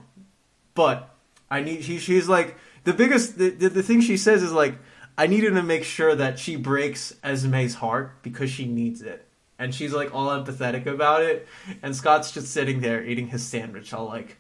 But 0.74 1.10
I 1.50 1.62
need. 1.62 1.84
She, 1.84 1.98
she's 2.00 2.28
like 2.28 2.58
the 2.84 2.94
biggest. 2.94 3.38
The, 3.38 3.50
the 3.50 3.70
the 3.70 3.84
thing 3.84 4.02
she 4.02 4.18
says 4.18 4.44
is 4.44 4.52
like, 4.52 4.76
I 5.18 5.28
needed 5.28 5.54
to 5.56 5.64
make 5.64 5.84
sure 5.84 6.16
that 6.16 6.40
she 6.40 6.56
breaks 6.56 7.14
Esme's 7.24 7.76
heart 7.76 8.24
because 8.24 8.50
she 8.50 8.66
needs 8.66 9.02
it. 9.02 9.26
And 9.58 9.76
she's 9.76 9.92
like 9.92 10.16
all 10.16 10.30
empathetic 10.30 10.86
about 10.86 11.22
it, 11.22 11.46
and 11.84 11.94
Scott's 11.94 12.32
just 12.32 12.54
sitting 12.54 12.80
there 12.80 13.04
eating 13.04 13.28
his 13.28 13.46
sandwich, 13.46 13.94
all 13.94 14.06
like, 14.06 14.38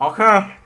okay, 0.00 0.56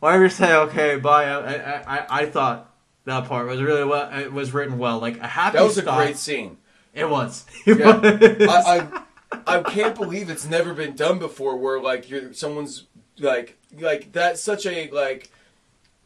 whatever 0.00 0.24
you 0.24 0.30
say, 0.30 0.52
okay, 0.52 0.96
bye. 0.96 1.26
I, 1.26 1.54
I, 1.54 1.82
I, 1.86 2.06
I 2.22 2.26
thought 2.26 2.74
that 3.04 3.26
part 3.26 3.46
was 3.46 3.62
really 3.62 3.84
well. 3.84 4.10
It 4.18 4.32
was 4.32 4.52
written 4.52 4.78
well, 4.78 4.98
like 4.98 5.20
a 5.20 5.28
happy. 5.28 5.58
That 5.58 5.64
was 5.64 5.78
a 5.78 5.82
great 5.82 6.16
scene. 6.16 6.58
It 6.94 7.08
was. 7.08 7.44
It 7.66 7.78
Yeah. 7.78 7.96
was. 7.96 8.48
I, 8.66 8.78
I 8.78 9.58
I 9.58 9.62
can't 9.62 9.94
believe 9.94 10.30
it's 10.30 10.44
never 10.46 10.74
been 10.74 10.94
done 10.94 11.18
before. 11.18 11.56
Where 11.56 11.80
like 11.80 12.08
you're 12.10 12.32
someone's 12.32 12.86
like 13.18 13.56
like 13.78 14.12
that's 14.12 14.40
such 14.40 14.64
a 14.66 14.90
like 14.90 15.30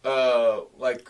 uh 0.05 0.61
like 0.78 1.09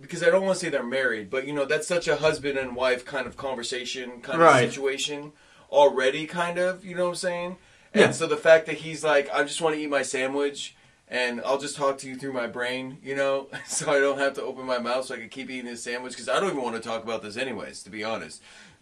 because 0.00 0.22
I 0.22 0.30
don't 0.30 0.44
want 0.44 0.58
to 0.58 0.64
say 0.64 0.70
they're 0.70 0.82
married, 0.82 1.28
but 1.28 1.46
you 1.46 1.52
know 1.52 1.66
that's 1.66 1.86
such 1.86 2.08
a 2.08 2.16
husband 2.16 2.56
and 2.58 2.74
wife 2.74 3.04
kind 3.04 3.26
of 3.26 3.36
conversation 3.36 4.20
kind 4.22 4.40
Right. 4.40 4.64
of 4.64 4.70
situation 4.72 5.32
already. 5.70 6.26
Kind 6.26 6.58
of, 6.58 6.84
you 6.84 6.94
know 6.94 7.04
what 7.04 7.10
I'm 7.10 7.14
saying? 7.16 7.56
And 7.92 8.00
Yeah. 8.02 8.10
so 8.12 8.26
the 8.26 8.36
fact 8.38 8.66
that 8.66 8.76
he's 8.76 9.04
like, 9.04 9.28
I 9.30 9.42
just 9.42 9.60
want 9.60 9.76
to 9.76 9.82
eat 9.82 9.90
my 9.90 10.02
sandwich. 10.02 10.74
And 11.12 11.42
I'll 11.44 11.58
just 11.58 11.74
talk 11.74 11.98
to 11.98 12.08
you 12.08 12.14
through 12.14 12.32
my 12.34 12.46
brain, 12.46 12.98
you 13.02 13.16
know, 13.16 13.48
so 13.66 13.90
I 13.92 13.98
don't 13.98 14.18
have 14.18 14.34
to 14.34 14.42
open 14.44 14.64
my 14.64 14.78
mouth, 14.78 15.06
so 15.06 15.16
I 15.16 15.18
can 15.18 15.28
keep 15.28 15.50
eating 15.50 15.64
this 15.68 15.82
sandwich. 15.82 16.12
Because 16.12 16.28
I 16.28 16.38
don't 16.38 16.50
even 16.50 16.62
want 16.62 16.76
to 16.76 16.80
talk 16.80 17.02
about 17.02 17.20
this, 17.20 17.36
anyways. 17.36 17.82
To 17.82 17.90
be 17.90 18.04
honest, 18.04 18.40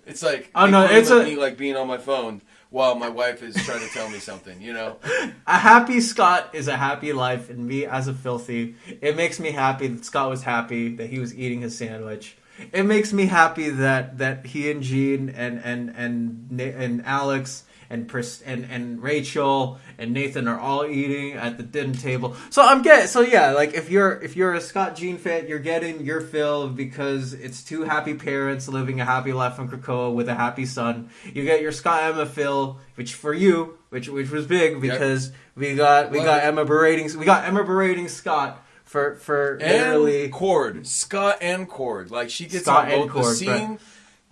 it's 0.08 0.22
like 0.22 0.50
Oh, 0.54 0.66
no, 0.66 0.84
it's 0.84 1.10
a- 1.10 1.24
me 1.24 1.36
like 1.36 1.56
being 1.56 1.76
on 1.76 1.86
my 1.86 1.98
phone 1.98 2.42
while 2.70 2.94
my 2.94 3.08
wife 3.08 3.42
is 3.42 3.54
trying 3.64 3.80
to 3.80 3.88
tell 3.88 4.10
me 4.10 4.18
something, 4.18 4.60
you 4.60 4.72
know. 4.72 4.96
a 5.46 5.58
happy 5.58 6.00
Scott 6.00 6.50
is 6.52 6.68
a 6.68 6.76
happy 6.76 7.12
life, 7.12 7.48
and 7.48 7.66
me 7.66 7.86
as 7.86 8.08
a 8.08 8.14
filthy, 8.14 8.74
it 9.00 9.16
makes 9.16 9.40
me 9.40 9.52
happy 9.52 9.86
that 9.88 10.04
Scott 10.04 10.28
was 10.28 10.42
happy 10.42 10.94
that 10.96 11.08
he 11.08 11.18
was 11.18 11.34
eating 11.34 11.62
his 11.62 11.76
sandwich. 11.78 12.36
It 12.72 12.82
makes 12.84 13.12
me 13.12 13.26
happy 13.26 13.70
that 13.70 14.18
that 14.18 14.46
he 14.46 14.70
and 14.70 14.82
Jean 14.82 15.28
and 15.30 15.60
and 15.64 15.90
and 15.96 16.60
and 16.60 17.06
Alex 17.06 17.64
and 17.90 18.06
Pris- 18.08 18.42
and 18.42 18.66
and 18.70 19.02
Rachel 19.02 19.78
and 19.98 20.12
Nathan 20.12 20.46
are 20.46 20.58
all 20.58 20.84
eating 20.86 21.32
at 21.32 21.56
the 21.56 21.62
dinner 21.62 21.94
table. 21.94 22.36
So 22.50 22.62
I'm 22.62 22.82
getting 22.82 23.06
so 23.06 23.20
yeah, 23.20 23.52
like 23.52 23.74
if 23.74 23.90
you're 23.90 24.20
if 24.20 24.36
you're 24.36 24.54
a 24.54 24.60
Scott 24.60 24.96
Jean 24.96 25.16
fan, 25.18 25.48
you're 25.48 25.58
getting 25.58 26.04
your 26.04 26.20
fill 26.20 26.68
because 26.68 27.32
it's 27.32 27.62
two 27.64 27.82
happy 27.84 28.14
parents 28.14 28.68
living 28.68 29.00
a 29.00 29.04
happy 29.04 29.32
life 29.32 29.58
in 29.58 29.68
Krakoa 29.68 30.14
with 30.14 30.28
a 30.28 30.34
happy 30.34 30.66
son. 30.66 31.10
You 31.24 31.44
get 31.44 31.62
your 31.62 31.72
Scott 31.72 32.02
Emma 32.04 32.26
fill, 32.26 32.78
which 32.96 33.14
for 33.14 33.32
you, 33.32 33.78
which 33.90 34.08
which 34.08 34.30
was 34.30 34.46
big 34.46 34.80
because 34.80 35.32
we 35.56 35.74
got 35.74 36.10
we 36.10 36.18
Well- 36.18 36.26
got 36.26 36.44
Emma 36.44 36.64
berating 36.64 37.08
we 37.18 37.24
got 37.24 37.44
Emma 37.44 37.64
berating 37.64 38.08
Scott 38.08 38.64
for 38.84 39.16
for 39.16 39.58
literally 39.60 40.24
And 40.24 40.32
Cord, 40.32 40.86
Scott 40.86 41.38
and 41.42 41.68
Cord, 41.68 42.10
like 42.10 42.30
she 42.30 42.44
gets 42.46 42.64
Scott 42.64 42.90
on 42.92 43.08
both 43.08 43.12
the 43.14 43.34
scene. 43.34 43.78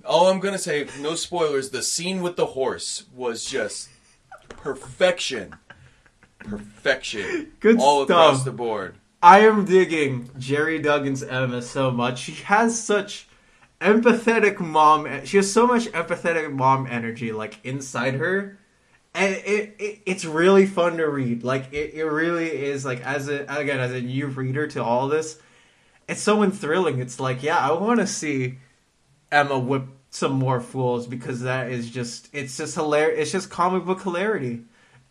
All 0.06 0.28
I'm 0.28 0.40
gonna 0.40 0.58
say, 0.58 0.86
no 1.00 1.14
spoilers. 1.14 1.70
The 1.70 1.82
scene 1.82 2.22
with 2.22 2.36
the 2.36 2.46
horse 2.46 3.04
was 3.14 3.44
just 3.44 3.88
perfection, 4.48 5.56
perfection, 6.38 7.52
Good 7.60 7.78
all 7.80 8.02
across 8.02 8.36
stuff. 8.36 8.44
the 8.44 8.52
board. 8.52 8.96
I 9.22 9.40
am 9.40 9.64
digging 9.64 10.30
Gerry 10.38 10.80
Duggan's 10.80 11.22
Emma 11.22 11.62
so 11.62 11.90
much. 11.90 12.20
She 12.20 12.32
has 12.44 12.80
such 12.80 13.26
empathetic 13.80 14.60
mom. 14.60 15.24
She 15.24 15.38
has 15.38 15.52
so 15.52 15.66
much 15.66 15.86
empathetic 15.86 16.52
mom 16.52 16.86
energy, 16.86 17.32
like 17.32 17.58
inside 17.64 18.14
her, 18.14 18.58
and 19.14 19.34
it, 19.34 19.74
it 19.78 20.00
it's 20.06 20.24
really 20.24 20.66
fun 20.66 20.98
to 20.98 21.08
read. 21.08 21.42
Like 21.42 21.72
it, 21.72 21.94
it 21.94 22.04
really 22.04 22.48
is. 22.50 22.84
Like 22.84 23.00
as 23.04 23.28
a 23.28 23.42
again 23.48 23.80
as 23.80 23.92
a 23.92 24.00
new 24.00 24.26
reader 24.28 24.66
to 24.68 24.84
all 24.84 25.08
this, 25.08 25.40
it's 26.08 26.22
so 26.22 26.42
enthralling. 26.42 27.00
It's 27.00 27.18
like 27.18 27.42
yeah, 27.42 27.58
I 27.58 27.72
want 27.72 28.00
to 28.00 28.06
see 28.06 28.58
Emma 29.32 29.58
whip 29.58 29.84
some 30.10 30.32
more 30.32 30.60
fools 30.60 31.06
because 31.06 31.42
that 31.42 31.70
is 31.70 31.90
just 31.90 32.28
it's 32.32 32.56
just 32.56 32.74
hilarious. 32.74 33.20
It's 33.20 33.32
just 33.32 33.50
comic 33.50 33.84
book 33.84 34.02
hilarity. 34.02 34.62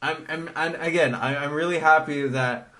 I'm, 0.01 0.25
I'm 0.27 0.49
and 0.55 0.75
again 0.75 1.15
I, 1.15 1.43
I'm 1.43 1.53
really 1.53 1.79
happy 1.79 2.27
that 2.27 2.71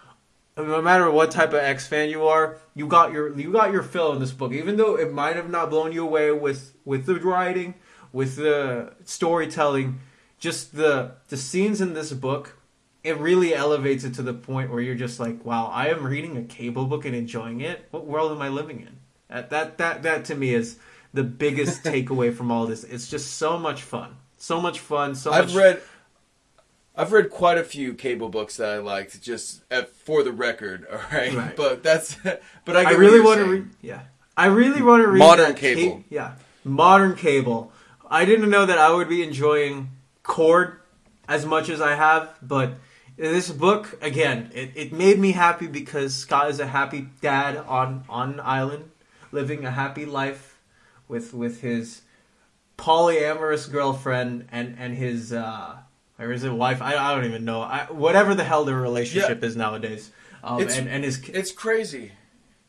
no 0.58 0.82
matter 0.82 1.10
what 1.12 1.32
type 1.32 1.50
of 1.50 1.56
X 1.56 1.86
fan 1.86 2.10
you 2.10 2.28
are, 2.28 2.58
you 2.74 2.88
got 2.88 3.12
your 3.12 3.38
you 3.38 3.52
got 3.52 3.72
your 3.72 3.84
fill 3.84 4.14
in 4.14 4.20
this 4.20 4.32
book. 4.32 4.54
Even 4.54 4.78
though 4.78 4.96
it 4.96 5.12
might 5.12 5.36
have 5.36 5.50
not 5.50 5.70
blown 5.70 5.92
you 5.92 6.04
away 6.04 6.32
with 6.32 6.74
with 6.86 7.06
the 7.06 7.16
writing, 7.16 7.76
with 8.14 8.38
the 8.38 8.94
storytelling, 9.04 10.00
just 10.40 10.76
the 10.76 11.12
the 11.28 11.38
scenes 11.38 11.82
in 11.82 11.94
this 11.94 12.14
book, 12.14 12.58
it 13.04 13.18
really 13.18 13.54
elevates 13.54 14.04
it 14.04 14.14
to 14.16 14.22
the 14.22 14.34
point 14.34 14.72
where 14.72 14.82
you're 14.82 14.96
just 14.96 15.20
like, 15.20 15.44
wow, 15.44 15.68
I 15.68 15.90
am 15.90 16.06
reading 16.06 16.38
a 16.38 16.44
cable 16.44 16.86
book 16.86 17.06
and 17.06 17.16
enjoying 17.16 17.62
it. 17.62 17.86
What 17.92 18.06
world 18.06 18.32
am 18.32 18.42
I 18.42 18.50
living 18.50 18.80
in? 18.80 18.98
That 19.28 19.50
that 19.50 19.78
that, 19.78 20.04
that 20.04 20.26
to 20.26 20.36
me 20.36 20.54
is 20.54 20.78
the 21.16 21.24
biggest 21.24 21.84
takeaway 21.92 22.34
from 22.34 22.52
all 22.52 22.68
this. 22.68 22.84
It's 22.84 23.08
just 23.10 23.34
so 23.34 23.58
much 23.58 23.82
fun, 23.82 24.16
so 24.38 24.62
much 24.62 24.80
fun. 24.80 25.16
So 25.16 25.32
I've 25.32 25.46
much 25.48 25.56
read, 25.56 25.82
I've 26.96 27.12
read 27.12 27.30
quite 27.30 27.58
a 27.58 27.64
few 27.64 27.94
cable 27.94 28.30
books 28.30 28.58
that 28.58 28.70
I 28.70 28.78
liked, 28.78 29.22
just 29.22 29.62
uh, 29.72 29.84
for 30.04 30.24
the 30.24 30.32
record. 30.32 30.86
All 30.92 31.00
right, 31.12 31.34
Right. 31.34 31.56
but 31.58 31.82
that's, 31.84 32.16
but 32.66 32.76
I, 32.78 32.90
I 32.90 32.92
really 32.92 33.22
want 33.22 33.40
to 33.40 33.46
read. 33.46 33.68
Yeah, 33.82 34.02
I 34.38 34.48
really 34.48 34.82
want 34.82 35.04
to 35.04 35.08
read 35.08 35.20
Modern 35.20 35.56
cable. 35.56 35.98
ca- 35.98 36.04
yeah, 36.10 36.36
modern 36.64 37.16
cable. 37.16 37.72
I 38.10 38.26
didn't 38.26 38.50
know 38.50 38.66
that 38.66 38.78
I 38.78 38.94
would 38.94 39.10
be 39.10 39.24
enjoying 39.24 39.90
Cord 40.24 40.80
as 41.28 41.46
much 41.46 41.70
as 41.70 41.82
I 41.82 41.96
have, 41.96 42.36
but 42.42 42.74
this 43.18 43.50
book 43.50 43.98
again, 44.02 44.52
it, 44.54 44.72
it 44.76 44.94
made 44.94 45.18
me 45.18 45.32
happy 45.32 45.68
because 45.68 46.14
Scott 46.14 46.50
is 46.50 46.60
a 46.60 46.68
happy 46.68 47.08
dad 47.22 47.58
on 47.58 48.04
on 48.10 48.34
an 48.34 48.40
island, 48.42 48.92
living 49.32 49.66
a 49.66 49.72
happy 49.72 50.06
life 50.06 50.55
with 51.08 51.34
with 51.34 51.62
his 51.62 52.02
polyamorous 52.78 53.72
girlfriend 53.72 54.48
and 54.52 54.76
and 54.78 54.96
his 54.96 55.32
uh 55.34 55.78
or 56.18 56.32
is 56.32 56.44
it 56.44 56.52
wife? 56.52 56.82
I, 56.82 56.96
I 56.96 57.14
don't 57.14 57.26
even 57.26 57.44
know. 57.44 57.62
I, 57.62 57.88
whatever 57.92 58.36
the 58.36 58.44
hell 58.46 58.64
their 58.64 58.80
relationship 58.80 59.44
is 59.44 59.56
nowadays. 59.58 60.12
Um, 60.44 60.62
It's- 60.62 60.78
and 60.78 60.88
and 60.88 61.04
his 61.04 61.28
It's 61.30 61.52
crazy. 61.52 62.14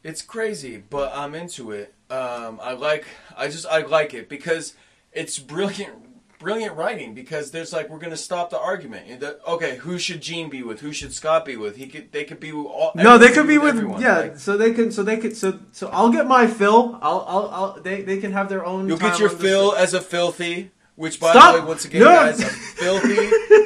It's 0.02 0.22
crazy, 0.22 0.76
but 0.88 1.12
I'm 1.14 1.34
into 1.34 1.72
it. 1.72 1.92
Um, 2.10 2.60
I 2.62 2.72
like. 2.74 3.06
I 3.36 3.48
just. 3.48 3.66
I 3.66 3.80
like 3.80 4.14
it 4.14 4.28
because 4.28 4.74
it's 5.12 5.38
brilliant. 5.40 6.05
Brilliant 6.38 6.76
writing 6.76 7.14
because 7.14 7.50
there's 7.50 7.72
like 7.72 7.88
we're 7.88 7.98
gonna 7.98 8.14
stop 8.16 8.50
the 8.50 8.58
argument. 8.58 9.20
The- 9.20 9.38
okay, 9.48 9.76
who 9.76 9.98
should 9.98 10.20
Jean 10.20 10.50
be 10.50 10.62
with? 10.62 10.80
Who 10.80 10.92
should 10.92 11.14
Scott 11.14 11.46
be 11.46 11.56
with? 11.56 11.76
He 11.76 11.86
could. 11.86 12.12
They 12.12 12.24
could 12.24 12.40
be 12.40 12.52
with 12.52 12.66
all. 12.66 12.92
No, 12.94 13.16
they 13.16 13.30
could 13.30 13.46
be 13.46 13.56
with 13.56 13.70
everyone. 13.76 14.02
yeah. 14.02 14.18
Like, 14.18 14.38
so 14.38 14.58
they 14.58 14.72
can, 14.74 14.92
so 14.92 15.02
they 15.02 15.16
could, 15.16 15.34
so 15.34 15.58
so 15.72 15.88
I'll 15.88 16.10
get 16.10 16.26
my 16.26 16.46
fill. 16.46 16.98
I'll, 17.00 17.24
I'll, 17.26 17.48
I'll 17.48 17.80
they, 17.80 18.02
they 18.02 18.18
can 18.18 18.32
have 18.32 18.50
their 18.50 18.66
own. 18.66 18.86
You'll 18.86 18.98
get 18.98 19.18
your 19.18 19.30
fill 19.30 19.74
as 19.74 19.94
a 19.94 20.00
filthy, 20.00 20.72
which 20.94 21.18
by 21.18 21.30
Stop! 21.30 21.54
the 21.54 21.60
way, 21.62 21.66
once 21.68 21.86
again, 21.86 22.00
No! 22.02 22.08
guys, 22.10 22.40
a 22.40 22.46
filthy 22.48 23.14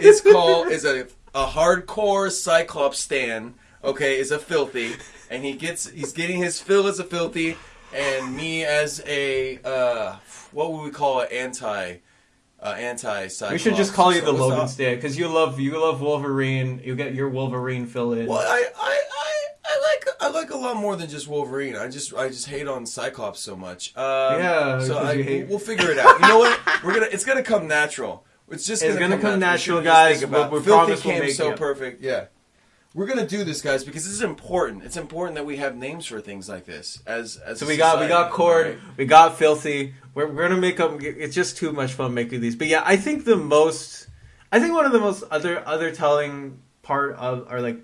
is 0.07 0.21
called 0.21 0.69
is 0.69 0.85
a 0.85 1.09
a 1.35 1.47
hardcore 1.47 2.31
Cyclops 2.31 3.01
stan. 3.01 3.55
Okay, 3.83 4.17
is 4.19 4.31
a 4.31 4.39
filthy, 4.39 4.93
and 5.29 5.45
he 5.45 5.55
gets 5.55 5.89
he's 5.89 6.13
getting 6.13 6.39
his 6.39 6.61
fill 6.61 6.87
as 6.87 7.01
a 7.01 7.05
filthy, 7.05 7.57
and 7.93 8.37
me 8.37 8.65
as 8.65 9.03
a 9.07 9.59
uh, 9.65 10.17
what 10.53 10.73
would 10.73 10.85
we 10.85 10.91
call 10.93 11.21
it 11.23 11.33
anti. 11.33 11.97
Uh, 12.63 12.69
anti 12.79 13.29
Cyclops. 13.29 13.53
We 13.53 13.59
should 13.59 13.77
just 13.77 13.95
call 13.95 14.13
you 14.13 14.21
So 14.21 14.27
the 14.27 14.33
Logan 14.33 14.69
State 14.69 14.97
because 14.97 15.17
you 15.19 15.29
love 15.29 15.59
you 15.61 15.81
love 15.81 16.01
Wolverine. 16.01 16.81
You 16.85 16.95
get 16.97 17.15
your 17.15 17.29
Wolverine 17.29 17.87
fill 17.87 18.13
in. 18.13 18.27
Well, 18.27 18.39
I, 18.39 18.65
I, 18.79 19.01
I, 19.13 19.47
I 19.65 19.81
like 19.81 20.07
I 20.21 20.29
like 20.31 20.51
a 20.51 20.57
lot 20.57 20.77
more 20.77 20.97
than 20.97 21.09
just 21.09 21.29
Wolverine. 21.29 21.77
I 21.77 21.89
just 21.89 22.15
I 22.15 22.29
just 22.29 22.47
hate 22.49 22.69
on 22.69 22.87
Cyclops 22.87 23.41
so 23.41 23.57
much. 23.57 23.97
Um, 23.97 24.39
Yeah, 24.41 24.81
so 24.85 24.99
I, 24.99 25.23
hate- 25.23 25.49
we'll 25.49 25.59
figure 25.59 25.91
it 25.91 25.99
out. 25.99 26.21
You 26.21 26.29
know 26.29 26.39
what? 26.39 26.59
We're 26.85 26.95
gonna 26.95 27.09
it's 27.11 27.25
gonna 27.25 27.43
come 27.43 27.67
natural. 27.67 28.25
It's 28.51 28.67
just 28.67 28.83
It's 28.83 28.95
gonna, 28.97 29.11
gonna 29.11 29.23
come 29.23 29.35
We 29.35 29.41
natural, 29.41 29.79
shouldn't 29.79 29.85
guys. 29.85 30.23
about- 30.25 30.51
We- 30.51 30.61
Filthy 30.61 30.71
promise 30.87 31.05
we'll 31.05 31.19
make 31.21 31.35
so 31.35 31.53
it. 31.53 31.57
perfect. 31.57 32.03
Yeah. 32.03 32.27
We're 32.93 33.07
gonna 33.07 33.27
do 33.27 33.45
this, 33.45 33.63
guys, 33.63 33.85
because 33.85 34.05
this 34.05 34.13
is 34.13 34.23
important. 34.23 34.83
It's 34.83 34.97
important 34.97 35.37
that 35.37 35.47
we 35.47 35.59
have 35.59 35.77
names 35.77 36.07
for 36.07 36.21
things 36.21 36.49
like 36.49 36.65
this. 36.65 37.01
As 37.07 37.37
as 37.37 37.61
So 37.61 37.67
we 37.67 37.77
got 37.77 38.01
we 38.01 38.09
got 38.09 38.33
Cord, 38.33 38.67
right? 38.67 38.79
we 38.97 39.05
got 39.05 39.39
Filthy. 39.39 39.95
We're, 40.13 40.27
we're 40.27 40.49
gonna 40.49 40.61
make 40.61 40.79
them. 40.79 40.99
It's 41.01 41.35
just 41.35 41.57
too 41.57 41.73
much 41.73 41.93
fun 41.93 42.15
making 42.15 42.41
these. 42.41 42.57
But 42.57 42.67
yeah, 42.67 42.83
I 42.85 42.97
think 42.97 43.25
the 43.25 43.37
most, 43.37 44.09
I 44.51 44.59
think 44.59 44.75
one 44.75 44.87
of 44.87 44.93
the 44.93 44.99
most 44.99 45.23
other 45.31 45.67
other 45.67 45.93
telling 45.93 46.61
part 46.83 47.15
of 47.15 47.47
are 47.49 47.61
like 47.61 47.79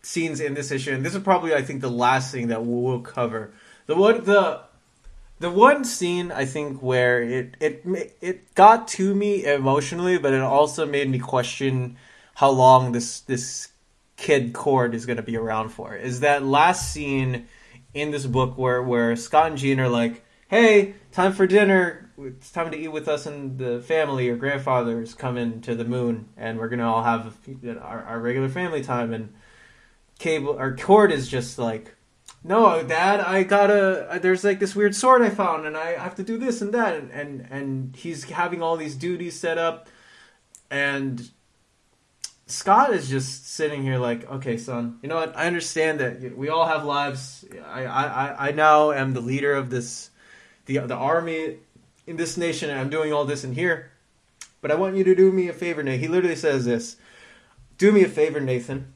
scenes 0.00 0.40
in 0.40 0.54
this 0.54 0.70
issue, 0.70 0.92
and 0.92 1.04
this 1.04 1.14
is 1.14 1.22
probably 1.22 1.54
I 1.54 1.60
think 1.60 1.82
the 1.82 1.90
last 1.90 2.32
thing 2.32 2.48
that 2.48 2.64
we'll, 2.64 2.80
we'll 2.80 3.00
cover. 3.00 3.52
The 3.84 3.96
one 3.96 4.24
the 4.24 4.62
the 5.40 5.50
one 5.50 5.84
scene 5.84 6.32
I 6.32 6.46
think 6.46 6.82
where 6.82 7.22
it 7.22 7.56
it 7.60 7.84
it 8.22 8.54
got 8.54 8.88
to 8.88 9.14
me 9.14 9.44
emotionally, 9.44 10.16
but 10.16 10.32
it 10.32 10.40
also 10.40 10.86
made 10.86 11.10
me 11.10 11.18
question 11.18 11.98
how 12.36 12.48
long 12.48 12.92
this 12.92 13.20
this 13.20 13.71
kid 14.16 14.52
Cord 14.52 14.94
is 14.94 15.06
going 15.06 15.16
to 15.16 15.22
be 15.22 15.36
around 15.36 15.70
for. 15.70 15.94
Is 15.94 16.20
that 16.20 16.44
last 16.44 16.92
scene 16.92 17.48
in 17.94 18.10
this 18.10 18.26
book 18.26 18.56
where 18.56 18.82
where 18.82 19.16
Scott 19.16 19.48
and 19.48 19.58
Jean 19.58 19.80
are 19.80 19.88
like, 19.88 20.24
"Hey, 20.48 20.94
time 21.12 21.32
for 21.32 21.46
dinner. 21.46 22.10
It's 22.18 22.50
time 22.50 22.70
to 22.70 22.78
eat 22.78 22.88
with 22.88 23.08
us 23.08 23.26
and 23.26 23.58
the 23.58 23.80
family. 23.80 24.26
Your 24.26 24.36
grandfather's 24.36 25.14
coming 25.14 25.60
to 25.62 25.74
the 25.74 25.84
moon, 25.84 26.28
and 26.36 26.58
we're 26.58 26.68
gonna 26.68 26.90
all 26.90 27.02
have 27.02 27.36
our, 27.80 28.02
our 28.04 28.20
regular 28.20 28.48
family 28.48 28.82
time." 28.82 29.12
And 29.12 29.34
Cable 30.18 30.58
or 30.58 30.76
Cord 30.76 31.12
is 31.12 31.28
just 31.28 31.58
like, 31.58 31.94
"No, 32.44 32.82
Dad, 32.82 33.20
I 33.20 33.42
gotta. 33.42 34.20
There's 34.22 34.44
like 34.44 34.60
this 34.60 34.76
weird 34.76 34.94
sword 34.94 35.22
I 35.22 35.30
found, 35.30 35.66
and 35.66 35.76
I 35.76 35.98
have 35.98 36.14
to 36.16 36.22
do 36.22 36.38
this 36.38 36.62
and 36.62 36.72
that." 36.72 36.96
And 36.96 37.10
and, 37.10 37.46
and 37.50 37.96
he's 37.96 38.24
having 38.24 38.62
all 38.62 38.76
these 38.76 38.94
duties 38.94 39.38
set 39.38 39.58
up, 39.58 39.88
and 40.70 41.30
Scott 42.52 42.92
is 42.92 43.08
just 43.08 43.48
sitting 43.48 43.82
here 43.82 43.98
like, 43.98 44.30
okay, 44.30 44.56
son, 44.56 44.98
you 45.02 45.08
know 45.08 45.16
what? 45.16 45.36
I 45.36 45.46
understand 45.46 46.00
that 46.00 46.36
we 46.36 46.48
all 46.48 46.66
have 46.66 46.84
lives. 46.84 47.44
I, 47.66 47.84
I, 47.86 48.48
I- 48.48 48.52
now 48.52 48.92
am 48.92 49.14
the 49.14 49.20
leader 49.20 49.54
of 49.54 49.70
this, 49.70 50.10
the 50.66 50.78
the 50.78 50.94
army 50.94 51.56
in 52.06 52.16
this 52.16 52.36
nation, 52.36 52.68
and 52.70 52.78
I'm 52.78 52.90
doing 52.90 53.12
all 53.12 53.24
this 53.24 53.44
in 53.44 53.54
here. 53.54 53.90
But 54.60 54.70
I 54.70 54.74
want 54.74 54.96
you 54.96 55.04
to 55.04 55.14
do 55.14 55.32
me 55.32 55.48
a 55.48 55.52
favor, 55.52 55.82
Nathan. 55.82 56.00
He 56.00 56.08
literally 56.08 56.36
says 56.36 56.64
this: 56.64 56.96
"Do 57.78 57.90
me 57.90 58.04
a 58.04 58.08
favor, 58.08 58.40
Nathan. 58.40 58.92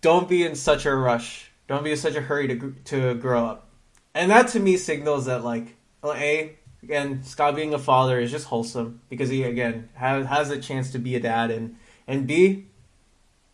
Don't 0.00 0.28
be 0.28 0.44
in 0.44 0.56
such 0.56 0.84
a 0.84 0.94
rush. 0.94 1.50
Don't 1.68 1.84
be 1.84 1.92
in 1.92 1.96
such 1.96 2.16
a 2.16 2.20
hurry 2.22 2.48
to 2.48 2.74
to 2.84 3.14
grow 3.14 3.46
up." 3.46 3.68
And 4.14 4.30
that 4.30 4.48
to 4.48 4.60
me 4.60 4.76
signals 4.76 5.26
that 5.26 5.44
like, 5.44 5.76
a 6.04 6.56
again, 6.82 7.22
Scott 7.22 7.54
being 7.54 7.74
a 7.74 7.78
father 7.78 8.18
is 8.18 8.30
just 8.30 8.46
wholesome 8.46 9.00
because 9.08 9.28
he 9.28 9.42
again 9.44 9.88
has 9.94 10.26
has 10.26 10.50
a 10.50 10.58
chance 10.58 10.92
to 10.92 10.98
be 10.98 11.14
a 11.14 11.20
dad, 11.20 11.50
and 11.50 11.76
and 12.06 12.26
b, 12.26 12.66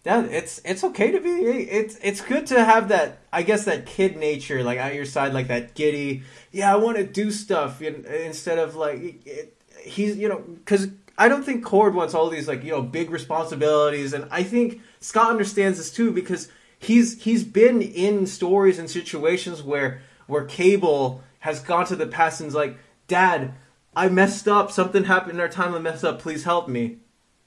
that 0.04 0.24
it's 0.26 0.60
it's 0.64 0.84
okay 0.84 1.10
to 1.10 1.20
be. 1.20 1.30
It's 1.30 1.98
it's 2.02 2.20
good 2.20 2.46
to 2.48 2.64
have 2.64 2.88
that. 2.88 3.18
I 3.32 3.42
guess 3.42 3.64
that 3.64 3.86
kid 3.86 4.16
nature, 4.16 4.62
like 4.62 4.78
at 4.78 4.94
your 4.94 5.04
side, 5.04 5.32
like 5.32 5.48
that 5.48 5.74
giddy. 5.74 6.22
Yeah, 6.52 6.72
I 6.72 6.76
want 6.76 6.96
to 6.96 7.04
do 7.04 7.30
stuff 7.30 7.80
you 7.80 7.90
know, 7.90 8.08
instead 8.08 8.58
of 8.58 8.76
like 8.76 9.26
it, 9.26 9.56
he's 9.82 10.16
you 10.16 10.28
know 10.28 10.38
because 10.38 10.88
I 11.16 11.28
don't 11.28 11.44
think 11.44 11.64
Cord 11.64 11.94
wants 11.94 12.14
all 12.14 12.30
these 12.30 12.48
like 12.48 12.64
you 12.64 12.70
know 12.70 12.82
big 12.82 13.10
responsibilities, 13.10 14.12
and 14.12 14.26
I 14.30 14.42
think 14.42 14.80
Scott 15.00 15.30
understands 15.30 15.78
this 15.78 15.92
too 15.92 16.12
because 16.12 16.48
he's 16.78 17.22
he's 17.22 17.44
been 17.44 17.82
in 17.82 18.26
stories 18.26 18.78
and 18.78 18.88
situations 18.88 19.62
where 19.62 20.00
where 20.26 20.44
Cable 20.44 21.22
has 21.40 21.60
gone 21.60 21.86
to 21.86 21.96
the 21.96 22.06
past 22.06 22.40
and's 22.40 22.54
like, 22.54 22.76
Dad, 23.08 23.54
I 23.96 24.08
messed 24.08 24.46
up. 24.46 24.70
Something 24.70 25.04
happened 25.04 25.32
in 25.32 25.40
our 25.40 25.48
time. 25.48 25.74
I 25.74 25.78
messed 25.78 26.04
up. 26.04 26.20
Please 26.20 26.44
help 26.44 26.68
me. 26.68 26.98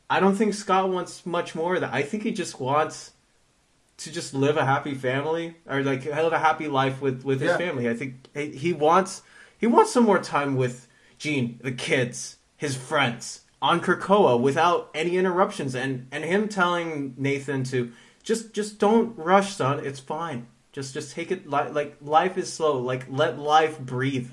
I 0.10 0.20
don't 0.20 0.36
think 0.36 0.54
Scott 0.54 0.90
wants 0.90 1.26
much 1.26 1.56
more 1.56 1.76
of 1.76 1.82
that. 1.82 1.94
I 1.94 2.02
think 2.02 2.24
he 2.24 2.32
just 2.32 2.60
wants 2.60 3.12
to 3.98 4.12
just 4.12 4.34
live 4.34 4.58
a 4.58 4.66
happy 4.66 4.94
family 4.96 5.56
or 5.66 5.84
like 5.84 6.04
live 6.06 6.34
a 6.34 6.40
happy 6.40 6.68
life 6.68 7.02
with 7.02 7.24
with 7.24 7.40
his 7.40 7.52
Yeah. 7.52 7.58
family. 7.58 7.88
I 7.88 7.94
think 7.94 8.28
he 8.34 8.50
he 8.50 8.74
wants 8.74 9.22
he 9.58 9.68
wants 9.68 9.92
some 9.94 10.04
more 10.04 10.20
time 10.20 10.56
with 10.58 10.88
Jean, 11.18 11.60
the 11.64 11.72
kids, 11.72 12.38
his 12.58 12.76
friends 12.76 13.42
on 13.62 13.80
Krakoa 13.80 14.42
without 14.42 14.90
any 14.96 15.18
interruptions 15.18 15.76
and 15.76 16.08
and 16.12 16.24
him 16.26 16.50
telling 16.50 17.14
Nathan 17.16 17.64
to 17.66 17.92
just 18.24 18.54
just 18.54 18.80
don't 18.80 19.16
rush, 19.18 19.56
son. 19.56 19.86
It's 19.86 20.00
fine. 20.00 20.48
Just 20.74 20.94
just 20.96 21.14
take 21.14 21.32
it 21.32 21.48
li- 21.50 21.70
like 21.72 21.96
life 22.02 22.38
is 22.38 22.52
slow. 22.52 22.80
Like 22.80 23.06
let 23.08 23.38
life 23.40 23.80
breathe. 23.80 24.32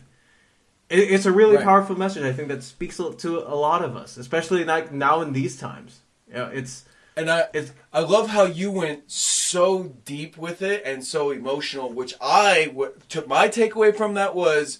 It, 0.90 1.10
it's 1.10 1.26
a 1.26 1.32
really 1.32 1.56
Right. 1.56 1.64
powerful 1.64 1.96
message. 1.96 2.22
I 2.24 2.32
think 2.32 2.48
that 2.48 2.62
speaks 2.62 2.96
to 2.96 3.38
a 3.38 3.54
lot 3.54 3.84
of 3.84 3.96
us, 3.96 4.16
especially 4.16 4.64
like 4.64 4.92
now 4.92 5.20
in 5.20 5.32
these 5.32 5.58
times. 5.58 6.00
Yeah, 6.32 6.48
it's 6.48 6.84
And 7.16 7.30
I, 7.30 7.44
it's 7.52 7.72
I 7.92 8.00
love 8.00 8.28
how 8.28 8.44
you 8.44 8.70
went 8.70 9.10
so 9.10 9.94
deep 10.04 10.36
with 10.36 10.62
it 10.62 10.82
and 10.84 11.04
so 11.04 11.30
emotional, 11.30 11.92
which 11.92 12.14
I 12.20 12.66
w- 12.66 12.92
took 13.08 13.26
my 13.26 13.48
takeaway 13.48 13.94
from 13.96 14.14
that 14.14 14.34
was 14.34 14.78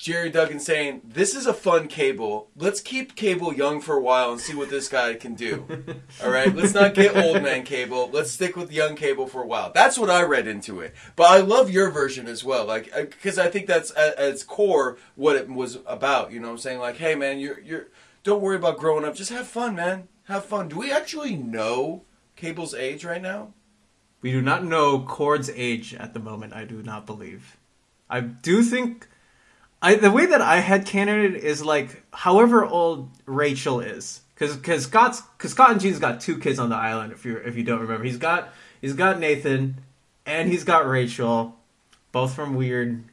Gerry 0.00 0.30
Duggan 0.30 0.60
saying, 0.60 1.02
"This 1.04 1.34
is 1.34 1.46
a 1.46 1.52
fun 1.52 1.86
Cable. 1.86 2.48
Let's 2.56 2.80
keep 2.80 3.14
Cable 3.14 3.52
young 3.52 3.82
for 3.82 3.96
a 3.96 4.00
while 4.00 4.32
and 4.32 4.40
see 4.40 4.54
what 4.54 4.70
this 4.70 4.88
guy 4.88 5.12
can 5.12 5.34
do. 5.34 5.66
All 6.24 6.30
right, 6.30 6.56
let's 6.56 6.72
not 6.72 6.94
get 6.94 7.14
old 7.14 7.42
man 7.42 7.64
Cable. 7.64 8.08
Let's 8.10 8.30
stick 8.30 8.56
with 8.56 8.72
young 8.72 8.96
Cable 8.96 9.26
for 9.26 9.42
a 9.42 9.46
while." 9.46 9.72
That's 9.74 9.98
what 9.98 10.08
I 10.08 10.22
read 10.22 10.46
into 10.46 10.80
it. 10.80 10.94
But 11.16 11.24
I 11.24 11.40
love 11.40 11.68
your 11.68 11.90
version 11.90 12.28
as 12.28 12.42
well, 12.42 12.64
like 12.64 12.90
uh, 12.96 13.02
because 13.02 13.38
I 13.38 13.50
think 13.50 13.66
that's 13.66 13.90
at, 13.90 14.14
at 14.14 14.30
its 14.30 14.42
core 14.42 14.96
what 15.16 15.36
it 15.36 15.50
was 15.50 15.80
about. 15.86 16.32
You 16.32 16.40
know, 16.40 16.46
what 16.46 16.52
I'm 16.52 16.58
saying 16.60 16.80
like, 16.80 16.96
"Hey, 16.96 17.14
man, 17.14 17.38
you're 17.38 17.60
you're 17.60 17.88
don't 18.22 18.40
worry 18.40 18.56
about 18.56 18.78
growing 18.78 19.04
up. 19.04 19.14
Just 19.14 19.32
have 19.32 19.48
fun, 19.48 19.76
man. 19.76 20.08
Have 20.28 20.46
fun." 20.46 20.68
Do 20.68 20.78
we 20.78 20.90
actually 20.90 21.36
know 21.36 22.04
Cable's 22.36 22.72
age 22.72 23.04
right 23.04 23.20
now? 23.20 23.52
We 24.22 24.32
do 24.32 24.40
not 24.40 24.64
know 24.64 25.00
Cord's 25.00 25.50
age 25.50 25.92
at 25.92 26.14
the 26.14 26.20
moment. 26.20 26.54
I 26.54 26.64
do 26.64 26.82
not 26.82 27.04
believe. 27.04 27.58
I 28.08 28.20
do 28.20 28.62
think, 28.62 29.06
I 29.82 29.94
the 29.94 30.10
way 30.10 30.26
that 30.26 30.42
I 30.42 30.58
had 30.60 30.86
candidate 30.86 31.42
is 31.42 31.64
like 31.64 32.02
however 32.12 32.64
old 32.64 33.10
Rachel 33.26 33.80
is, 33.80 34.20
because 34.34 34.56
because 34.56 34.84
Scott's 34.84 35.22
because 35.22 35.52
Scott 35.52 35.72
and 35.72 35.80
Jean's 35.80 35.98
got 35.98 36.20
two 36.20 36.38
kids 36.38 36.58
on 36.58 36.68
the 36.68 36.76
island. 36.76 37.12
If 37.12 37.24
you 37.24 37.36
if 37.38 37.56
you 37.56 37.62
don't 37.62 37.80
remember, 37.80 38.04
he's 38.04 38.18
got 38.18 38.52
he's 38.80 38.92
got 38.92 39.18
Nathan, 39.18 39.76
and 40.26 40.50
he's 40.50 40.64
got 40.64 40.86
Rachel, 40.86 41.56
both 42.12 42.34
from 42.34 42.54
weird, 42.56 43.04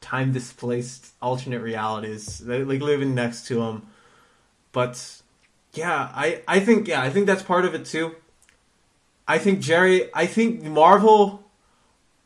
time 0.00 0.32
displaced 0.32 1.12
alternate 1.20 1.60
realities. 1.60 2.38
They 2.38 2.62
like 2.62 2.80
living 2.80 3.14
next 3.14 3.48
to 3.48 3.62
him, 3.62 3.86
but 4.70 5.22
yeah, 5.72 6.10
I 6.14 6.42
I 6.46 6.60
think 6.60 6.86
yeah 6.86 7.02
I 7.02 7.10
think 7.10 7.26
that's 7.26 7.42
part 7.42 7.64
of 7.64 7.74
it 7.74 7.84
too. 7.84 8.14
I 9.28 9.38
think 9.38 9.58
Gerry, 9.58 10.08
I 10.14 10.26
think 10.26 10.62
Marvel 10.62 11.45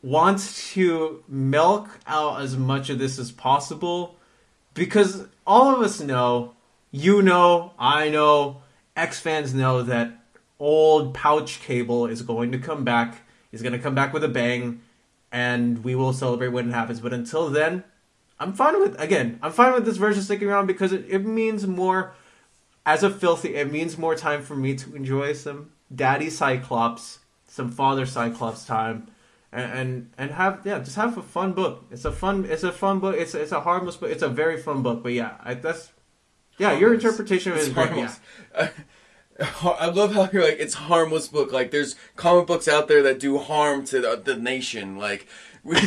wants 0.03 0.71
to 0.73 1.23
milk 1.27 1.99
out 2.07 2.41
as 2.41 2.57
much 2.57 2.89
of 2.89 2.99
this 2.99 3.19
as 3.19 3.31
possible 3.31 4.15
because 4.73 5.27
all 5.45 5.75
of 5.75 5.81
us 5.81 5.99
know, 5.99 6.55
you 6.91 7.21
know, 7.21 7.73
I 7.77 8.09
know, 8.09 8.61
X 8.95 9.19
fans 9.19 9.53
know 9.53 9.81
that 9.83 10.11
old 10.59 11.13
pouch 11.13 11.61
cable 11.61 12.05
is 12.05 12.21
going 12.21 12.51
to 12.51 12.57
come 12.57 12.83
back. 12.83 13.21
is 13.51 13.61
going 13.61 13.73
to 13.73 13.79
come 13.79 13.95
back 13.95 14.13
with 14.13 14.23
a 14.23 14.29
bang, 14.29 14.81
and 15.31 15.83
we 15.83 15.95
will 15.95 16.13
celebrate 16.13 16.49
when 16.49 16.69
it 16.69 16.73
happens. 16.73 16.99
But 16.99 17.13
until 17.13 17.49
then, 17.49 17.83
I'm 18.39 18.53
fine 18.53 18.79
with 18.79 18.99
again. 18.99 19.39
I'm 19.41 19.51
fine 19.51 19.73
with 19.73 19.85
this 19.85 19.97
version 19.97 20.23
sticking 20.23 20.47
around 20.47 20.67
because 20.67 20.93
it, 20.93 21.05
it 21.09 21.25
means 21.25 21.67
more. 21.67 22.13
As 22.83 23.03
a 23.03 23.11
filthy, 23.11 23.55
it 23.55 23.71
means 23.71 23.97
more 23.97 24.15
time 24.15 24.41
for 24.41 24.55
me 24.55 24.75
to 24.75 24.95
enjoy 24.95 25.33
some 25.33 25.71
daddy 25.93 26.31
Cyclops, 26.31 27.19
some 27.47 27.69
father 27.69 28.07
Cyclops 28.07 28.65
time, 28.65 29.07
and 29.51 29.71
and, 29.71 30.11
and 30.17 30.31
have 30.31 30.61
yeah, 30.65 30.79
just 30.79 30.95
have 30.95 31.17
a 31.17 31.21
fun 31.21 31.53
book. 31.53 31.85
It's 31.91 32.05
a 32.05 32.11
fun, 32.11 32.45
it's 32.45 32.63
a 32.63 32.71
fun 32.71 32.99
book. 32.99 33.15
It's 33.17 33.35
it's 33.35 33.51
a 33.51 33.61
harmless 33.61 33.97
book. 33.97 34.09
It's 34.09 34.23
a 34.23 34.29
very 34.29 34.61
fun 34.61 34.81
book. 34.81 35.03
But 35.03 35.13
yeah, 35.13 35.35
I, 35.41 35.55
that's 35.55 35.91
yeah, 36.57 36.77
your 36.77 36.93
interpretation 36.93 37.51
of 37.51 37.57
it 37.57 37.61
is 37.61 37.69
great. 37.69 37.95
Yeah. 37.95 38.09
harmless. 38.55 38.71
I 39.63 39.87
love 39.87 40.13
how 40.13 40.29
you're 40.31 40.43
like 40.43 40.57
it's 40.59 40.75
harmless 40.75 41.27
book. 41.27 41.51
Like 41.51 41.71
there's 41.71 41.95
comic 42.15 42.47
books 42.47 42.67
out 42.67 42.87
there 42.87 43.03
that 43.03 43.19
do 43.19 43.37
harm 43.37 43.85
to 43.85 44.01
the, 44.01 44.21
the 44.23 44.35
nation. 44.35 44.97
Like 44.97 45.27
those 45.65 45.81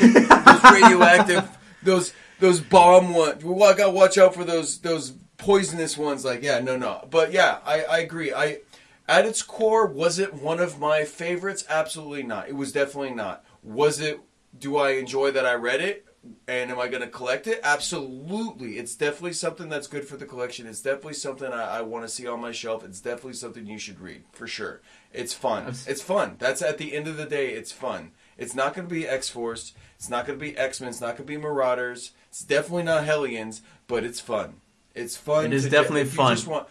radioactive, 0.65 1.49
those 1.83 2.13
those 2.41 2.61
bomb 2.61 3.15
ones. 3.15 3.45
We 3.45 3.55
gotta 3.59 3.91
watch 3.91 4.19
out 4.19 4.35
for 4.35 4.45
those 4.45 4.79
those 4.81 5.15
poisonous 5.37 5.97
ones. 5.97 6.25
Like 6.25 6.43
yeah, 6.43 6.61
no, 6.61 6.77
no. 6.77 7.07
But 7.11 7.33
yeah, 7.33 7.59
I 7.65 7.85
I 7.85 7.99
agree. 7.99 8.33
I 8.33 8.59
at 9.07 9.27
its 9.27 9.43
core, 9.43 9.87
was 9.87 10.19
it 10.19 10.35
one 10.35 10.61
of 10.61 10.79
my 10.79 11.05
favorites? 11.05 11.65
Absolutely 11.69 12.23
not. 12.23 12.49
It 12.49 12.57
was 12.57 12.73
definitely 12.73 13.11
not. 13.11 13.45
Was 13.65 14.01
it? 14.01 14.21
Do 14.57 14.77
I 14.77 14.93
enjoy 14.93 15.33
that 15.33 15.47
I 15.47 15.55
read 15.55 15.81
it? 15.81 16.07
And 16.49 16.71
am 16.71 16.79
I 16.79 16.89
going 16.89 17.03
to 17.03 17.09
collect 17.09 17.47
it? 17.47 17.61
Absolutely. 17.63 18.79
It's 18.79 18.95
definitely 18.95 19.35
something 19.35 19.69
that's 19.69 19.87
good 19.87 20.07
for 20.07 20.17
the 20.17 20.25
collection. 20.25 20.67
It's 20.67 20.81
definitely 20.81 21.15
something 21.15 21.53
I, 21.53 21.79
I 21.79 21.81
want 21.83 22.05
to 22.05 22.09
see 22.09 22.27
on 22.27 22.41
my 22.41 22.53
shelf. 22.53 22.83
It's 22.83 23.01
definitely 23.01 23.35
something 23.35 23.67
you 23.67 23.79
should 23.79 24.01
read 24.01 24.23
for 24.33 24.47
sure. 24.47 24.81
It's 25.13 25.35
fun. 25.35 25.67
It's 25.87 26.01
fun. 26.01 26.37
That's 26.39 26.63
at 26.63 26.79
the 26.79 26.95
end 26.95 27.09
of 27.09 27.19
the 27.19 27.27
day. 27.27 27.51
It's 27.51 27.73
fun. 27.73 28.13
It's 28.39 28.55
not 28.55 28.75
going 28.75 28.89
to 28.89 28.95
be 28.95 29.07
X 29.07 29.29
Force. 29.29 29.75
It's 29.97 30.09
not 30.09 30.27
going 30.27 30.39
to 30.39 30.45
be 30.45 30.57
X 30.57 30.81
Men. 30.81 30.89
It's 30.89 31.01
not 31.01 31.17
going 31.17 31.27
to 31.27 31.33
be 31.33 31.37
Marauders. 31.37 32.13
It's 32.29 32.43
definitely 32.43 32.85
not 32.85 33.05
Hellions. 33.05 33.61
But 33.87 34.05
it's 34.05 34.21
fun. 34.21 34.61
It's 34.95 35.17
fun. 35.17 35.47
It 35.47 35.53
is 35.53 35.69
definitely 35.69 36.05
fun. 36.07 36.37
just 36.37 36.47
want 36.47 36.69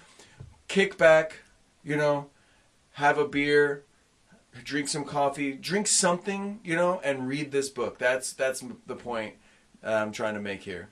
kick 0.68 0.98
back, 0.98 1.40
you 1.84 1.96
know, 1.96 2.30
have 2.94 3.18
a 3.18 3.28
beer, 3.28 3.84
drink 4.64 4.88
some 4.88 5.06
coffee, 5.06 5.54
drink 5.54 5.88
something, 5.88 6.60
you 6.64 6.76
know, 6.76 7.00
and 7.04 7.28
read 7.28 7.52
this 7.52 7.70
book. 7.70 7.98
That's 8.00 8.34
that's 8.34 8.64
the 8.86 8.96
point 8.96 9.36
I'm 9.84 10.12
trying 10.12 10.36
to 10.36 10.42
make 10.42 10.64
here. 10.64 10.90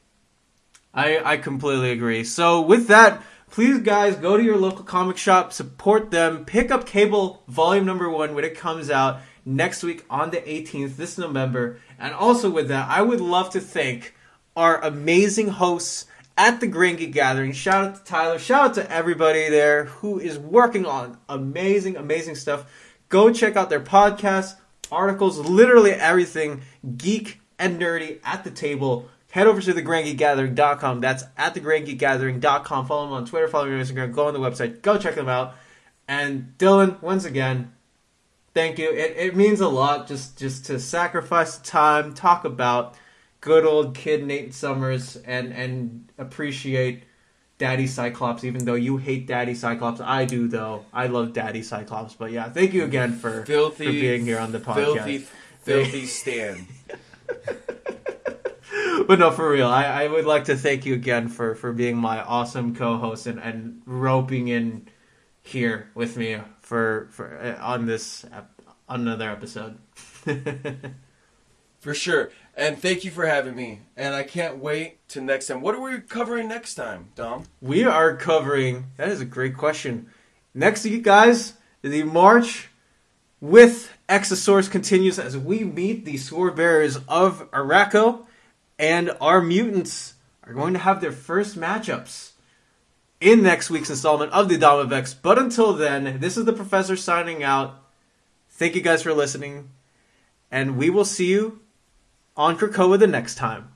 I, 0.94 1.34
I 1.34 1.38
completely 1.38 1.92
agree. 1.92 2.24
So 2.24 2.62
with 2.62 2.88
that, 2.88 3.24
please 3.50 3.80
guys 3.80 4.16
go 4.16 4.36
to 4.36 4.44
your 4.44 4.58
local 4.58 4.84
comic 4.84 5.18
shop, 5.18 5.54
support 5.54 6.12
them, 6.12 6.44
pick 6.44 6.70
up 6.70 6.86
Cable 6.86 7.44
Volume 7.48 7.86
Number 7.86 8.10
One 8.10 8.36
when 8.36 8.44
it 8.44 8.58
comes 8.58 8.90
out 8.90 9.22
next 9.46 9.84
week 9.84 10.04
on 10.10 10.32
the 10.32 10.38
18th, 10.38 10.98
this 10.98 11.18
November. 11.18 11.80
And 11.98 12.14
also 12.14 12.50
with 12.50 12.68
that, 12.68 12.90
I 12.90 13.02
would 13.02 13.22
love 13.22 13.52
to 13.52 13.62
thank 13.62 14.16
our 14.56 14.84
amazing 14.84 15.48
hosts 15.48 16.06
at 16.38 16.60
the 16.60 16.68
Grand 16.68 16.98
Geek 16.98 17.14
Gathering. 17.14 17.54
Shout 17.54 17.86
out 17.86 17.96
to 17.96 18.04
Tyler. 18.04 18.40
Shout 18.40 18.62
out 18.62 18.74
to 18.76 18.92
everybody 18.92 19.50
there 19.50 19.86
who 19.86 20.20
is 20.20 20.38
working 20.38 20.86
on 20.86 21.18
amazing, 21.30 21.98
amazing 21.98 22.36
stuff. 22.36 22.66
Go 23.12 23.32
check 23.34 23.58
out 23.58 23.70
their 23.70 23.82
podcasts, 23.82 24.56
articles, 24.90 25.38
literally 25.38 25.92
everything 25.92 26.62
geek 26.96 27.42
and 27.60 27.78
nerdy 27.78 28.20
at 28.24 28.46
the 28.46 28.52
table. 28.52 29.10
Head 29.32 29.48
over 29.48 29.62
to 29.62 29.74
thegrandgeekgathering.com. 29.74 31.02
That's 31.02 31.26
at 31.36 31.54
thegrandgeekgathering.com. 31.54 32.88
Follow 32.88 33.04
them 33.04 33.14
on 33.14 33.26
Twitter, 33.26 33.50
follow 33.50 33.66
them 33.66 33.78
on 33.78 33.86
Instagram, 33.86 34.14
go 34.14 34.28
on 34.28 34.34
the 34.34 34.40
website, 34.40 34.82
go 34.82 34.98
check 34.98 35.16
them 35.16 35.28
out. 35.28 35.56
And 36.08 36.54
Dylan, 36.58 37.02
once 37.02 37.26
again, 37.26 37.74
thank 38.54 38.80
you. 38.80 38.90
It, 38.90 39.18
it 39.18 39.36
means 39.36 39.60
a 39.60 39.68
lot 39.68 40.08
just, 40.08 40.40
just 40.40 40.66
to 40.68 40.80
sacrifice 40.80 41.58
time, 41.58 42.14
talk 42.14 42.46
about 42.46 42.96
good 43.42 43.66
old 43.66 43.94
kid 43.94 44.26
Nate 44.26 44.54
Summers, 44.54 45.18
and, 45.18 45.52
and 45.52 46.10
appreciate 46.18 47.04
Daddy 47.62 47.86
Cyclops, 47.86 48.44
even 48.44 48.66
though 48.66 48.74
you 48.74 48.98
hate 48.98 49.28
Daddy 49.28 49.54
Cyclops. 49.54 50.02
I 50.02 50.26
do, 50.26 50.48
though. 50.48 50.84
I 50.92 51.06
love 51.06 51.32
Daddy 51.32 51.62
Cyclops. 51.62 52.16
But 52.16 52.32
yeah, 52.32 52.50
thank 52.50 52.74
you 52.74 52.84
again 52.84 53.14
for, 53.14 53.46
Filthy, 53.46 53.86
for 53.86 53.92
being 53.92 54.26
here 54.26 54.40
on 54.40 54.52
the 54.52 54.58
podcast. 54.58 54.96
Filthy, 54.96 55.18
filthy 55.62 56.08
Stan. 56.08 56.66
but 59.08 59.20
no, 59.20 59.30
for 59.30 59.48
real, 59.48 59.68
I, 59.68 59.84
I 59.84 60.08
would 60.08 60.26
like 60.26 60.46
to 60.46 60.58
thank 60.58 60.88
you 60.88 60.96
again 60.96 61.28
for, 61.28 61.54
for 61.54 61.72
being 61.72 61.98
my 61.98 62.24
awesome 62.24 62.76
co-host 62.76 63.28
and, 63.28 63.38
and 63.38 63.84
roping 63.86 64.48
in 64.48 64.88
here 65.44 65.92
with 65.94 66.18
me 66.18 66.40
for 66.62 67.10
for 67.12 67.38
uh, 67.38 67.64
on 67.64 67.86
this 67.86 68.26
on 68.90 69.02
another 69.02 69.30
episode. 69.30 69.78
For 71.82 71.96
sure. 71.96 72.30
And 72.62 72.78
thank 72.78 73.04
you 73.04 73.10
for 73.10 73.26
having 73.26 73.56
me. 73.56 73.80
And 73.98 74.14
I 74.14 74.22
can't 74.22 74.60
wait 74.60 75.08
to 75.10 75.20
next 75.20 75.48
time. 75.48 75.62
What 75.62 75.74
are 75.74 75.82
we 75.82 76.00
covering 76.00 76.48
next 76.48 76.76
time, 76.76 77.08
Dom? 77.16 77.46
we 77.60 77.86
are 77.86 78.16
covering. 78.16 78.92
That 78.98 79.08
is 79.08 79.20
a 79.20 79.26
great 79.26 79.58
question. 79.58 80.12
Next 80.54 80.84
week, 80.84 81.02
guys, 81.02 81.56
the 81.82 82.04
march 82.04 82.70
with 83.40 83.92
X 84.08 84.32
of 84.32 84.38
Swords 84.38 84.70
continues 84.70 85.18
as 85.18 85.36
we 85.36 85.64
meet 85.64 86.06
the 86.06 86.18
sword 86.18 86.56
bearers 86.56 86.98
of 87.08 87.50
Arakko, 87.50 88.28
and 88.78 89.10
our 89.20 89.42
mutants 89.42 90.14
are 90.44 90.54
going 90.54 90.74
to 90.74 90.80
have 90.80 91.02
their 91.02 91.12
first 91.12 91.60
matchups 91.60 92.34
in 93.20 93.42
next 93.42 93.72
week's 93.72 93.90
installment 93.90 94.32
of 94.34 94.50
the 94.50 94.60
Dawn 94.60 94.82
of 94.82 94.94
X. 94.94 95.16
But 95.16 95.40
until 95.40 95.74
then, 95.74 96.20
this 96.20 96.38
is 96.38 96.46
the 96.46 96.54
professor 96.54 96.96
signing 96.96 97.42
out. 97.42 97.82
Thank 98.52 98.76
you 98.76 98.82
guys 98.82 99.02
for 99.02 99.14
listening, 99.14 99.72
and 100.52 100.78
we 100.78 100.92
will 100.92 101.06
see 101.06 101.26
you 101.26 101.61
on 102.42 102.58
Krakoa 102.58 102.98
the 102.98 103.06
next 103.06 103.36
time. 103.36 103.71